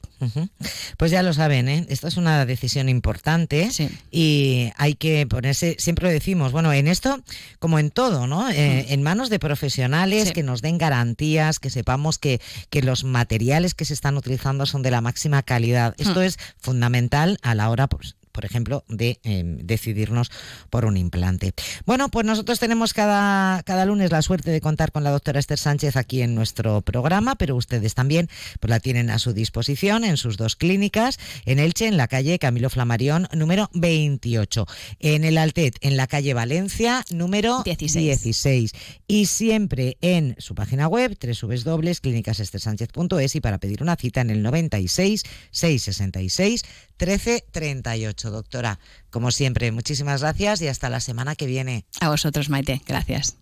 Pues 0.99 1.11
ya 1.11 1.23
lo 1.23 1.33
saben, 1.33 1.69
¿eh? 1.69 1.87
Esto 1.89 2.09
es 2.09 2.17
una 2.19 2.45
decisión 2.45 2.89
importante 2.91 3.71
Sí. 3.71 3.89
y 4.11 4.71
hay 4.77 4.95
que 4.95 5.27
ponerse, 5.27 5.77
siempre 5.79 6.07
lo 6.07 6.13
decimos, 6.13 6.53
bueno, 6.53 6.73
en 6.73 6.87
esto, 6.87 7.19
como 7.59 7.79
en 7.79 7.91
todo, 7.91 8.27
¿no? 8.27 8.51
Eh, 8.51 8.74
en 8.89 9.03
manos 9.03 9.31
de 9.31 9.39
profesionales. 9.39 10.29
Sí. 10.29 10.33
que 10.35 10.43
nos 10.43 10.63
den 10.63 10.79
garantías, 10.79 11.59
que 11.59 11.71
sepamos 11.71 12.19
que, 12.19 12.41
que 12.71 12.83
los 12.83 13.05
materiales 13.05 13.75
que 13.75 13.85
se 13.85 13.95
están 13.95 14.17
utilizando 14.17 14.67
son 14.67 14.83
de 14.83 14.91
la 14.91 15.01
máxima 15.01 15.43
calidad. 15.43 15.95
Esto 15.99 16.21
Mm. 16.21 16.25
es 16.25 16.39
fundamental 16.59 17.39
a 17.43 17.55
la 17.55 17.71
hora, 17.71 17.87
pues, 17.89 18.17
por 18.35 18.45
ejemplo, 18.45 18.85
de 18.89 19.21
em, 19.23 19.59
decidirnos 19.59 20.33
por 20.69 20.85
un 20.85 20.97
implante. 20.97 21.55
Bueno, 21.87 22.09
pues 22.09 22.27
nosotros 22.27 22.59
tenemos 22.59 22.93
cada, 22.93 23.63
cada 23.63 23.87
lunes 23.87 24.11
la 24.11 24.23
suerte 24.23 24.51
de 24.51 24.61
contar 24.61 24.91
con 24.91 25.05
la 25.05 25.11
doctora 25.11 25.39
Esther 25.39 25.59
Sánchez 25.59 25.97
aquí 25.97 26.21
en 26.21 26.35
nuestro 26.35 26.83
programa, 26.83 27.37
pero 27.37 27.55
ustedes 27.55 27.95
también 27.95 28.29
pues 28.59 28.69
la 28.69 28.81
tienen 28.81 29.09
a 29.09 29.21
su 29.21 29.33
disposición 29.33 30.03
en 30.03 30.17
sus 30.17 30.37
dos 30.37 30.57
clínicas, 30.57 31.21
en 31.47 31.61
Elche, 31.61 31.87
en 31.87 31.97
la 31.97 32.09
calle 32.09 32.41
Camilo 32.41 32.71
Flamarión, 32.71 33.29
número 33.33 33.71
28, 33.73 34.67
en 34.99 35.23
el 35.23 35.39
Altet, 35.39 35.77
en 35.81 35.97
la 35.97 36.09
calle 36.09 36.35
Valencia, 36.35 37.05
número 37.11 37.63
16, 37.63 38.73
y 39.07 39.27
siempre 39.27 39.97
en 40.01 40.35
su 40.39 40.57
página 40.57 40.89
web, 40.89 41.17
www.clínicasestesánchez.es 41.17 43.37
y 43.37 43.41
para 43.41 43.59
pedir 43.59 43.81
una 43.81 43.95
cita 43.95 44.23
en 44.23 44.31
el 44.31 44.43
96 44.43 45.23
666 45.53 46.65
1338. 46.99 48.24
Doctora, 48.31 48.79
como 49.11 49.31
siempre, 49.31 49.73
muchísimas 49.73 50.21
gracias 50.21 50.61
y 50.63 50.69
hasta 50.69 50.89
la 50.89 51.01
semana 51.01 51.35
que 51.37 51.47
viene. 51.47 51.85
A 52.01 52.09
vosotros, 52.09 52.49
Maite. 52.49 52.83
Gracias. 52.87 53.37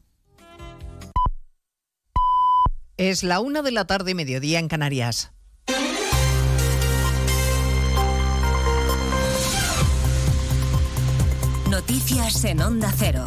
Es 2.97 3.24
la 3.24 3.41
una 3.41 3.62
de 3.62 3.72
la 3.72 3.87
tarde, 3.87 4.14
mediodía 4.14 4.59
en 4.59 4.68
Canarias. 4.68 5.33
Noticias 11.68 12.45
en 12.45 12.61
Onda 12.61 12.93
Cero. 12.97 13.24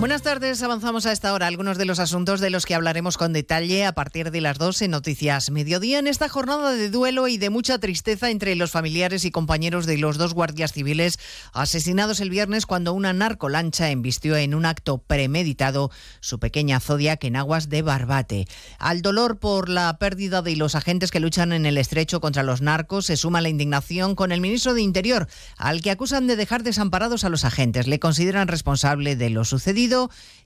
Buenas 0.00 0.22
tardes, 0.22 0.62
avanzamos 0.62 1.04
a 1.04 1.12
esta 1.12 1.34
hora 1.34 1.46
algunos 1.46 1.76
de 1.76 1.84
los 1.84 1.98
asuntos 1.98 2.40
de 2.40 2.48
los 2.48 2.64
que 2.64 2.74
hablaremos 2.74 3.18
con 3.18 3.34
detalle 3.34 3.84
a 3.84 3.92
partir 3.92 4.30
de 4.30 4.40
las 4.40 4.56
12 4.56 4.86
en 4.86 4.92
Noticias 4.92 5.50
Mediodía 5.50 5.98
en 5.98 6.06
esta 6.06 6.30
jornada 6.30 6.72
de 6.72 6.88
duelo 6.88 7.28
y 7.28 7.36
de 7.36 7.50
mucha 7.50 7.78
tristeza 7.78 8.30
entre 8.30 8.56
los 8.56 8.70
familiares 8.70 9.26
y 9.26 9.30
compañeros 9.30 9.84
de 9.84 9.98
los 9.98 10.16
dos 10.16 10.32
guardias 10.32 10.72
civiles 10.72 11.18
asesinados 11.52 12.20
el 12.20 12.30
viernes 12.30 12.64
cuando 12.64 12.94
una 12.94 13.12
narcolancha 13.12 13.90
embistió 13.90 14.38
en 14.38 14.54
un 14.54 14.64
acto 14.64 14.96
premeditado 14.96 15.90
su 16.20 16.38
pequeña 16.38 16.80
Zodiac 16.80 17.22
en 17.24 17.36
aguas 17.36 17.68
de 17.68 17.82
Barbate. 17.82 18.48
Al 18.78 19.02
dolor 19.02 19.38
por 19.38 19.68
la 19.68 19.98
pérdida 19.98 20.40
de 20.40 20.56
los 20.56 20.76
agentes 20.76 21.10
que 21.10 21.20
luchan 21.20 21.52
en 21.52 21.66
el 21.66 21.76
estrecho 21.76 22.22
contra 22.22 22.42
los 22.42 22.62
narcos 22.62 23.04
se 23.04 23.18
suma 23.18 23.42
la 23.42 23.50
indignación 23.50 24.14
con 24.14 24.32
el 24.32 24.40
ministro 24.40 24.72
de 24.72 24.80
Interior, 24.80 25.28
al 25.58 25.82
que 25.82 25.90
acusan 25.90 26.26
de 26.26 26.36
dejar 26.36 26.62
desamparados 26.62 27.24
a 27.24 27.28
los 27.28 27.44
agentes. 27.44 27.86
Le 27.86 28.00
consideran 28.00 28.48
responsable 28.48 29.14
de 29.14 29.28
lo 29.28 29.44
sucedido 29.44 29.89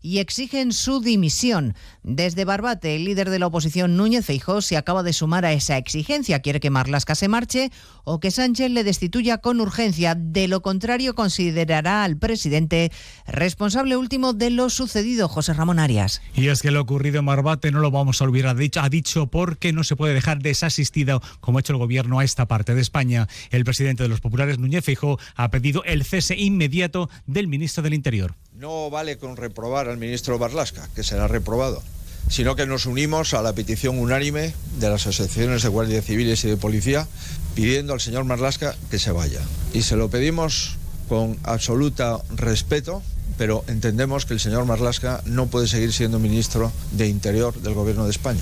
y 0.05 0.19
exigen 0.19 0.73
su 0.73 1.01
dimisión. 1.01 1.75
Desde 2.03 2.45
Barbate, 2.45 2.95
el 2.95 3.07
líder 3.07 3.31
de 3.31 3.39
la 3.39 3.47
oposición 3.47 3.97
Núñez 3.97 4.27
Feijó 4.27 4.61
se 4.61 4.77
acaba 4.77 5.03
de 5.03 5.15
sumar 5.15 5.47
a 5.47 5.55
esa 5.55 5.79
exigencia. 5.79 6.41
Quiere 6.41 6.61
que 6.61 6.69
Marlasca 6.69 7.15
se 7.15 7.29
marche 7.29 7.71
o 8.05 8.21
que 8.21 8.31
Sánchez 8.31 8.71
le 8.71 8.85
destituya 8.85 9.39
con 9.39 9.61
urgencia. 9.61 10.15
De 10.15 10.47
lo 10.47 10.61
contrario, 10.61 11.15
considerará 11.15 12.05
al 12.05 12.19
presidente 12.19 12.93
responsable 13.27 13.97
último 13.97 14.35
de 14.35 14.51
lo 14.51 14.69
sucedido, 14.69 15.27
José 15.27 15.55
Ramón 15.55 15.79
Arias. 15.79 16.21
Y 16.35 16.49
es 16.49 16.61
que 16.61 16.71
lo 16.71 16.83
ocurrido 16.83 17.21
en 17.21 17.27
Barbate 17.27 17.71
no 17.71 17.81
lo 17.81 17.91
vamos 17.91 18.21
a 18.21 18.25
olvidar, 18.25 18.57
ha 18.77 18.89
dicho 18.89 19.27
porque 19.29 19.73
no 19.73 19.85
se 19.85 19.97
puede 19.97 20.13
dejar 20.13 20.43
desasistido, 20.43 21.23
como 21.41 21.59
ha 21.59 21.61
hecho 21.61 21.73
el 21.73 21.79
gobierno 21.79 22.19
a 22.19 22.25
esta 22.25 22.47
parte 22.47 22.75
de 22.75 22.83
España. 22.83 23.27
El 23.51 23.65
presidente 23.65 24.03
de 24.03 24.11
los 24.11 24.21
populares, 24.21 24.59
Núñez 24.59 24.85
Feijó, 24.85 25.19
ha 25.35 25.51
pedido 25.51 25.83
el 25.85 26.05
cese 26.05 26.37
inmediato 26.37 27.09
del 27.27 27.49
ministro 27.49 27.83
del 27.83 27.95
Interior. 27.95 28.35
No 28.65 28.89
vale 28.89 29.19
con 29.19 29.37
reprobar 29.37 29.91
al 29.91 29.99
ministro 29.99 30.39
Barlasca, 30.39 30.89
que 30.95 31.03
será 31.03 31.29
reprobado, 31.29 31.83
sino 32.31 32.57
que 32.57 32.65
nos 32.65 32.87
unimos 32.87 33.35
a 33.35 33.43
la 33.43 33.53
petición 33.53 33.99
unánime 33.99 34.55
de 34.81 34.89
las 34.89 35.07
asociaciones 35.07 35.63
de 35.63 35.69
guardias 35.69 36.07
civiles 36.07 36.43
y 36.45 36.49
de 36.49 36.57
policía 36.57 37.07
pidiendo 37.55 37.93
al 37.93 38.01
señor 38.01 38.25
Marlasca 38.25 38.75
que 38.91 38.99
se 38.99 39.13
vaya. 39.13 39.43
Y 39.75 39.83
se 39.83 39.97
lo 39.97 40.09
pedimos 40.09 40.79
con 41.09 41.37
absoluto 41.45 42.23
respeto 42.35 43.03
pero 43.37 43.65
entendemos 43.67 44.27
que 44.27 44.35
el 44.35 44.41
señor 44.41 44.65
Marlasca 44.65 45.21
no 45.25 45.47
puede 45.47 45.67
seguir 45.67 45.93
siendo 45.93 46.19
ministro 46.19 46.71
de 46.93 47.09
Interior 47.09 47.55
del 47.55 47.75
Gobierno 47.75 48.05
de 48.05 48.11
España. 48.11 48.41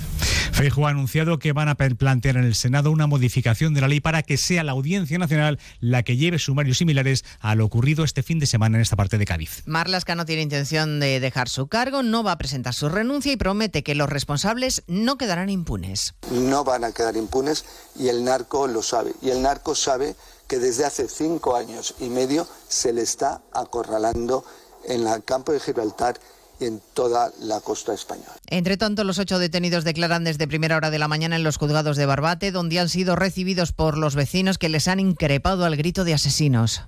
Feijo 0.53 0.87
ha 0.87 0.91
anunciado 0.91 1.39
que 1.39 1.53
van 1.53 1.69
a 1.69 1.75
plantear 1.75 2.37
en 2.37 2.45
el 2.45 2.55
Senado 2.55 2.91
una 2.91 3.07
modificación 3.07 3.75
de 3.75 3.81
la 3.81 3.89
ley 3.89 4.01
para 4.01 4.23
que 4.23 4.37
sea 4.37 4.65
la 4.65 4.73
Audiencia 4.73 5.19
Nacional 5.19 5.59
la 5.81 6.03
que 6.03 6.17
lleve 6.17 6.39
sumarios 6.39 6.79
similares 6.79 7.25
a 7.41 7.55
lo 7.55 7.65
ocurrido 7.65 8.05
este 8.05 8.23
fin 8.23 8.39
de 8.39 8.47
semana 8.47 8.77
en 8.77 8.83
esta 8.83 8.97
parte 8.97 9.19
de 9.19 9.25
Cádiz. 9.25 9.63
Marlasca 9.67 10.15
no 10.15 10.27
tiene 10.27 10.43
intención 10.43 11.01
de 11.01 11.21
dejar 11.21 11.49
su 11.49 11.69
cargo, 11.69 12.03
no 12.03 12.23
va 12.23 12.33
a 12.33 12.39
presentar 12.39 12.75
su 12.75 12.89
renuncia 12.89 13.33
y 13.33 13.37
promete 13.37 13.83
que 13.83 13.95
los 13.95 14.11
responsables 14.11 14.83
no 14.87 15.17
quedarán 15.17 15.49
impunes. 15.49 16.15
No 16.31 16.65
van 16.65 16.85
a 16.85 16.93
quedar 16.93 17.17
impunes 17.17 17.65
y 17.99 18.09
el 18.09 18.25
narco 18.25 18.67
lo 18.67 18.83
sabe. 18.83 19.13
Y 19.23 19.31
el 19.31 19.43
narco 19.43 19.75
sabe 19.75 20.17
que 20.53 20.59
desde 20.59 20.85
hace 20.85 21.09
cinco 21.09 21.57
años 21.57 21.95
y 21.99 22.11
medio 22.11 22.47
se 22.69 22.93
le 22.93 23.01
está 23.01 23.41
acorralando 23.55 24.45
en 24.85 25.07
el 25.07 25.25
campo 25.25 25.51
de 25.51 25.59
Gibraltar 25.59 26.21
y 26.61 26.67
en 26.67 26.83
toda 26.93 27.33
la 27.41 27.61
costa 27.61 27.95
española. 27.95 28.37
Entre 28.49 28.77
tanto, 28.77 29.03
los 29.03 29.19
ocho 29.19 29.39
detenidos 29.39 29.83
declaran 29.83 30.25
desde 30.25 30.47
primera 30.47 30.77
hora 30.77 30.91
de 30.91 30.99
la 30.99 31.09
mañana 31.09 31.37
en 31.37 31.43
los 31.43 31.57
juzgados 31.57 31.97
de 31.97 32.05
Barbate, 32.05 32.53
donde 32.53 32.81
han 32.81 32.91
sido 32.91 33.17
recibidos 33.17 33.73
por 33.73 33.97
los 33.97 34.15
vecinos 34.15 34.59
que 34.59 34.69
les 34.69 34.89
han 34.89 35.01
increpado 35.01 35.65
al 35.65 35.75
grito 35.75 36.05
de 36.05 36.13
asesinos. 36.13 36.83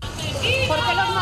¿Por 0.68 0.76
qué 0.76 0.94
los 0.94 1.14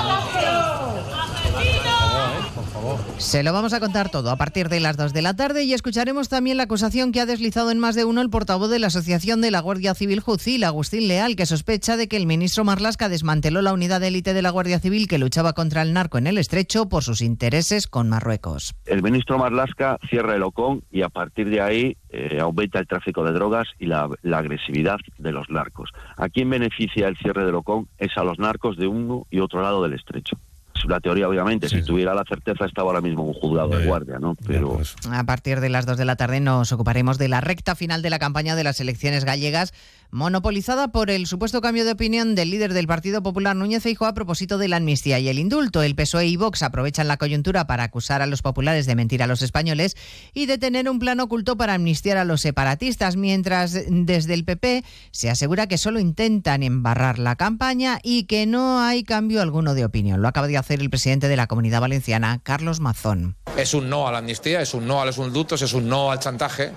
Se 3.22 3.44
lo 3.44 3.52
vamos 3.52 3.72
a 3.72 3.78
contar 3.78 4.10
todo 4.10 4.30
a 4.30 4.36
partir 4.36 4.68
de 4.68 4.80
las 4.80 4.96
2 4.96 5.12
de 5.12 5.22
la 5.22 5.34
tarde 5.34 5.62
y 5.62 5.72
escucharemos 5.72 6.28
también 6.28 6.56
la 6.56 6.64
acusación 6.64 7.12
que 7.12 7.20
ha 7.20 7.24
deslizado 7.24 7.70
en 7.70 7.78
más 7.78 7.94
de 7.94 8.04
uno 8.04 8.20
el 8.20 8.28
portavoz 8.28 8.68
de 8.68 8.80
la 8.80 8.88
Asociación 8.88 9.40
de 9.40 9.52
la 9.52 9.60
Guardia 9.60 9.94
Civil 9.94 10.20
Jucil, 10.20 10.64
Agustín 10.64 11.06
Leal, 11.06 11.36
que 11.36 11.46
sospecha 11.46 11.96
de 11.96 12.08
que 12.08 12.16
el 12.16 12.26
ministro 12.26 12.64
Marlasca 12.64 13.08
desmanteló 13.08 13.62
la 13.62 13.72
unidad 13.72 14.00
de 14.00 14.08
élite 14.08 14.34
de 14.34 14.42
la 14.42 14.50
Guardia 14.50 14.80
Civil 14.80 15.06
que 15.06 15.18
luchaba 15.18 15.52
contra 15.52 15.82
el 15.82 15.94
narco 15.94 16.18
en 16.18 16.26
el 16.26 16.36
estrecho 16.36 16.88
por 16.88 17.04
sus 17.04 17.22
intereses 17.22 17.86
con 17.86 18.08
Marruecos. 18.08 18.74
El 18.86 19.02
ministro 19.02 19.38
Marlasca 19.38 19.98
cierra 20.10 20.34
el 20.34 20.42
OCON 20.42 20.82
y 20.90 21.02
a 21.02 21.08
partir 21.08 21.48
de 21.48 21.60
ahí 21.60 21.96
eh, 22.10 22.38
aumenta 22.40 22.80
el 22.80 22.88
tráfico 22.88 23.24
de 23.24 23.32
drogas 23.32 23.68
y 23.78 23.86
la, 23.86 24.10
la, 24.22 24.38
agresividad 24.38 24.98
de 25.16 25.30
los 25.30 25.48
narcos. 25.48 25.90
¿A 26.16 26.28
quién 26.28 26.50
beneficia 26.50 27.06
el 27.06 27.16
cierre 27.16 27.46
del 27.46 27.54
OCON? 27.54 27.88
Es 27.98 28.10
a 28.16 28.24
los 28.24 28.40
narcos 28.40 28.76
de 28.76 28.88
uno 28.88 29.26
y 29.30 29.38
otro 29.38 29.62
lado 29.62 29.80
del 29.82 29.94
estrecho 29.94 30.38
la 30.84 31.00
teoría, 31.00 31.28
obviamente. 31.28 31.68
si 31.68 31.82
tuviera 31.82 32.14
la 32.14 32.24
certeza, 32.28 32.64
estaba 32.66 32.88
ahora 32.88 33.00
mismo 33.00 33.24
un 33.24 33.34
juzgado 33.34 33.70
de 33.70 33.86
guardia, 33.86 34.18
¿no? 34.18 34.36
Pero... 34.46 34.74
Pues. 34.74 34.94
A 35.10 35.24
partir 35.24 35.60
de 35.60 35.68
las 35.68 35.86
2 35.86 35.96
de 35.96 36.04
la 36.04 36.16
tarde 36.16 36.40
nos 36.40 36.72
ocuparemos 36.72 37.18
de 37.18 37.28
la 37.28 37.40
recta 37.40 37.74
final 37.74 38.02
de 38.02 38.10
la 38.10 38.18
campaña 38.18 38.56
de 38.56 38.64
las 38.64 38.80
elecciones 38.80 39.24
gallegas 39.24 39.72
monopolizada 40.12 40.88
por 40.88 41.10
el 41.10 41.26
supuesto 41.26 41.62
cambio 41.62 41.86
de 41.86 41.92
opinión 41.92 42.34
del 42.34 42.50
líder 42.50 42.74
del 42.74 42.86
Partido 42.86 43.22
Popular 43.22 43.56
Núñez 43.56 43.82
Feijóo 43.82 44.06
a 44.06 44.12
propósito 44.12 44.58
de 44.58 44.68
la 44.68 44.76
amnistía 44.76 45.18
y 45.18 45.28
el 45.30 45.38
indulto. 45.38 45.82
El 45.82 45.94
PSOE 45.94 46.26
y 46.26 46.36
Vox 46.36 46.62
aprovechan 46.62 47.08
la 47.08 47.16
coyuntura 47.16 47.66
para 47.66 47.84
acusar 47.84 48.20
a 48.20 48.26
los 48.26 48.42
populares 48.42 48.84
de 48.84 48.94
mentir 48.94 49.22
a 49.22 49.26
los 49.26 49.40
españoles 49.40 49.96
y 50.34 50.44
de 50.44 50.58
tener 50.58 50.88
un 50.90 50.98
plan 50.98 51.18
oculto 51.20 51.56
para 51.56 51.74
amnistiar 51.74 52.18
a 52.18 52.26
los 52.26 52.42
separatistas, 52.42 53.16
mientras 53.16 53.72
desde 53.88 54.34
el 54.34 54.44
PP 54.44 54.84
se 55.12 55.30
asegura 55.30 55.66
que 55.66 55.78
solo 55.78 55.98
intentan 55.98 56.62
embarrar 56.62 57.18
la 57.18 57.36
campaña 57.36 57.98
y 58.02 58.24
que 58.24 58.44
no 58.44 58.80
hay 58.80 59.04
cambio 59.04 59.40
alguno 59.40 59.72
de 59.72 59.86
opinión. 59.86 60.20
Lo 60.20 60.28
acaba 60.28 60.46
de 60.46 60.58
hacer 60.58 60.80
el 60.80 60.90
presidente 60.90 61.26
de 61.26 61.36
la 61.36 61.46
Comunidad 61.46 61.80
Valenciana, 61.80 62.38
Carlos 62.42 62.80
Mazón. 62.80 63.36
Es 63.56 63.72
un 63.72 63.88
no 63.88 64.06
a 64.06 64.12
la 64.12 64.18
amnistía, 64.18 64.60
es 64.60 64.74
un 64.74 64.86
no 64.86 65.00
a 65.00 65.06
los 65.06 65.16
indultos, 65.16 65.62
es 65.62 65.72
un 65.72 65.88
no 65.88 66.10
al 66.10 66.18
chantaje 66.18 66.70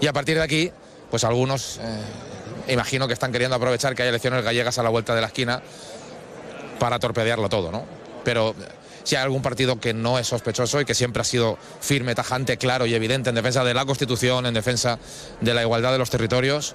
y 0.00 0.08
a 0.08 0.12
partir 0.12 0.34
de 0.36 0.42
aquí, 0.42 0.70
pues 1.10 1.22
algunos... 1.22 1.78
Eh, 1.80 2.00
imagino 2.68 3.06
que 3.06 3.14
están 3.14 3.32
queriendo 3.32 3.56
aprovechar 3.56 3.94
que 3.94 4.02
hay 4.02 4.08
elecciones 4.08 4.44
gallegas 4.44 4.78
a 4.78 4.82
la 4.82 4.88
vuelta 4.88 5.14
de 5.14 5.20
la 5.20 5.28
esquina 5.28 5.62
para 6.78 6.98
torpedearlo 6.98 7.48
todo, 7.48 7.70
¿no? 7.72 7.84
Pero 8.24 8.54
si 9.04 9.14
hay 9.14 9.22
algún 9.22 9.40
partido 9.40 9.78
que 9.78 9.94
no 9.94 10.18
es 10.18 10.26
sospechoso 10.26 10.80
y 10.80 10.84
que 10.84 10.94
siempre 10.94 11.22
ha 11.22 11.24
sido 11.24 11.58
firme, 11.80 12.14
tajante, 12.14 12.56
claro 12.56 12.86
y 12.86 12.94
evidente 12.94 13.28
en 13.28 13.36
defensa 13.36 13.62
de 13.62 13.72
la 13.72 13.84
Constitución, 13.84 14.46
en 14.46 14.54
defensa 14.54 14.98
de 15.40 15.54
la 15.54 15.62
igualdad 15.62 15.92
de 15.92 15.98
los 15.98 16.10
territorios, 16.10 16.74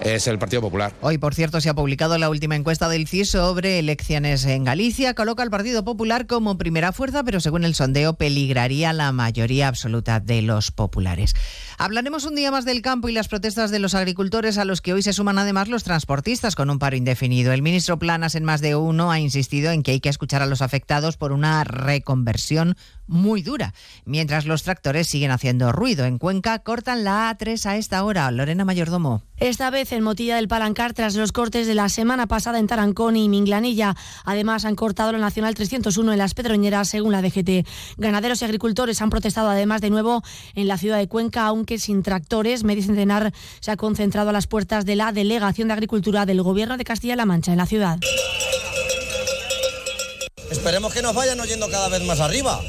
es 0.00 0.26
el 0.26 0.38
Partido 0.38 0.62
Popular. 0.62 0.92
Hoy, 1.00 1.18
por 1.18 1.34
cierto, 1.34 1.60
se 1.60 1.68
ha 1.68 1.74
publicado 1.74 2.18
la 2.18 2.30
última 2.30 2.56
encuesta 2.56 2.88
del 2.88 3.08
CIS 3.08 3.30
sobre 3.30 3.78
elecciones 3.78 4.44
en 4.44 4.64
Galicia. 4.64 5.14
Coloca 5.14 5.42
al 5.42 5.50
Partido 5.50 5.84
Popular 5.84 6.26
como 6.26 6.58
primera 6.58 6.92
fuerza, 6.92 7.24
pero 7.24 7.40
según 7.40 7.64
el 7.64 7.74
sondeo 7.74 8.14
peligraría 8.14 8.92
la 8.92 9.12
mayoría 9.12 9.68
absoluta 9.68 10.20
de 10.20 10.42
los 10.42 10.70
populares. 10.70 11.34
Hablaremos 11.78 12.24
un 12.24 12.34
día 12.34 12.50
más 12.50 12.64
del 12.64 12.82
campo 12.82 13.08
y 13.08 13.12
las 13.12 13.28
protestas 13.28 13.70
de 13.70 13.78
los 13.78 13.94
agricultores 13.94 14.58
a 14.58 14.64
los 14.64 14.80
que 14.80 14.92
hoy 14.92 15.02
se 15.02 15.12
suman 15.12 15.38
además 15.38 15.68
los 15.68 15.84
transportistas 15.84 16.56
con 16.56 16.70
un 16.70 16.78
paro 16.78 16.96
indefinido. 16.96 17.52
El 17.52 17.62
ministro 17.62 17.98
Planas 17.98 18.34
en 18.34 18.44
más 18.44 18.60
de 18.60 18.76
uno 18.76 19.10
ha 19.10 19.20
insistido 19.20 19.70
en 19.70 19.82
que 19.82 19.92
hay 19.92 20.00
que 20.00 20.08
escuchar 20.08 20.42
a 20.42 20.46
los 20.46 20.62
afectados 20.62 21.16
por 21.16 21.32
una 21.32 21.64
reconversión 21.64 22.76
muy 23.06 23.42
dura, 23.42 23.74
mientras 24.04 24.44
los 24.44 24.62
tractores 24.62 25.06
siguen 25.06 25.30
haciendo 25.30 25.72
ruido. 25.72 26.04
En 26.04 26.18
Cuenca 26.18 26.58
cortan 26.60 27.04
la 27.04 27.34
A3 27.36 27.66
a 27.66 27.76
esta 27.76 28.04
hora. 28.04 28.30
Lorena 28.30 28.64
Mayordomo. 28.64 29.22
esta 29.38 29.70
vez 29.70 29.87
en 29.92 30.02
Motilla 30.02 30.36
del 30.36 30.48
Palancar 30.48 30.92
tras 30.92 31.14
los 31.14 31.32
cortes 31.32 31.66
de 31.66 31.74
la 31.74 31.88
semana 31.88 32.26
pasada 32.26 32.58
en 32.58 32.66
Tarancón 32.66 33.16
y 33.16 33.28
Minglanilla. 33.28 33.94
Además, 34.24 34.64
han 34.64 34.74
cortado 34.74 35.12
la 35.12 35.18
Nacional 35.18 35.54
301 35.54 36.12
en 36.12 36.18
las 36.18 36.34
Pedroñeras, 36.34 36.88
según 36.88 37.12
la 37.12 37.22
DGT. 37.22 37.66
Ganaderos 37.96 38.42
y 38.42 38.44
agricultores 38.44 39.00
han 39.02 39.10
protestado 39.10 39.48
además 39.48 39.80
de 39.80 39.90
nuevo 39.90 40.22
en 40.54 40.68
la 40.68 40.78
ciudad 40.78 40.98
de 40.98 41.08
Cuenca, 41.08 41.46
aunque 41.46 41.78
sin 41.78 42.02
tractores. 42.02 42.64
Medio 42.64 42.82
Centenar 42.82 43.32
se 43.60 43.70
ha 43.70 43.76
concentrado 43.76 44.30
a 44.30 44.32
las 44.32 44.46
puertas 44.46 44.84
de 44.84 44.96
la 44.96 45.12
Delegación 45.12 45.68
de 45.68 45.74
Agricultura 45.74 46.26
del 46.26 46.42
Gobierno 46.42 46.76
de 46.76 46.84
Castilla-La 46.84 47.26
Mancha 47.26 47.52
en 47.52 47.58
la 47.58 47.66
ciudad. 47.66 47.98
Esperemos 50.50 50.92
que 50.92 51.02
nos 51.02 51.14
vayan 51.14 51.38
oyendo 51.40 51.68
cada 51.70 51.88
vez 51.88 52.02
más 52.04 52.20
arriba. 52.20 52.60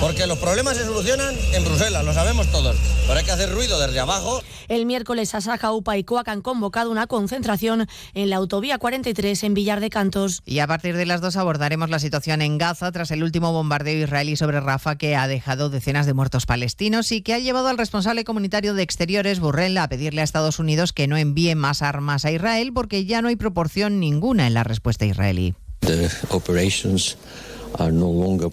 Porque 0.00 0.26
los 0.26 0.38
problemas 0.38 0.76
se 0.76 0.84
solucionan 0.84 1.34
en 1.52 1.64
Bruselas, 1.64 2.04
lo 2.04 2.12
sabemos 2.12 2.50
todos. 2.52 2.76
Pero 3.06 3.18
hay 3.18 3.24
que 3.24 3.30
hacer 3.30 3.50
ruido 3.50 3.78
desde 3.80 3.98
abajo. 3.98 4.42
El 4.68 4.84
miércoles 4.84 5.34
Asaja, 5.34 5.72
UPA 5.72 5.96
y 5.96 6.04
COAC 6.04 6.28
han 6.28 6.42
convocado 6.42 6.90
una 6.90 7.06
concentración 7.06 7.86
en 8.14 8.30
la 8.30 8.36
autovía 8.36 8.78
43 8.78 9.42
en 9.44 9.54
Villar 9.54 9.80
de 9.80 9.90
Cantos. 9.90 10.42
Y 10.44 10.58
a 10.58 10.66
partir 10.66 10.96
de 10.96 11.06
las 11.06 11.20
dos 11.20 11.36
abordaremos 11.36 11.88
la 11.88 11.98
situación 11.98 12.42
en 12.42 12.58
Gaza 12.58 12.92
tras 12.92 13.10
el 13.10 13.22
último 13.22 13.52
bombardeo 13.52 14.04
israelí 14.04 14.36
sobre 14.36 14.60
Rafa 14.60 14.96
que 14.96 15.16
ha 15.16 15.28
dejado 15.28 15.70
decenas 15.70 16.06
de 16.06 16.14
muertos 16.14 16.46
palestinos 16.46 17.10
y 17.12 17.22
que 17.22 17.34
ha 17.34 17.38
llevado 17.38 17.68
al 17.68 17.78
responsable 17.78 18.24
comunitario 18.24 18.74
de 18.74 18.82
Exteriores, 18.82 19.40
Burrell, 19.40 19.78
a 19.78 19.88
pedirle 19.88 20.20
a 20.20 20.24
Estados 20.24 20.58
Unidos 20.58 20.92
que 20.92 21.06
no 21.06 21.16
envíe 21.16 21.54
más 21.54 21.80
armas 21.80 22.24
a 22.24 22.32
Israel 22.32 22.72
porque 22.74 23.04
ya 23.06 23.22
no 23.22 23.28
hay 23.28 23.36
proporción 23.36 24.00
ninguna 24.00 24.46
en 24.46 24.54
la 24.54 24.64
respuesta 24.64 25.06
israelí. 25.06 25.54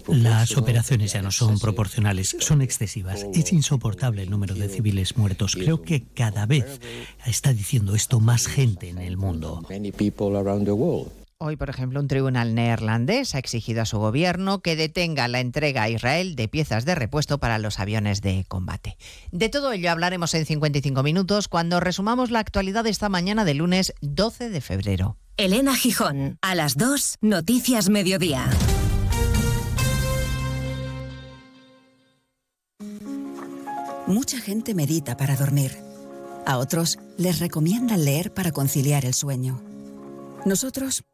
Las 0.08 0.56
operaciones 0.56 1.12
ya 1.12 1.22
no 1.22 1.30
son 1.30 1.58
proporcionales, 1.58 2.36
son 2.40 2.62
excesivas. 2.62 3.26
Es 3.34 3.52
insoportable 3.52 4.22
el 4.22 4.30
número 4.30 4.54
de 4.54 4.68
civiles 4.68 5.16
muertos. 5.16 5.54
Creo 5.54 5.82
que 5.82 6.02
cada 6.02 6.46
vez 6.46 6.80
está 7.26 7.52
diciendo 7.52 7.94
esto 7.94 8.20
más 8.20 8.46
gente 8.46 8.88
en 8.88 8.98
el 8.98 9.16
mundo. 9.16 9.62
Hoy, 11.38 11.56
por 11.56 11.68
ejemplo, 11.68 12.00
un 12.00 12.08
tribunal 12.08 12.54
neerlandés 12.54 13.34
ha 13.34 13.38
exigido 13.38 13.82
a 13.82 13.86
su 13.86 13.98
gobierno 13.98 14.60
que 14.60 14.76
detenga 14.76 15.28
la 15.28 15.40
entrega 15.40 15.82
a 15.82 15.90
Israel 15.90 16.36
de 16.36 16.48
piezas 16.48 16.84
de 16.84 16.94
repuesto 16.94 17.38
para 17.38 17.58
los 17.58 17.80
aviones 17.80 18.22
de 18.22 18.44
combate. 18.48 18.96
De 19.32 19.48
todo 19.48 19.72
ello 19.72 19.90
hablaremos 19.90 20.32
en 20.34 20.46
55 20.46 21.02
minutos 21.02 21.48
cuando 21.48 21.80
resumamos 21.80 22.30
la 22.30 22.38
actualidad 22.38 22.84
de 22.84 22.90
esta 22.90 23.08
mañana 23.08 23.44
de 23.44 23.54
lunes 23.54 23.92
12 24.00 24.48
de 24.48 24.60
febrero. 24.60 25.18
Elena 25.36 25.74
Gijón, 25.74 26.38
a 26.40 26.54
las 26.54 26.76
2, 26.76 27.16
Noticias 27.20 27.90
Mediodía. 27.90 28.48
Mucha 34.06 34.38
gente 34.38 34.74
medita 34.74 35.16
para 35.16 35.34
dormir. 35.34 35.72
A 36.44 36.58
otros 36.58 36.98
les 37.16 37.38
recomiendan 37.38 38.04
leer 38.04 38.34
para 38.34 38.52
conciliar 38.52 39.06
el 39.06 39.14
sueño. 39.14 39.62
Nosotros 40.44 41.04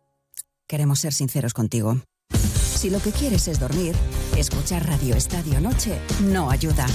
queremos 0.66 0.98
ser 0.98 1.12
sinceros 1.12 1.54
contigo. 1.54 2.00
Si 2.32 2.90
lo 2.90 2.98
que 3.00 3.12
quieres 3.12 3.46
es 3.46 3.60
dormir, 3.60 3.94
escuchar 4.36 4.88
Radio 4.88 5.14
Estadio 5.14 5.60
Noche 5.60 6.00
no 6.32 6.50
ayuda. 6.50 6.86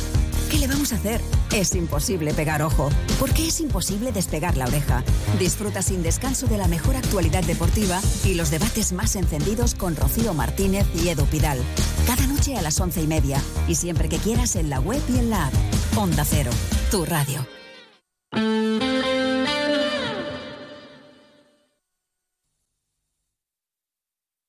¿Qué 0.49 0.57
le 0.59 0.67
vamos 0.67 0.93
a 0.93 0.95
hacer? 0.95 1.21
Es 1.53 1.73
imposible 1.75 2.33
pegar 2.33 2.61
ojo, 2.61 2.89
porque 3.19 3.47
es 3.47 3.59
imposible 3.59 4.11
despegar 4.11 4.57
la 4.57 4.65
oreja. 4.65 5.03
Disfruta 5.39 5.81
sin 5.81 6.03
descanso 6.03 6.47
de 6.47 6.57
la 6.57 6.67
mejor 6.67 6.95
actualidad 6.95 7.43
deportiva 7.43 7.99
y 8.23 8.35
los 8.35 8.51
debates 8.51 8.93
más 8.93 9.15
encendidos 9.15 9.75
con 9.75 9.95
Rocío 9.95 10.33
Martínez 10.33 10.85
y 10.95 11.09
Edu 11.09 11.25
Pidal. 11.25 11.59
Cada 12.05 12.27
noche 12.27 12.55
a 12.55 12.61
las 12.61 12.79
once 12.79 13.01
y 13.01 13.07
media 13.07 13.41
y 13.67 13.75
siempre 13.75 14.09
que 14.09 14.17
quieras 14.17 14.55
en 14.55 14.69
la 14.69 14.79
web 14.79 15.01
y 15.13 15.17
en 15.17 15.29
la 15.29 15.47
app. 15.47 15.53
Onda 15.97 16.25
Cero, 16.25 16.51
tu 16.91 17.05
radio. 17.05 17.45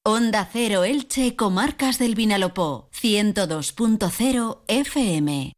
Onda 0.08 0.48
Cero 0.52 0.84
Elche, 0.84 1.34
Comarcas 1.34 1.98
del 1.98 2.14
Vinalopó, 2.14 2.88
102.0 2.92 4.60
FM. 4.68 5.55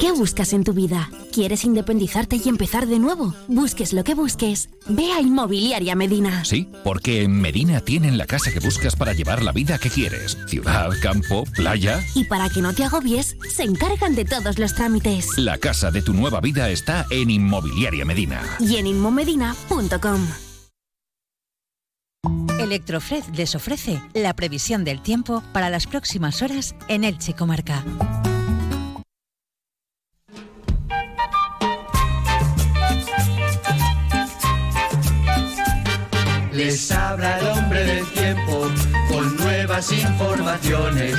¿Qué 0.00 0.12
buscas 0.12 0.52
en 0.52 0.64
tu 0.64 0.72
vida? 0.72 1.10
¿Quieres 1.32 1.64
independizarte 1.64 2.36
y 2.36 2.48
empezar 2.48 2.86
de 2.86 2.98
nuevo? 2.98 3.34
Busques 3.48 3.92
lo 3.92 4.04
que 4.04 4.14
busques. 4.14 4.68
Ve 4.88 5.12
a 5.12 5.20
Inmobiliaria 5.20 5.94
Medina. 5.94 6.44
Sí, 6.44 6.68
porque 6.84 7.22
en 7.22 7.40
Medina 7.40 7.80
tienen 7.80 8.18
la 8.18 8.26
casa 8.26 8.52
que 8.52 8.60
buscas 8.60 8.96
para 8.96 9.12
llevar 9.12 9.42
la 9.42 9.52
vida 9.52 9.78
que 9.78 9.90
quieres. 9.90 10.36
Ciudad, 10.46 10.90
campo, 11.00 11.44
playa. 11.56 12.00
Y 12.14 12.24
para 12.24 12.50
que 12.50 12.60
no 12.60 12.74
te 12.74 12.84
agobies, 12.84 13.36
se 13.48 13.62
encargan 13.62 14.14
de 14.14 14.24
todos 14.24 14.58
los 14.58 14.74
trámites. 14.74 15.38
La 15.38 15.58
casa 15.58 15.90
de 15.90 16.02
tu 16.02 16.12
nueva 16.12 16.40
vida 16.40 16.68
está 16.70 17.06
en 17.10 17.30
Inmobiliaria 17.30 18.04
Medina. 18.04 18.42
Y 18.60 18.76
en 18.76 18.86
inmomedina.com. 18.86 20.26
Electrofred 22.58 23.24
les 23.34 23.54
ofrece 23.54 24.00
la 24.14 24.34
previsión 24.34 24.84
del 24.84 25.00
tiempo 25.00 25.42
para 25.52 25.70
las 25.70 25.86
próximas 25.86 26.42
horas 26.42 26.74
en 26.88 27.04
Elche 27.04 27.34
Comarca. 27.34 27.84
Les 36.52 36.90
habla 36.92 37.38
el 37.38 37.46
hombre 37.46 37.82
del 37.82 38.06
tiempo 38.12 38.70
con 39.08 39.36
nuevas 39.38 39.90
informaciones. 39.90 41.14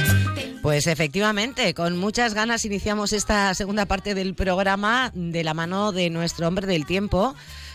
Pues 0.62 0.86
efectivamente, 0.86 1.74
con 1.74 1.98
muchas 1.98 2.36
ganas 2.36 2.66
iniciamos 2.66 3.14
esta 3.14 3.54
segunda 3.56 3.88
parte 3.88 4.14
del 4.14 4.36
programa 4.36 5.12
de 5.16 5.44
la 5.44 5.56
mano 5.56 5.92
de 5.92 6.12
nuestro 6.12 6.48
hombre 6.48 6.68
del 6.68 6.86
tiempo, 6.86 7.34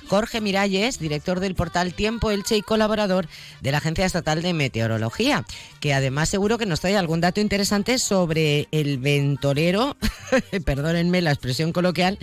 Jorge 0.08 0.40
Miralles, 0.40 1.00
director 1.00 1.40
del 1.40 1.56
portal 1.56 1.94
Tiempo 1.94 2.30
Elche 2.30 2.56
y 2.56 2.62
colaborador 2.62 3.26
de 3.60 3.72
la 3.72 3.78
Agencia 3.78 4.06
Estatal 4.06 4.40
de 4.40 4.54
Meteorología, 4.54 5.44
que 5.80 5.92
además 5.92 6.28
seguro 6.28 6.58
que 6.58 6.66
nos 6.66 6.80
trae 6.80 6.96
algún 6.96 7.20
dato 7.20 7.40
interesante 7.40 7.98
sobre 7.98 8.68
el 8.70 8.98
ventolero, 8.98 9.96
perdónenme 10.64 11.22
la 11.22 11.32
expresión 11.32 11.72
coloquial, 11.72 12.18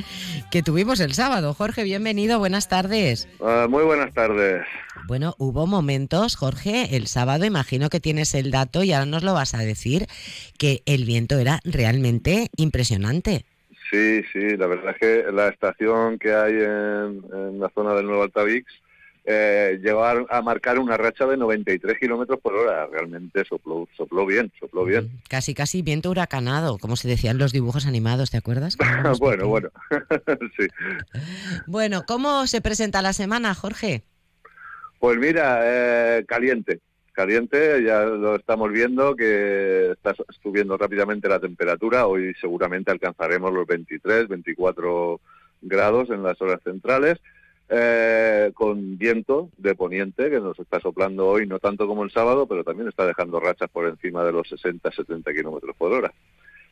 que 0.50 0.64
tuvimos 0.64 1.02
el 1.02 1.14
sábado. 1.14 1.54
Jorge, 1.54 1.84
bienvenido, 1.84 2.40
buenas 2.40 2.70
tardes. 2.70 3.28
Uh, 3.40 3.70
muy 3.70 3.84
buenas 3.84 4.14
tardes. 4.14 4.66
Bueno, 5.08 5.36
hubo 5.38 5.68
momentos, 5.68 6.36
Jorge, 6.36 6.96
el 6.96 7.06
sábado, 7.06 7.46
imagino 7.46 7.90
que 7.90 8.00
tienes 8.00 8.34
el 8.34 8.50
dato 8.50 8.84
y 8.84 8.92
ahora 8.92 9.06
nos 9.06 9.24
lo 9.24 9.34
vas 9.34 9.54
a 9.54 9.60
decir, 9.60 10.08
que 10.58 10.82
el 10.86 11.06
viento 11.06 11.38
era 11.38 11.60
realmente 11.64 12.50
impresionante. 12.58 13.46
Sí, 13.92 14.24
sí, 14.34 14.58
la 14.58 14.66
verdad 14.66 14.96
es 14.96 14.98
que 14.98 15.32
la 15.32 15.50
estación 15.50 16.18
que 16.18 16.34
hay 16.34 16.54
en, 16.54 17.22
en 17.34 17.60
la 17.60 17.70
zona 17.76 17.94
del 17.94 18.08
Nuevo 18.08 18.24
Altavix 18.24 18.66
eh, 19.26 19.80
llegó 19.84 20.04
a, 20.04 20.26
a, 20.30 20.42
marcar 20.42 20.80
una 20.80 20.98
racha 20.98 21.26
de 21.26 21.38
93 21.38 22.00
kilómetros 22.00 22.40
por 22.40 22.56
hora. 22.56 22.88
Realmente 22.88 23.44
sopló, 23.46 23.88
sopló 23.96 24.26
bien, 24.26 24.52
sopló 24.60 24.86
bien. 24.86 25.12
Casi, 25.30 25.54
casi 25.54 25.82
viento 25.82 26.10
huracanado, 26.10 26.78
como 26.80 26.96
se 26.96 27.08
decían 27.08 27.38
los 27.38 27.52
dibujos 27.52 27.86
animados, 27.86 28.32
¿te 28.32 28.38
acuerdas? 28.38 28.76
bueno, 29.20 29.48
bueno, 29.48 29.70
sí. 30.58 30.68
Bueno, 31.68 32.06
¿cómo 32.08 32.48
se 32.48 32.62
presenta 32.62 33.02
la 33.02 33.14
semana, 33.14 33.54
Jorge? 33.54 34.04
Pues 35.06 35.20
mira, 35.20 35.60
eh, 35.62 36.26
caliente, 36.28 36.80
caliente, 37.12 37.84
ya 37.84 38.06
lo 38.06 38.38
estamos 38.38 38.72
viendo 38.72 39.16
que 39.16 39.92
está 39.92 40.16
subiendo 40.42 40.80
rápidamente 40.80 41.30
la 41.30 41.40
temperatura, 41.40 42.08
hoy 42.08 42.34
seguramente 42.42 42.90
alcanzaremos 42.90 43.54
los 43.54 43.68
23, 43.68 44.28
24 44.28 45.22
grados 45.62 46.10
en 46.10 46.24
las 46.24 46.42
horas 46.42 46.60
centrales, 46.64 47.20
eh, 47.70 48.50
con 48.56 48.98
viento 48.98 49.52
de 49.58 49.76
poniente 49.76 50.32
que 50.32 50.40
nos 50.40 50.58
está 50.58 50.80
soplando 50.80 51.28
hoy, 51.28 51.46
no 51.46 51.60
tanto 51.60 51.86
como 51.86 52.04
el 52.04 52.10
sábado, 52.10 52.48
pero 52.48 52.64
también 52.64 52.88
está 52.88 53.06
dejando 53.06 53.40
rachas 53.40 53.70
por 53.70 53.88
encima 53.88 54.24
de 54.24 54.32
los 54.32 54.50
60, 54.50 54.92
70 54.92 55.34
kilómetros 55.34 55.76
por 55.76 55.94
hora. 55.94 56.12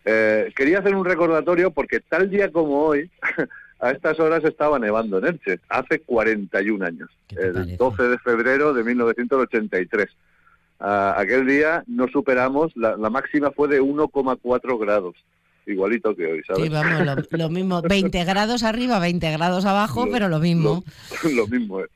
Eh, 0.06 0.52
quería 0.56 0.80
hacer 0.80 0.96
un 0.96 1.06
recordatorio 1.06 1.70
porque 1.70 2.00
tal 2.00 2.32
día 2.32 2.52
como 2.52 2.84
hoy, 2.84 3.12
a 3.84 3.92
estas 3.92 4.18
horas 4.20 4.44
estaba 4.46 4.80
nevando 4.80 5.18
en 5.18 5.26
Elche, 5.26 5.60
hace 5.68 6.00
41 6.00 6.86
años, 6.86 7.10
el 7.36 7.76
12 7.76 8.04
de 8.04 8.18
febrero 8.18 8.74
de 8.74 8.84
1983. 8.84 10.08
Uh, 10.80 10.86
aquel 11.18 11.46
día 11.46 11.84
no 11.88 12.08
superamos, 12.08 12.72
la, 12.76 12.96
la 12.96 13.10
máxima 13.10 13.52
fue 13.52 13.68
de 13.68 13.82
1,4 13.82 14.80
grados, 14.80 15.16
igualito 15.66 16.16
que 16.16 16.32
hoy, 16.32 16.42
¿sabes? 16.48 16.64
Sí, 16.64 16.70
vamos, 16.70 17.06
lo, 17.06 17.38
lo, 17.38 17.50
mismo, 17.50 17.82
20 17.82 18.24
grados 18.26 18.64
arriba, 18.64 19.00
20 19.00 19.32
grados 19.34 19.66
abajo, 19.66 20.06
lo, 20.06 20.12
pero 20.14 20.30
lo 20.30 20.40
mismo. 20.40 20.84
Lo, 21.24 21.30
lo 21.36 21.48
mismo 21.48 21.82
es. 21.82 21.90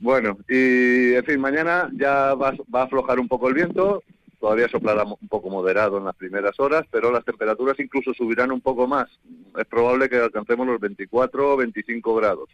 Bueno, 0.00 0.38
y 0.48 1.14
en 1.14 1.24
fin, 1.24 1.38
mañana 1.38 1.90
ya 1.92 2.32
va, 2.34 2.54
va, 2.74 2.80
a 2.80 2.84
aflojar 2.84 3.20
un 3.20 3.28
poco 3.28 3.48
el 3.48 3.54
viento, 3.54 4.02
todavía 4.40 4.68
soplará 4.68 5.04
un 5.04 5.28
poco 5.28 5.50
moderado 5.50 5.98
en 5.98 6.04
las 6.04 6.16
primeras 6.16 6.58
horas, 6.60 6.84
pero 6.90 7.10
las 7.10 7.24
temperaturas 7.24 7.78
incluso 7.80 8.14
subirán 8.14 8.52
un 8.52 8.60
poco 8.60 8.86
más. 8.86 9.08
Es 9.56 9.64
probable 9.66 10.08
que 10.08 10.16
alcancemos 10.16 10.66
los 10.66 10.80
24 10.80 11.52
o 11.52 11.56
25 11.56 12.14
grados. 12.14 12.48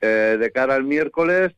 Eh, 0.00 0.36
de 0.38 0.50
cara 0.50 0.74
al 0.74 0.84
miércoles, 0.84 1.52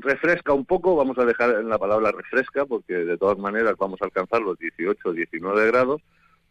refresca 0.00 0.52
un 0.52 0.64
poco, 0.64 0.96
vamos 0.96 1.18
a 1.18 1.24
dejar 1.24 1.50
en 1.60 1.68
la 1.68 1.78
palabra 1.78 2.12
refresca, 2.12 2.64
porque 2.64 2.94
de 2.94 3.18
todas 3.18 3.38
maneras 3.38 3.74
vamos 3.78 4.00
a 4.00 4.06
alcanzar 4.06 4.40
los 4.40 4.58
18 4.58 5.08
o 5.08 5.12
19 5.12 5.66
grados, 5.66 6.02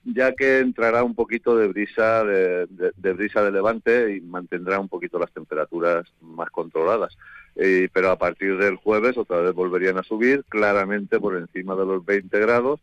ya 0.04 0.34
que 0.34 0.60
entrará 0.60 1.04
un 1.04 1.16
poquito 1.16 1.56
de 1.56 1.68
brisa 1.68 2.24
de, 2.24 2.68
de, 2.68 3.14
brisa 3.14 3.44
de 3.44 3.52
levante 3.52 4.16
y 4.16 4.22
mantendrá 4.22 4.80
un 4.80 4.88
poquito 4.88 5.20
las 5.20 5.32
temperaturas 5.32 6.06
más 6.22 6.50
controladas. 6.50 7.18
Eh, 7.62 7.90
pero 7.92 8.10
a 8.10 8.18
partir 8.18 8.58
del 8.58 8.78
jueves 8.78 9.18
otra 9.18 9.42
vez 9.42 9.54
volverían 9.54 9.98
a 9.98 10.04
subir 10.04 10.46
claramente 10.48 11.20
por 11.20 11.36
encima 11.36 11.76
de 11.76 11.86
los 11.86 12.06
20 12.06 12.40
grados 12.40 12.80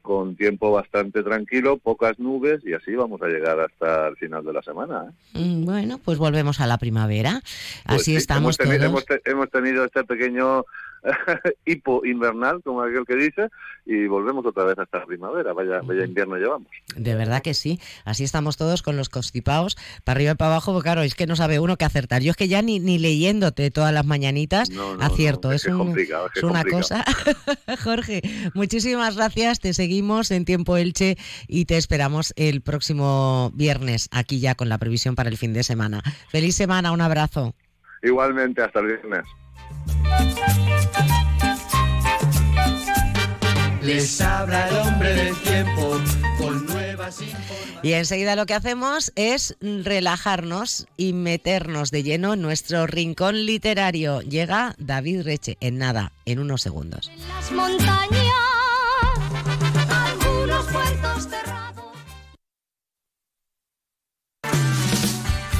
con 0.00 0.36
tiempo 0.36 0.70
bastante 0.70 1.22
tranquilo, 1.22 1.78
pocas 1.78 2.18
nubes 2.18 2.60
y 2.64 2.74
así 2.74 2.94
vamos 2.94 3.20
a 3.22 3.26
llegar 3.26 3.58
hasta 3.60 4.08
el 4.08 4.16
final 4.16 4.44
de 4.44 4.52
la 4.52 4.62
semana. 4.62 5.06
¿eh? 5.34 5.38
Mm, 5.38 5.64
bueno, 5.64 5.98
pues 6.02 6.18
volvemos 6.18 6.60
a 6.60 6.66
la 6.66 6.76
primavera. 6.76 7.40
Pues 7.86 8.02
así 8.02 8.16
estamos 8.16 8.58
hemos 8.60 8.78
todos. 8.78 8.82
Hemos, 8.82 9.04
hemos, 9.24 9.50
tenido 9.50 9.84
este 9.84 10.04
pequeño 10.04 10.64
hipo 11.66 12.04
invernal, 12.04 12.62
como 12.62 12.82
aquel 12.82 13.04
que 13.06 13.16
dice, 13.16 13.48
y 13.84 14.06
volvemos 14.06 14.44
otra 14.46 14.64
vez 14.64 14.78
hasta 14.78 15.00
la 15.00 15.06
primavera. 15.06 15.52
Vaya, 15.52 15.80
vaya 15.82 16.04
invierno 16.04 16.36
llevamos. 16.36 16.68
De 16.96 17.14
verdad 17.14 17.42
que 17.42 17.54
sí. 17.54 17.80
Así 18.04 18.24
estamos 18.24 18.56
todos 18.56 18.82
con 18.82 18.96
los 18.96 19.08
constipados, 19.08 19.76
para 20.04 20.16
arriba 20.16 20.32
y 20.32 20.34
para 20.36 20.52
abajo, 20.52 20.72
porque 20.72 20.84
claro, 20.86 21.02
es 21.02 21.14
que 21.14 21.26
no 21.26 21.36
sabe 21.36 21.58
uno 21.58 21.76
qué 21.76 21.84
acertar. 21.84 22.22
Yo 22.22 22.30
es 22.30 22.36
que 22.36 22.48
ya 22.48 22.62
ni, 22.62 22.80
ni 22.80 22.98
leyéndote 22.98 23.70
todas 23.70 23.92
las 23.92 24.06
mañanitas 24.06 24.70
acierto. 25.00 25.52
es, 25.52 25.66
una 25.66 26.64
cosa. 26.64 27.04
Jorge, 27.84 28.22
muchísimas 28.54 29.16
gracias. 29.16 29.60
Te 29.60 29.74
seguimos 29.74 30.30
en 30.30 30.44
Tiempo 30.44 30.76
Elche 30.76 31.16
y 31.48 31.66
te 31.66 31.76
esperamos 31.76 32.32
el 32.36 32.62
próximo 32.62 33.50
viernes 33.54 34.08
aquí 34.12 34.40
ya 34.40 34.54
con 34.54 34.68
la 34.68 34.78
previsión 34.78 35.14
para 35.14 35.28
el 35.28 35.36
fin 35.36 35.52
de 35.52 35.62
semana. 35.62 36.02
Feliz 36.28 36.54
semana, 36.56 36.92
un 36.92 37.00
abrazo. 37.00 37.54
Igualmente, 38.02 38.62
hasta 38.62 38.80
el 38.80 38.86
viernes. 38.86 39.24
Les 43.82 44.20
habla 44.22 44.68
el 44.68 44.76
hombre 44.76 45.14
del 45.14 45.36
tiempo 45.42 46.00
con 46.38 46.66
nuevas 46.66 47.18
Y 47.82 47.92
enseguida 47.92 48.34
lo 48.34 48.46
que 48.46 48.54
hacemos 48.54 49.12
es 49.14 49.56
relajarnos 49.60 50.86
y 50.96 51.12
meternos 51.12 51.90
de 51.90 52.02
lleno 52.02 52.32
en 52.32 52.40
nuestro 52.40 52.86
rincón 52.86 53.44
literario. 53.44 54.22
Llega 54.22 54.74
David 54.78 55.22
Reche 55.22 55.58
en 55.60 55.76
nada, 55.76 56.12
en 56.24 56.38
unos 56.38 56.62
segundos. 56.62 57.10
En 57.12 57.28
las 57.28 57.52
montañas, 57.52 58.23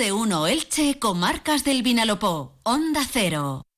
De 0.00 0.12
uno 0.12 0.46
Elche, 0.46 0.98
comarcas 0.98 1.62
del 1.62 1.82
Vinalopó, 1.82 2.54
Onda 2.62 3.02
Cero. 3.04 3.69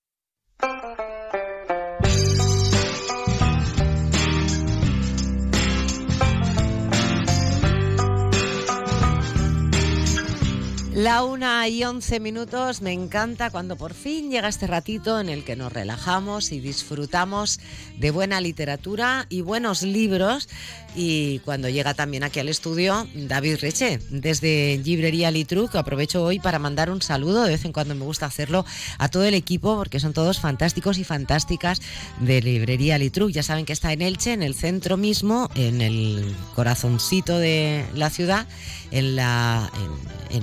La 10.95 11.25
una 11.25 11.67
y 11.69 11.83
once 11.85 12.21
minutos, 12.21 12.83
me 12.83 12.93
encanta 12.93 13.49
cuando 13.49 13.77
por 13.77 13.95
fin 13.95 14.31
llega 14.31 14.49
este 14.49 14.67
ratito 14.67 15.19
en 15.19 15.31
el 15.31 15.43
que 15.43 15.57
nos 15.57 15.73
relajamos 15.73 16.53
y 16.53 16.61
disfrutamos 16.61 17.61
de 17.99 18.11
buena 18.11 18.43
literatura 18.43 19.25
y 19.31 19.41
buenos 19.41 19.81
libros. 19.81 20.51
Y 20.95 21.39
cuando 21.47 21.71
llega 21.71 21.95
también 21.95 22.25
aquí 22.25 22.41
al 22.41 22.51
estudio 22.51 23.09
David 23.15 23.57
Reche, 23.63 24.01
desde 24.11 24.83
Librería 24.85 25.31
Litruc, 25.31 25.75
aprovecho 25.77 26.23
hoy 26.23 26.39
para 26.39 26.59
mandar 26.59 26.91
un 26.91 27.01
saludo, 27.01 27.45
de 27.45 27.53
vez 27.53 27.65
en 27.65 27.73
cuando 27.73 27.95
me 27.95 28.05
gusta 28.05 28.27
hacerlo, 28.27 28.67
a 28.99 29.09
todo 29.09 29.25
el 29.25 29.33
equipo, 29.33 29.77
porque 29.77 29.99
son 29.99 30.13
todos 30.13 30.41
fantásticos 30.41 30.99
y 30.99 31.05
fantásticas 31.05 31.81
de 32.21 32.43
Librería 32.43 32.99
Litruc. 32.99 33.31
Ya 33.31 33.43
saben 33.43 33.65
que 33.65 33.73
está 33.73 33.95
en 33.95 34.03
Elche, 34.03 34.35
en 34.35 34.43
el 34.43 34.55
centro 34.55 34.99
mismo, 34.99 35.49
en 35.55 35.81
el 35.81 36.37
corazoncito 36.55 37.39
de 37.39 37.87
la 37.95 38.11
ciudad, 38.11 38.47
en, 38.91 39.17
la, 39.17 39.73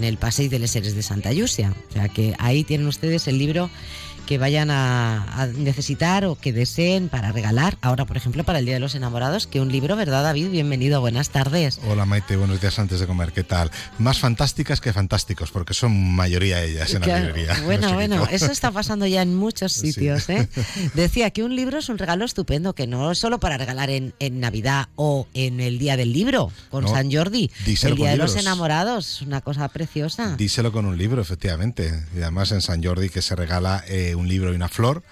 el 0.03 0.17
Paseo 0.17 0.49
de 0.49 0.59
les 0.59 0.71
Seres 0.71 0.95
de 0.95 1.03
Santa 1.03 1.31
Yusia. 1.33 1.73
O 1.89 1.93
sea 1.93 2.07
que 2.09 2.35
ahí 2.39 2.63
tienen 2.63 2.87
ustedes 2.87 3.27
el 3.27 3.37
libro 3.37 3.69
que 4.29 4.37
vayan 4.37 4.69
a, 4.69 5.49
necesitar 5.57 6.23
o 6.25 6.35
que 6.35 6.53
deseen 6.53 7.09
para 7.09 7.31
regalar. 7.31 7.79
Ahora, 7.81 8.05
por 8.05 8.15
ejemplo, 8.15 8.43
para 8.43 8.59
el 8.59 8.65
Día 8.65 8.75
de 8.75 8.79
los 8.79 8.93
Enamorados, 8.93 9.47
que 9.47 9.59
un 9.59 9.71
libro, 9.71 9.95
¿verdad, 9.95 10.21
David? 10.21 10.51
Bienvenido, 10.51 11.01
buenas 11.01 11.31
tardes. 11.31 11.81
Hola, 11.87 12.05
Maite, 12.05 12.35
buenos 12.35 12.61
días 12.61 12.77
antes 12.77 12.99
de 12.99 13.07
comer, 13.07 13.31
¿qué 13.31 13.43
tal? 13.43 13.71
Más 13.97 14.19
fantásticas 14.19 14.81
que 14.81 14.93
fantásticos, 14.93 15.49
porque 15.49 15.73
son 15.73 16.13
mayoría 16.13 16.63
ellas 16.63 16.93
en 16.93 17.01
la 17.01 17.21
librería. 17.21 17.57
Bueno, 17.65 17.93
bueno, 17.95 18.27
eso 18.29 18.51
está 18.51 18.69
pasando 18.69 19.07
ya 19.07 19.23
en 19.23 19.35
muchos 19.35 19.73
sitios. 19.73 20.29
¿eh? 20.29 20.47
Decía 20.93 21.31
que 21.31 21.43
un 21.43 21.55
libro 21.55 21.79
es 21.79 21.89
un 21.89 21.97
regalo 21.97 22.23
estupendo, 22.23 22.75
que 22.75 22.85
no 22.85 23.11
es 23.11 23.17
solo 23.17 23.39
para 23.39 23.57
regalar 23.57 23.89
en, 23.89 24.13
Navidad 24.39 24.89
o 24.95 25.27
en 25.33 25.59
el 25.59 25.79
Día 25.79 25.97
del 25.97 26.13
Libro, 26.13 26.51
con 26.69 26.87
San 26.87 27.11
Jordi. 27.11 27.49
El 27.81 27.95
Día 27.95 28.11
de 28.11 28.17
los 28.17 28.35
Enamorados, 28.35 29.23
una 29.23 29.41
cosa 29.41 29.67
preciosa. 29.69 30.35
Díselo 30.35 30.71
con 30.71 30.85
un 30.85 30.99
libro, 30.99 31.19
efectivamente. 31.19 32.05
Y 32.15 32.21
además 32.21 32.51
en 32.51 32.61
San 32.61 32.83
Jordi 32.83 33.09
que 33.09 33.23
se 33.23 33.35
regala 33.35 33.83
eh, 33.87 34.17
un 34.19 34.27
libro 34.27 34.51
y 34.51 34.55
una 34.55 34.69
flor 34.69 35.03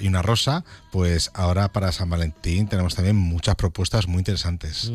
y 0.00 0.06
una 0.06 0.22
rosa, 0.22 0.64
pues 0.92 1.30
ahora 1.34 1.72
para 1.72 1.90
San 1.90 2.08
Valentín 2.08 2.68
tenemos 2.68 2.94
también 2.94 3.16
muchas 3.16 3.56
propuestas 3.56 4.06
muy 4.06 4.18
interesantes. 4.18 4.92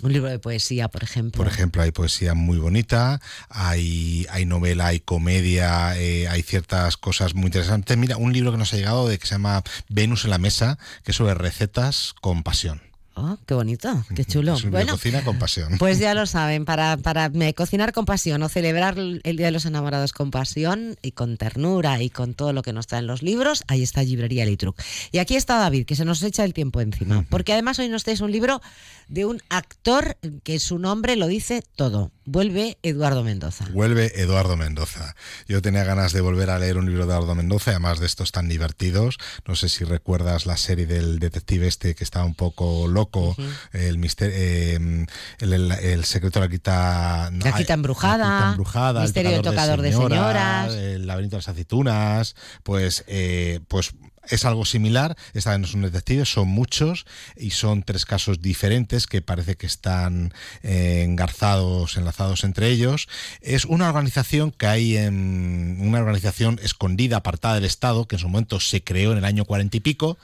Un 0.00 0.12
libro 0.12 0.30
de 0.30 0.38
poesía, 0.38 0.88
por 0.88 1.02
ejemplo. 1.02 1.36
Por 1.42 1.52
ejemplo, 1.52 1.82
hay 1.82 1.90
poesía 1.90 2.34
muy 2.34 2.58
bonita, 2.58 3.20
hay, 3.48 4.26
hay 4.30 4.46
novela, 4.46 4.86
hay 4.86 5.00
comedia, 5.00 5.98
eh, 5.98 6.28
hay 6.28 6.42
ciertas 6.42 6.96
cosas 6.96 7.34
muy 7.34 7.46
interesantes. 7.46 7.96
Mira, 7.96 8.16
un 8.16 8.32
libro 8.32 8.52
que 8.52 8.58
nos 8.58 8.72
ha 8.72 8.76
llegado 8.76 9.08
de 9.08 9.18
que 9.18 9.26
se 9.26 9.34
llama 9.34 9.64
Venus 9.88 10.24
en 10.24 10.30
la 10.30 10.38
mesa, 10.38 10.78
que 11.02 11.10
es 11.10 11.16
sobre 11.16 11.34
recetas 11.34 12.14
con 12.20 12.44
pasión. 12.44 12.87
Oh, 13.20 13.36
qué 13.46 13.54
bonito, 13.54 14.04
qué 14.14 14.24
chulo. 14.24 14.56
bueno, 14.70 14.92
cocina 14.92 15.24
con 15.24 15.40
pasión. 15.40 15.76
Pues 15.78 15.98
ya 15.98 16.14
lo 16.14 16.24
saben, 16.24 16.64
para, 16.64 16.96
para 16.96 17.32
cocinar 17.52 17.92
con 17.92 18.04
pasión 18.04 18.40
o 18.44 18.48
celebrar 18.48 18.96
el 18.96 19.36
Día 19.36 19.46
de 19.46 19.50
los 19.50 19.66
Enamorados 19.66 20.12
con 20.12 20.30
pasión 20.30 20.96
y 21.02 21.10
con 21.10 21.36
ternura 21.36 22.00
y 22.00 22.10
con 22.10 22.34
todo 22.34 22.52
lo 22.52 22.62
que 22.62 22.72
nos 22.72 22.86
traen 22.86 23.08
los 23.08 23.24
libros, 23.24 23.64
ahí 23.66 23.82
está 23.82 24.04
Librería 24.04 24.46
Litruc. 24.46 24.80
Y 25.10 25.18
aquí 25.18 25.34
está 25.34 25.58
David, 25.58 25.84
que 25.84 25.96
se 25.96 26.04
nos 26.04 26.22
echa 26.22 26.44
el 26.44 26.54
tiempo 26.54 26.80
encima, 26.80 27.26
porque 27.28 27.52
además 27.52 27.80
hoy 27.80 27.88
nos 27.88 28.04
traes 28.04 28.20
un 28.20 28.30
libro 28.30 28.60
de 29.08 29.24
un 29.24 29.42
actor 29.48 30.16
que 30.44 30.60
su 30.60 30.78
nombre 30.78 31.16
lo 31.16 31.26
dice 31.26 31.64
todo. 31.74 32.12
Vuelve 32.30 32.76
Eduardo 32.82 33.24
Mendoza. 33.24 33.64
Vuelve 33.72 34.12
Eduardo 34.20 34.58
Mendoza. 34.58 35.16
Yo 35.48 35.62
tenía 35.62 35.82
ganas 35.84 36.12
de 36.12 36.20
volver 36.20 36.50
a 36.50 36.58
leer 36.58 36.76
un 36.76 36.84
libro 36.84 37.06
de 37.06 37.12
Eduardo 37.14 37.34
Mendoza, 37.34 37.70
además 37.70 38.00
de 38.00 38.06
estos 38.06 38.32
tan 38.32 38.50
divertidos. 38.50 39.16
No 39.46 39.56
sé 39.56 39.70
si 39.70 39.84
recuerdas 39.84 40.44
la 40.44 40.58
serie 40.58 40.84
del 40.84 41.20
detective 41.20 41.66
este 41.66 41.94
que 41.94 42.04
estaba 42.04 42.26
un 42.26 42.34
poco 42.34 42.86
loco, 42.86 43.34
el, 43.72 43.96
misterio, 43.96 44.36
eh, 44.36 45.06
el, 45.40 46.04
secreto 46.04 46.40
de 46.40 46.46
la 46.46 46.50
quita... 46.50 47.30
la 47.32 47.52
quita 47.52 47.72
embrujada. 47.72 48.50
embrujada 48.50 49.00
misterio 49.00 49.30
del 49.30 49.40
tocador 49.40 49.80
de, 49.80 49.92
señoras, 49.92 50.74
El 50.74 51.06
laberinto 51.06 51.36
de 51.36 51.38
las 51.38 51.48
aceitunas. 51.48 52.36
Pues, 52.62 53.04
eh, 53.06 53.60
pues 53.68 53.94
es 54.30 54.44
algo 54.44 54.64
similar, 54.64 55.16
esta 55.34 55.50
vez 55.50 55.60
no 55.60 55.66
son 55.66 55.82
detectives, 55.82 56.28
son 56.28 56.48
muchos 56.48 57.06
y 57.36 57.50
son 57.50 57.82
tres 57.82 58.04
casos 58.04 58.40
diferentes 58.40 59.06
que 59.06 59.22
parece 59.22 59.56
que 59.56 59.66
están 59.66 60.32
eh, 60.62 61.02
engarzados, 61.04 61.96
enlazados 61.96 62.44
entre 62.44 62.70
ellos. 62.70 63.08
Es 63.40 63.64
una 63.64 63.88
organización 63.88 64.50
que 64.50 64.66
hay 64.66 64.96
en 64.96 65.78
una 65.80 65.98
organización 65.98 66.60
escondida, 66.62 67.18
apartada 67.18 67.56
del 67.56 67.64
Estado, 67.64 68.06
que 68.06 68.16
en 68.16 68.20
su 68.20 68.28
momento 68.28 68.60
se 68.60 68.82
creó 68.82 69.12
en 69.12 69.18
el 69.18 69.24
año 69.24 69.44
cuarenta 69.44 69.76
y 69.76 69.80
pico 69.80 70.18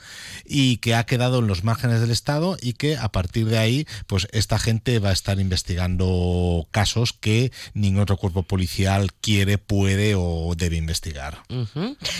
y 0.45 0.77
que 0.77 0.95
ha 0.95 1.05
quedado 1.05 1.39
en 1.39 1.47
los 1.47 1.63
márgenes 1.63 2.01
del 2.01 2.11
Estado 2.11 2.57
y 2.61 2.73
que 2.73 2.97
a 2.97 3.09
partir 3.09 3.47
de 3.47 3.57
ahí, 3.57 3.87
pues 4.07 4.27
esta 4.31 4.59
gente 4.59 4.99
va 4.99 5.09
a 5.09 5.13
estar 5.13 5.39
investigando 5.39 6.67
casos 6.71 7.13
que 7.13 7.51
ningún 7.73 8.01
otro 8.01 8.17
cuerpo 8.17 8.43
policial 8.43 9.13
quiere, 9.13 9.57
puede 9.57 10.15
o 10.15 10.53
debe 10.55 10.77
investigar. 10.77 11.43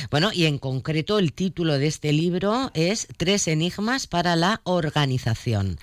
Bueno, 0.09 0.31
y 0.33 0.45
en 0.45 0.57
concreto 0.57 1.19
el 1.19 1.33
título 1.33 1.74
de 1.77 1.87
este 1.87 2.13
libro 2.13 2.71
es 2.73 3.07
Tres 3.17 3.47
enigmas 3.47 4.07
para 4.07 4.35
la 4.35 4.61
organización. 4.63 5.77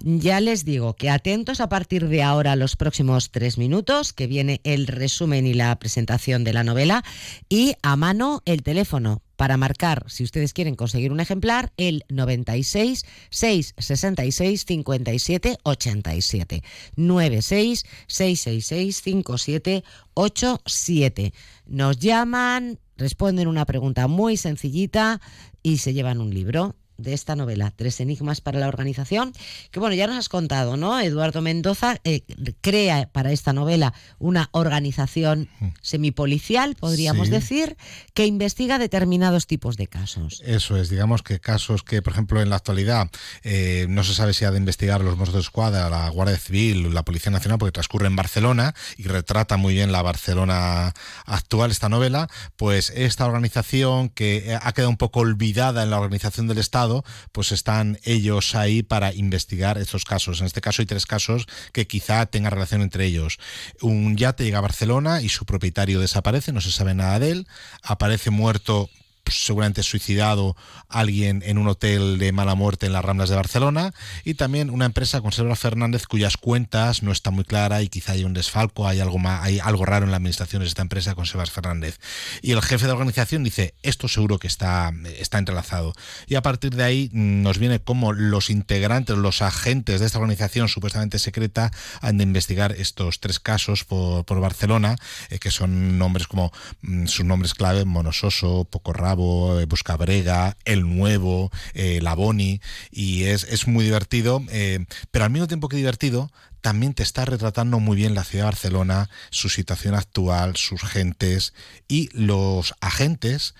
Ya 0.00 0.40
les 0.40 0.64
digo 0.64 0.94
que 0.94 1.10
atentos 1.10 1.60
a 1.60 1.68
partir 1.68 2.08
de 2.08 2.22
ahora 2.22 2.56
los 2.56 2.76
próximos 2.76 3.30
tres 3.30 3.58
minutos, 3.58 4.12
que 4.12 4.26
viene 4.26 4.60
el 4.64 4.86
resumen 4.86 5.46
y 5.46 5.54
la 5.54 5.78
presentación 5.78 6.44
de 6.44 6.52
la 6.52 6.64
novela, 6.64 7.04
y 7.48 7.74
a 7.82 7.96
mano 7.96 8.42
el 8.44 8.62
teléfono 8.62 9.22
para 9.38 9.56
marcar, 9.56 10.04
si 10.08 10.24
ustedes 10.24 10.52
quieren 10.52 10.74
conseguir 10.74 11.12
un 11.12 11.20
ejemplar, 11.20 11.72
el 11.76 12.02
96 12.08 13.06
666 13.30 14.64
57 14.66 15.58
87. 15.62 16.62
96 16.96 17.86
666 18.08 19.00
57 19.00 19.84
87. 20.14 21.32
Nos 21.66 21.98
llaman, 22.00 22.80
responden 22.98 23.48
una 23.48 23.64
pregunta 23.64 24.06
muy 24.06 24.36
sencillita 24.36 25.20
y 25.62 25.78
se 25.78 25.94
llevan 25.94 26.20
un 26.20 26.34
libro 26.34 26.76
de 26.98 27.14
esta 27.14 27.36
novela, 27.36 27.72
Tres 27.74 28.00
Enigmas 28.00 28.40
para 28.40 28.58
la 28.58 28.68
Organización, 28.68 29.32
que 29.70 29.78
bueno, 29.80 29.94
ya 29.94 30.06
nos 30.08 30.16
has 30.18 30.28
contado, 30.28 30.76
¿no? 30.76 30.98
Eduardo 31.00 31.40
Mendoza 31.40 31.98
eh, 32.04 32.22
crea 32.60 33.08
para 33.12 33.32
esta 33.32 33.52
novela 33.52 33.94
una 34.18 34.48
organización 34.52 35.48
semipolicial, 35.80 36.74
podríamos 36.74 37.28
Sí. 37.28 37.32
decir, 37.32 37.76
que 38.14 38.26
investiga 38.26 38.78
determinados 38.78 39.46
tipos 39.46 39.76
de 39.76 39.86
casos. 39.86 40.42
Eso 40.44 40.76
es, 40.76 40.88
digamos 40.90 41.22
que 41.22 41.40
casos 41.40 41.82
que, 41.82 42.02
por 42.02 42.12
ejemplo, 42.12 42.42
en 42.42 42.50
la 42.50 42.56
actualidad 42.56 43.08
eh, 43.44 43.86
no 43.88 44.02
se 44.04 44.14
sabe 44.14 44.34
si 44.34 44.44
ha 44.44 44.50
de 44.50 44.58
investigar 44.58 45.00
los 45.02 45.16
Mossos 45.16 45.34
de 45.34 45.40
Escuadra, 45.40 45.88
la 45.88 46.08
Guardia 46.08 46.36
Civil, 46.36 46.92
la 46.92 47.04
Policía 47.04 47.30
Nacional, 47.30 47.58
porque 47.58 47.72
transcurre 47.72 48.08
en 48.08 48.16
Barcelona 48.16 48.74
y 48.96 49.04
retrata 49.04 49.56
muy 49.56 49.74
bien 49.74 49.92
la 49.92 50.02
Barcelona 50.02 50.94
actual, 51.26 51.70
esta 51.70 51.88
novela, 51.88 52.28
pues 52.56 52.90
esta 52.90 53.24
organización 53.26 54.08
que 54.08 54.58
ha 54.60 54.72
quedado 54.72 54.90
un 54.90 54.96
poco 54.96 55.20
olvidada 55.20 55.82
en 55.84 55.90
la 55.90 56.00
organización 56.00 56.48
del 56.48 56.58
Estado, 56.58 56.87
pues 57.32 57.52
están 57.52 57.98
ellos 58.04 58.54
ahí 58.54 58.82
para 58.82 59.12
investigar 59.14 59.78
estos 59.78 60.04
casos. 60.04 60.40
En 60.40 60.46
este 60.46 60.60
caso 60.60 60.82
hay 60.82 60.86
tres 60.86 61.06
casos 61.06 61.46
que 61.72 61.86
quizá 61.86 62.26
tengan 62.26 62.52
relación 62.52 62.82
entre 62.82 63.06
ellos. 63.06 63.38
Un 63.80 64.16
yate 64.16 64.44
llega 64.44 64.58
a 64.58 64.62
Barcelona 64.62 65.22
y 65.22 65.28
su 65.28 65.44
propietario 65.44 66.00
desaparece, 66.00 66.52
no 66.52 66.60
se 66.60 66.70
sabe 66.70 66.94
nada 66.94 67.18
de 67.18 67.30
él, 67.30 67.46
aparece 67.82 68.30
muerto 68.30 68.90
seguramente 69.30 69.82
suicidado 69.82 70.56
alguien 70.88 71.42
en 71.44 71.58
un 71.58 71.68
hotel 71.68 72.18
de 72.18 72.32
mala 72.32 72.54
muerte 72.54 72.86
en 72.86 72.92
las 72.92 73.04
Ramblas 73.04 73.28
de 73.28 73.36
Barcelona 73.36 73.92
y 74.24 74.34
también 74.34 74.70
una 74.70 74.86
empresa 74.86 75.20
Conserva 75.20 75.56
Fernández 75.56 76.06
cuyas 76.06 76.36
cuentas 76.36 77.02
no 77.02 77.12
está 77.12 77.30
muy 77.30 77.44
clara 77.44 77.82
y 77.82 77.88
quizá 77.88 78.12
hay 78.12 78.24
un 78.24 78.34
desfalco, 78.34 78.86
hay 78.86 79.00
algo 79.00 79.18
más, 79.18 79.44
hay 79.44 79.58
algo 79.58 79.84
raro 79.84 80.04
en 80.04 80.10
la 80.10 80.16
administración 80.16 80.62
de 80.62 80.68
esta 80.68 80.82
empresa 80.82 81.14
Conserva 81.14 81.46
Fernández. 81.46 81.98
Y 82.42 82.52
el 82.52 82.62
jefe 82.62 82.86
de 82.86 82.92
organización 82.92 83.44
dice, 83.44 83.74
esto 83.82 84.08
seguro 84.08 84.38
que 84.38 84.46
está, 84.46 84.92
está 85.18 85.38
entrelazado. 85.38 85.92
Y 86.26 86.34
a 86.34 86.42
partir 86.42 86.74
de 86.74 86.84
ahí 86.84 87.10
mm, 87.12 87.42
nos 87.42 87.58
viene 87.58 87.80
como 87.80 88.12
los 88.12 88.50
integrantes, 88.50 89.16
los 89.16 89.42
agentes 89.42 90.00
de 90.00 90.06
esta 90.06 90.18
organización 90.18 90.68
supuestamente 90.68 91.18
secreta 91.18 91.70
han 92.00 92.18
de 92.18 92.24
investigar 92.24 92.72
estos 92.72 93.20
tres 93.20 93.40
casos 93.40 93.84
por, 93.84 94.24
por 94.24 94.40
Barcelona, 94.40 94.96
eh, 95.30 95.38
que 95.38 95.50
son 95.50 95.98
nombres 95.98 96.26
como 96.26 96.52
mm, 96.82 97.06
sus 97.06 97.24
nombres 97.24 97.54
clave, 97.54 97.84
Monososo, 97.84 98.66
Poco 98.70 98.92
Eh, 99.18 99.66
Buscabrega, 99.66 100.56
El 100.64 100.96
Nuevo, 100.96 101.50
eh, 101.74 102.00
La 102.00 102.14
Boni, 102.14 102.60
y 102.90 103.24
es, 103.24 103.44
es 103.44 103.66
muy 103.66 103.84
divertido, 103.84 104.44
eh, 104.50 104.86
pero 105.10 105.24
al 105.24 105.30
mismo 105.32 105.48
tiempo 105.48 105.68
que 105.68 105.76
divertido, 105.76 106.30
también 106.60 106.94
te 106.94 107.02
está 107.02 107.24
retratando 107.24 107.80
muy 107.80 107.96
bien 107.96 108.14
la 108.14 108.24
ciudad 108.24 108.44
de 108.44 108.50
Barcelona, 108.50 109.10
su 109.30 109.48
situación 109.48 109.94
actual, 109.94 110.56
sus 110.56 110.82
gentes 110.82 111.52
y 111.88 112.10
los 112.12 112.74
agentes 112.80 113.54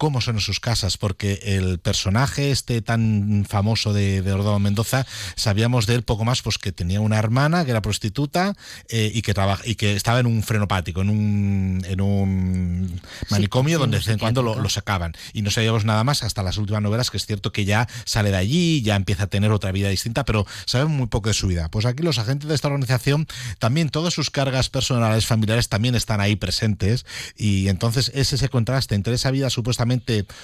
cómo 0.00 0.22
son 0.22 0.36
en 0.36 0.40
sus 0.40 0.60
casas, 0.60 0.96
porque 0.96 1.40
el 1.42 1.78
personaje 1.78 2.50
este 2.50 2.80
tan 2.80 3.44
famoso 3.46 3.92
de, 3.92 4.22
de 4.22 4.32
Ordado 4.32 4.58
Mendoza, 4.58 5.06
sabíamos 5.36 5.84
de 5.84 5.94
él 5.94 6.04
poco 6.04 6.24
más, 6.24 6.40
pues 6.40 6.56
que 6.56 6.72
tenía 6.72 7.02
una 7.02 7.18
hermana 7.18 7.66
que 7.66 7.72
era 7.72 7.82
prostituta 7.82 8.54
eh, 8.88 9.12
y 9.12 9.20
que 9.20 9.34
trabaja 9.34 9.62
y 9.66 9.74
que 9.74 9.94
estaba 9.94 10.18
en 10.18 10.24
un 10.24 10.42
frenopático, 10.42 11.02
en 11.02 11.10
un, 11.10 11.84
en 11.86 12.00
un 12.00 12.98
manicomio 13.28 13.76
sí, 13.76 13.80
donde 13.80 13.98
de 13.98 14.00
vez 14.00 14.08
en 14.08 14.18
cuando 14.18 14.42
lo, 14.42 14.58
lo 14.58 14.70
sacaban. 14.70 15.12
Y 15.34 15.42
no 15.42 15.50
sabíamos 15.50 15.84
nada 15.84 16.02
más 16.02 16.22
hasta 16.22 16.42
las 16.42 16.56
últimas 16.56 16.80
novelas, 16.80 17.10
que 17.10 17.18
es 17.18 17.26
cierto 17.26 17.52
que 17.52 17.66
ya 17.66 17.86
sale 18.06 18.30
de 18.30 18.38
allí, 18.38 18.80
ya 18.80 18.96
empieza 18.96 19.24
a 19.24 19.26
tener 19.26 19.52
otra 19.52 19.70
vida 19.70 19.90
distinta, 19.90 20.24
pero 20.24 20.46
sabemos 20.64 20.94
muy 20.94 21.08
poco 21.08 21.28
de 21.28 21.34
su 21.34 21.46
vida. 21.46 21.70
Pues 21.70 21.84
aquí 21.84 22.02
los 22.02 22.18
agentes 22.18 22.48
de 22.48 22.54
esta 22.54 22.68
organización, 22.68 23.26
también 23.58 23.90
todas 23.90 24.14
sus 24.14 24.30
cargas 24.30 24.70
personales, 24.70 25.26
familiares, 25.26 25.68
también 25.68 25.94
están 25.94 26.22
ahí 26.22 26.36
presentes. 26.36 27.04
Y 27.36 27.68
entonces 27.68 28.10
es 28.14 28.32
ese 28.32 28.48
contraste 28.48 28.94
entre 28.94 29.12
esa 29.12 29.30
vida 29.30 29.50
supuestamente 29.50 29.89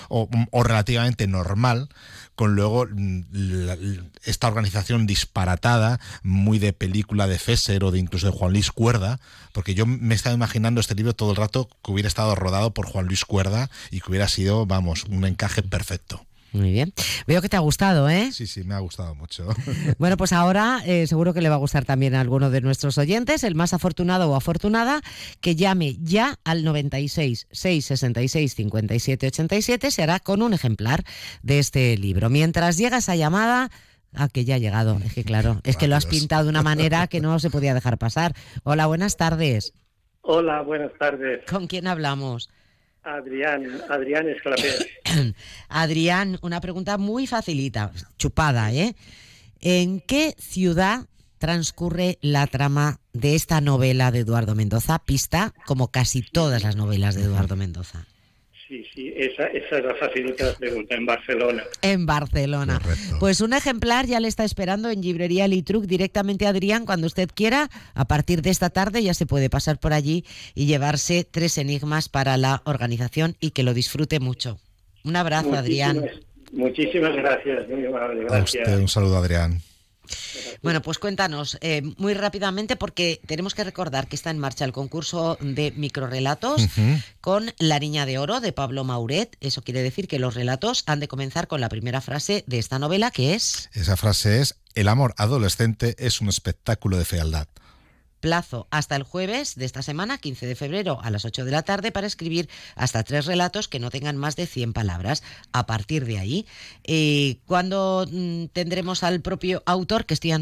o, 0.09 0.29
relativamente 0.63 1.27
normal 1.27 1.89
con 2.35 2.55
luego 2.55 2.87
mm, 2.87 3.23
esta 4.25 4.49
organización 4.49 5.07
disparatada, 5.07 6.01
muy 6.23 6.59
de 6.59 6.73
película 6.73 7.27
de 7.27 7.39
Fesser 7.39 7.83
o 7.85 7.91
de 7.91 7.99
incluso 7.99 8.27
de 8.27 8.37
Juan 8.37 8.53
Luis 8.53 8.71
Cuerda, 8.71 9.21
porque 9.53 9.75
yo 9.75 9.87
me 9.87 10.15
he 10.15 10.17
estado 10.17 10.37
imaginando 10.37 10.81
este 10.81 10.95
libro 10.95 11.15
todo 11.15 11.31
el 11.31 11.37
rato 11.37 11.69
que 11.83 11.93
hubiera 11.93 12.09
estado 12.09 12.35
rodado 12.35 12.75
por 12.75 12.87
Juan 12.87 13.07
Luis 13.07 13.25
Cuerda 13.25 13.71
y 13.91 14.01
que 14.01 14.11
hubiera 14.11 14.29
sido, 14.29 14.67
vamos, 14.67 15.05
un 15.05 15.25
encaje 15.25 15.63
perfecto. 15.63 16.27
Muy 16.53 16.73
bien. 16.73 16.93
Veo 17.27 17.43
que 17.43 17.49
te 17.49 17.57
ha 17.57 17.61
gustado, 17.61 18.09
¿eh? 18.09 18.31
Sí, 18.33 18.47
sí, 18.47 18.65
me 18.65 18.75
ha 18.75 18.79
gustado 18.79 19.15
mucho. 19.15 19.49
Bueno, 19.99 20.17
pues 20.17 20.33
ahora 20.33 20.83
eh, 20.87 21.07
seguro 21.07 21.33
que 21.35 21.41
le 21.41 21.49
va 21.49 21.55
a 21.57 21.59
gustar 21.59 21.85
también 21.85 22.15
a 22.15 22.21
alguno 22.21 22.51
de 22.51 22.61
nuestros 22.61 22.99
oyentes, 22.99 23.45
el 23.45 23.55
más 23.55 23.73
afortunado 23.73 24.31
o 24.31 24.37
afortunada, 24.37 25.01
que 25.41 25.57
llame 25.57 25.97
ya 26.01 26.39
al 26.45 26.65
96 26.65 27.47
666 27.51 28.55
57 28.55 29.27
87, 29.27 29.91
se 29.91 30.03
hará 30.03 30.21
con 30.21 30.43
un 30.43 30.55
ejemplar 30.55 31.05
de 31.43 31.59
este 31.59 31.97
libro. 31.97 32.31
Mientras 32.31 32.77
llega 32.77 32.99
esa 32.99 33.17
llamada, 33.17 33.71
Ah, 34.17 34.29
que 34.29 34.47
ya 34.47 34.55
ha 34.55 34.59
llegado. 34.59 34.99
Es 35.05 35.13
que 35.13 35.25
claro, 35.25 35.61
es 35.63 35.77
que 35.77 35.89
lo 35.89 35.97
has 35.97 36.07
pintado 36.07 36.45
de 36.45 36.51
una 36.51 36.63
manera 36.63 37.07
que 37.07 37.21
no 37.21 37.39
se 37.39 37.51
podía 37.51 37.75
dejar 37.75 37.99
pasar. 37.99 38.35
Hola, 38.63 38.87
buenas 38.87 39.17
tardes. 39.17 39.75
Hola, 40.23 40.63
buenas 40.63 40.93
tardes. 40.99 41.45
¿Con 41.49 41.67
quién 41.67 41.87
hablamos? 41.87 42.49
Adrián, 43.07 43.81
Adrián 43.89 44.29
Esclapés. 44.29 44.87
Adrián, 45.69 46.39
una 46.43 46.61
pregunta 46.61 46.99
muy 46.99 47.27
facilita, 47.27 47.93
chupada, 48.19 48.73
¿eh? 48.73 48.97
¿En 49.61 50.01
qué 50.01 50.35
ciudad 50.39 51.07
transcurre 51.39 52.19
la 52.21 52.47
trama 52.49 52.99
de 53.13 53.37
esta 53.37 53.61
novela 53.61 54.11
de 54.11 54.21
Eduardo 54.21 54.55
Mendoza? 54.57 54.99
Pista, 54.99 55.55
como 55.67 55.89
casi 55.93 56.23
todas 56.23 56.65
las 56.65 56.75
novelas 56.75 57.15
de 57.15 57.23
Eduardo 57.23 57.55
Mendoza. 57.57 58.07
Sí, 58.69 58.85
sí, 58.93 59.13
esa, 59.17 59.47
esa 59.47 59.79
es 59.79 59.85
la 59.85 59.95
facilita 59.95 60.53
pregunta, 60.55 60.97
en 60.97 61.07
Barcelona. 61.07 61.63
En 61.83 62.05
Barcelona. 62.05 62.81
Pues 63.21 63.41
un 63.41 63.53
ejemplar 63.53 64.07
ya 64.07 64.19
le 64.19 64.27
está 64.27 64.43
esperando 64.45 64.91
en 64.91 65.01
Librería 65.03 65.47
Litruc 65.47 65.85
directamente 65.85 66.47
a 66.47 66.49
Adrián 66.49 66.85
cuando 66.85 67.07
usted 67.07 67.29
quiera. 67.33 67.71
A 67.95 68.07
partir 68.07 68.43
de 68.43 68.51
esta 68.51 68.69
tarde 68.71 69.05
ya 69.05 69.15
se 69.15 69.25
puede 69.25 69.49
pasar 69.51 69.79
por 69.79 69.93
allí 69.93 70.25
y 70.57 70.67
llevarse 70.67 71.25
tres 71.31 71.59
enigmas 71.59 72.09
para 72.09 72.37
la 72.37 72.63
organización 72.65 73.37
y 73.39 73.51
que 73.53 73.63
lo 73.63 73.73
disfrute 73.73 74.19
mucho. 74.19 74.59
Un 75.05 75.15
abrazo, 75.15 75.55
Adrián. 75.55 76.05
Muchísimas- 76.53 77.15
gracias, 77.15 77.69
muy 77.69 77.87
amable, 77.87 78.23
A 78.23 78.25
gracias. 78.39 78.67
usted 78.67 78.81
un 78.81 78.89
saludo, 78.89 79.19
Adrián. 79.19 79.61
Bueno, 80.63 80.83
pues 80.83 80.99
cuéntanos 80.99 81.59
eh, 81.61 81.83
muy 81.97 82.15
rápidamente 82.15 82.77
porque 82.77 83.21
tenemos 83.27 83.55
que 83.55 83.65
recordar 83.65 84.09
que 84.09 84.17
está 84.17 84.31
en 84.31 84.39
marcha 84.39 84.65
el 84.65 84.73
concurso 84.73 85.39
de 85.41 85.73
microrelatos 85.77 86.67
con 87.21 87.53
La 87.59 87.79
Niña 87.79 88.07
de 88.07 88.19
Oro 88.19 88.41
de 88.41 88.53
Pablo 88.53 88.85
Mauret. 88.85 89.37
Eso 89.41 89.63
quiere 89.63 89.83
decir 89.83 90.09
que 90.09 90.19
los 90.19 90.35
relatos 90.35 90.83
han 90.87 91.01
de 91.01 91.09
comenzar 91.09 91.49
con 91.49 91.61
la 91.61 91.69
primera 91.69 92.01
frase 92.01 92.45
de 92.47 92.59
esta 92.59 92.79
novela 92.79 93.11
que 93.11 93.35
es 93.35 93.71
Esa 93.75 93.97
frase 93.97 94.41
es, 94.41 94.57
el 94.75 94.89
amor 94.89 95.15
adolescente 95.17 95.97
es 95.99 96.21
un 96.21 96.29
espectáculo 96.29 96.99
de 96.99 97.05
fealdad. 97.05 97.49
Plazo 98.21 98.67
hasta 98.71 98.97
el 98.97 99.03
jueves 99.03 99.55
de 99.57 99.65
esta 99.65 99.83
semana, 99.83 100.19
15 100.19 100.47
de 100.47 100.55
febrero 100.57 100.99
a 101.03 101.11
las 101.11 101.25
8 101.25 101.45
de 101.45 101.51
la 101.51 101.63
tarde, 101.63 101.93
para 101.93 102.07
escribir 102.07 102.49
hasta 102.75 103.03
tres 103.05 103.27
relatos 103.27 103.69
que 103.69 103.79
no 103.79 103.91
tengan 103.91 104.17
más 104.17 104.37
de 104.37 104.47
100 104.47 104.73
palabras. 104.73 105.23
A 105.53 105.67
partir 105.67 106.05
de 106.07 106.19
ahí, 106.19 106.47
eh, 106.85 107.39
¿cuándo 107.47 108.07
mm, 108.11 108.47
tendremos 108.53 109.03
al 109.03 109.21
propio 109.21 109.63
autor? 109.67 110.07
Que 110.07 110.15
estoy 110.15 110.33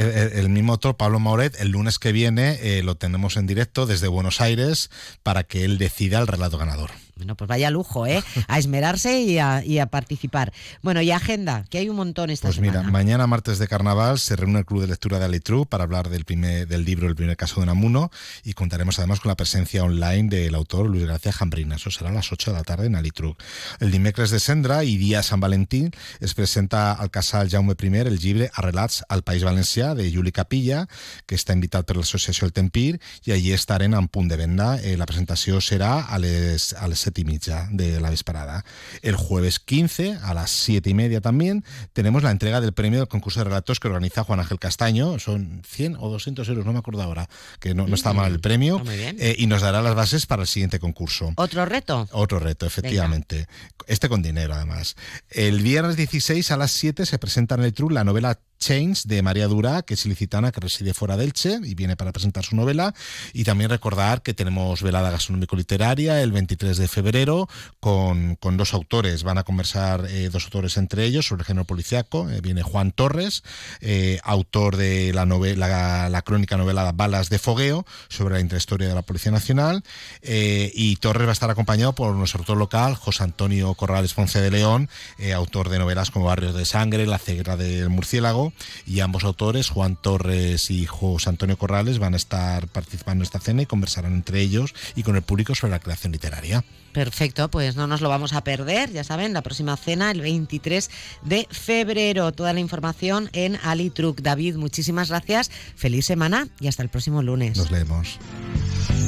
el- 0.00 0.32
el 0.38 0.48
mismo 0.48 0.72
autor, 0.72 0.96
Pablo 0.96 1.20
Mauret, 1.20 1.60
el 1.60 1.68
lunes 1.68 1.98
que 1.98 2.12
viene 2.12 2.58
eh, 2.62 2.82
lo 2.82 2.96
tenemos 2.96 3.36
en 3.36 3.46
directo 3.46 3.86
desde 3.86 4.08
Buenos 4.08 4.40
Aires 4.40 4.90
para 5.22 5.44
que 5.44 5.64
él 5.64 5.78
decida 5.78 6.18
el 6.20 6.26
relato 6.26 6.58
ganador. 6.58 6.90
Bueno, 7.20 7.36
pues 7.36 7.48
vaya 7.48 7.68
lujo, 7.70 8.06
¿eh? 8.06 8.22
A 8.48 8.58
esmerarse 8.58 9.20
y 9.20 9.38
a, 9.38 9.62
y 9.62 9.78
a 9.78 9.86
participar. 9.86 10.52
Bueno, 10.80 11.02
y 11.02 11.10
agenda, 11.10 11.64
que 11.68 11.76
hay 11.76 11.88
un 11.90 11.96
montón 11.96 12.30
esta 12.30 12.48
Pues 12.48 12.56
semana. 12.56 12.80
mira, 12.80 12.90
mañana 12.90 13.26
martes 13.26 13.58
de 13.58 13.68
carnaval 13.68 14.18
se 14.18 14.36
reúne 14.36 14.60
el 14.60 14.64
Club 14.64 14.80
de 14.80 14.86
Lectura 14.86 15.18
de 15.18 15.26
Alitru 15.26 15.66
para 15.66 15.84
hablar 15.84 16.08
del, 16.08 16.24
primer, 16.24 16.66
del 16.66 16.84
libro 16.86 17.06
El 17.08 17.14
primer 17.14 17.36
caso 17.36 17.60
de 17.60 17.66
Namuno 17.66 18.10
y 18.42 18.54
contaremos 18.54 18.98
además 18.98 19.20
con 19.20 19.28
la 19.28 19.36
presencia 19.36 19.84
online 19.84 20.28
del 20.30 20.54
autor 20.54 20.86
Luis 20.88 21.04
García 21.06 21.32
Jambrina. 21.32 21.76
Eso 21.76 21.90
será 21.90 22.08
a 22.08 22.12
las 22.14 22.32
8 22.32 22.52
de 22.52 22.56
la 22.56 22.64
tarde 22.64 22.86
en 22.86 22.96
Alitru. 22.96 23.36
El 23.80 23.90
dimecres 23.90 24.30
de 24.30 24.40
Sendra 24.40 24.82
y 24.84 24.96
día 24.96 25.22
San 25.22 25.40
Valentín 25.40 25.90
es 26.20 26.32
presenta 26.32 26.92
al 26.92 27.10
casal 27.10 27.50
Jaume 27.50 27.74
I 27.78 27.86
el 27.98 28.18
llibre 28.18 28.50
Arrelats 28.54 29.04
al 29.08 29.22
País 29.22 29.44
Valencià 29.44 29.94
de 29.94 30.10
Juli 30.10 30.32
Capilla, 30.32 30.86
que 31.26 31.36
està 31.36 31.52
invitat 31.52 31.84
per 31.86 31.96
l'associació 31.98 32.46
El 32.46 32.52
Tempir 32.52 32.98
i 33.26 33.32
allí 33.32 33.52
estarem 33.52 33.94
en 33.94 34.08
punt 34.08 34.28
de 34.28 34.36
venda. 34.40 34.78
Eh, 34.80 34.96
la 34.96 35.06
presentació 35.06 35.60
serà 35.60 36.06
a 36.08 36.18
les, 36.18 36.72
a 36.74 36.88
les 36.88 36.98
7 37.10 37.20
7 37.20 37.20
y 37.20 37.24
media 37.24 37.68
de 37.70 38.00
la 38.00 38.10
vesparada. 38.10 38.64
El 39.02 39.16
jueves 39.16 39.58
15 39.58 40.18
a 40.22 40.34
las 40.34 40.50
7 40.50 40.90
y 40.90 40.94
media 40.94 41.20
también 41.20 41.64
tenemos 41.92 42.22
la 42.22 42.30
entrega 42.30 42.60
del 42.60 42.72
premio 42.72 43.00
del 43.00 43.08
concurso 43.08 43.40
de 43.40 43.44
relatos 43.44 43.80
que 43.80 43.88
organiza 43.88 44.24
Juan 44.24 44.40
Ángel 44.40 44.58
Castaño. 44.58 45.18
Son 45.18 45.62
100 45.66 45.96
o 45.98 46.08
200 46.08 46.48
euros, 46.48 46.64
no 46.64 46.72
me 46.72 46.78
acuerdo 46.78 47.02
ahora, 47.02 47.28
que 47.58 47.74
no, 47.74 47.86
no 47.86 47.94
está 47.94 48.12
mal 48.12 48.32
el 48.32 48.40
premio. 48.40 48.78
Muy 48.78 48.96
bien. 48.96 49.16
Eh, 49.18 49.34
y 49.38 49.46
nos 49.46 49.62
dará 49.62 49.82
las 49.82 49.94
bases 49.94 50.26
para 50.26 50.42
el 50.42 50.48
siguiente 50.48 50.78
concurso. 50.78 51.32
¿Otro 51.36 51.64
reto? 51.66 52.08
Otro 52.12 52.38
reto, 52.38 52.66
efectivamente. 52.66 53.46
Este 53.86 54.08
con 54.08 54.22
dinero, 54.22 54.54
además. 54.54 54.96
El 55.30 55.62
viernes 55.62 55.96
16 55.96 56.50
a 56.50 56.56
las 56.56 56.70
7 56.70 57.06
se 57.06 57.18
presenta 57.18 57.56
en 57.56 57.64
el 57.64 57.72
TRU 57.72 57.90
la 57.90 58.04
novela 58.04 58.38
Chains 58.60 59.08
de 59.08 59.22
María 59.22 59.48
Dura, 59.48 59.82
que 59.82 59.94
es 59.94 60.06
ilicitana, 60.06 60.52
que 60.52 60.60
reside 60.60 60.94
fuera 60.94 61.16
de 61.16 61.24
Elche 61.24 61.58
y 61.64 61.74
viene 61.74 61.96
para 61.96 62.12
presentar 62.12 62.44
su 62.44 62.54
novela. 62.54 62.94
Y 63.32 63.44
también 63.44 63.70
recordar 63.70 64.22
que 64.22 64.34
tenemos 64.34 64.82
velada 64.82 65.10
gastronómico-literaria 65.10 66.22
el 66.22 66.30
23 66.30 66.76
de 66.76 66.86
febrero 66.86 67.48
con, 67.80 68.36
con 68.36 68.56
dos 68.56 68.74
autores. 68.74 69.22
Van 69.22 69.38
a 69.38 69.42
conversar 69.42 70.06
eh, 70.08 70.28
dos 70.30 70.44
autores 70.44 70.76
entre 70.76 71.04
ellos 71.04 71.26
sobre 71.26 71.40
el 71.42 71.46
género 71.46 71.64
policiaco. 71.64 72.28
Eh, 72.30 72.40
viene 72.42 72.62
Juan 72.62 72.92
Torres, 72.92 73.42
eh, 73.80 74.20
autor 74.22 74.76
de 74.76 75.12
la, 75.12 75.26
novela, 75.26 76.08
la, 76.08 76.22
crónica 76.22 76.56
novela 76.56 76.92
Balas 76.92 77.30
de 77.30 77.38
Fogueo, 77.38 77.86
sobre 78.08 78.34
la 78.34 78.40
intrahistoria 78.40 78.88
de 78.88 78.94
la 78.94 79.02
Policía 79.02 79.32
Nacional. 79.32 79.82
Y 80.22 80.96
Torres 80.96 81.26
va 81.26 81.30
a 81.30 81.32
estar 81.32 81.50
acompañado 81.50 81.94
por 81.94 82.14
nuestro 82.14 82.40
autor 82.40 82.58
local, 82.58 82.94
José 82.94 83.24
Antonio 83.24 83.72
Corrales 83.74 84.12
Ponce 84.12 84.40
de 84.40 84.50
León, 84.50 84.90
autor 85.34 85.70
de 85.70 85.78
novelas 85.78 86.10
como 86.10 86.26
Barrios 86.26 86.54
de 86.54 86.64
Sangre, 86.64 87.06
La 87.06 87.18
ceguera 87.18 87.56
del 87.56 87.88
murciélago, 87.88 88.49
y 88.86 89.00
ambos 89.00 89.24
autores, 89.24 89.68
Juan 89.68 89.96
Torres 89.96 90.70
y 90.70 90.86
José 90.86 91.28
Antonio 91.28 91.58
Corrales, 91.58 91.98
van 91.98 92.14
a 92.14 92.16
estar 92.16 92.68
participando 92.68 93.22
en 93.22 93.26
esta 93.26 93.40
cena 93.40 93.62
y 93.62 93.66
conversarán 93.66 94.12
entre 94.12 94.40
ellos 94.40 94.74
y 94.96 95.02
con 95.02 95.16
el 95.16 95.22
público 95.22 95.54
sobre 95.54 95.72
la 95.72 95.80
creación 95.80 96.12
literaria. 96.12 96.64
Perfecto, 96.92 97.50
pues 97.50 97.76
no 97.76 97.86
nos 97.86 98.00
lo 98.00 98.08
vamos 98.08 98.32
a 98.32 98.42
perder, 98.42 98.92
ya 98.92 99.04
saben, 99.04 99.32
la 99.32 99.42
próxima 99.42 99.76
cena 99.76 100.10
el 100.10 100.20
23 100.20 100.90
de 101.22 101.46
febrero. 101.50 102.32
Toda 102.32 102.52
la 102.52 102.60
información 102.60 103.30
en 103.32 103.56
Alitruc. 103.62 104.20
David, 104.20 104.56
muchísimas 104.56 105.08
gracias, 105.08 105.50
feliz 105.76 106.06
semana 106.06 106.48
y 106.58 106.68
hasta 106.68 106.82
el 106.82 106.88
próximo 106.88 107.22
lunes. 107.22 107.56
Nos 107.56 107.70
leemos. 107.70 108.18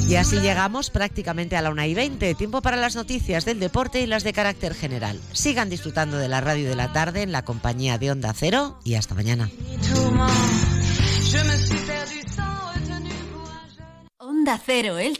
Y 0.07 0.15
así 0.15 0.39
llegamos 0.39 0.89
prácticamente 0.89 1.55
a 1.55 1.61
la 1.61 1.71
1 1.71 1.85
y 1.85 1.93
20. 1.93 2.35
Tiempo 2.35 2.61
para 2.61 2.77
las 2.77 2.95
noticias 2.95 3.45
del 3.45 3.59
deporte 3.59 4.01
y 4.01 4.05
las 4.05 4.23
de 4.23 4.33
carácter 4.33 4.75
general. 4.75 5.19
Sigan 5.31 5.69
disfrutando 5.69 6.17
de 6.17 6.27
la 6.27 6.41
radio 6.41 6.69
de 6.69 6.75
la 6.75 6.91
tarde 6.91 7.21
en 7.21 7.31
la 7.31 7.43
compañía 7.43 7.97
de 7.97 8.11
Onda 8.11 8.33
Cero 8.33 8.79
y 8.83 8.95
hasta 8.95 9.15
mañana. 9.15 9.49
Onda 14.17 14.59
Cero 14.63 14.97
Elche. 14.97 15.11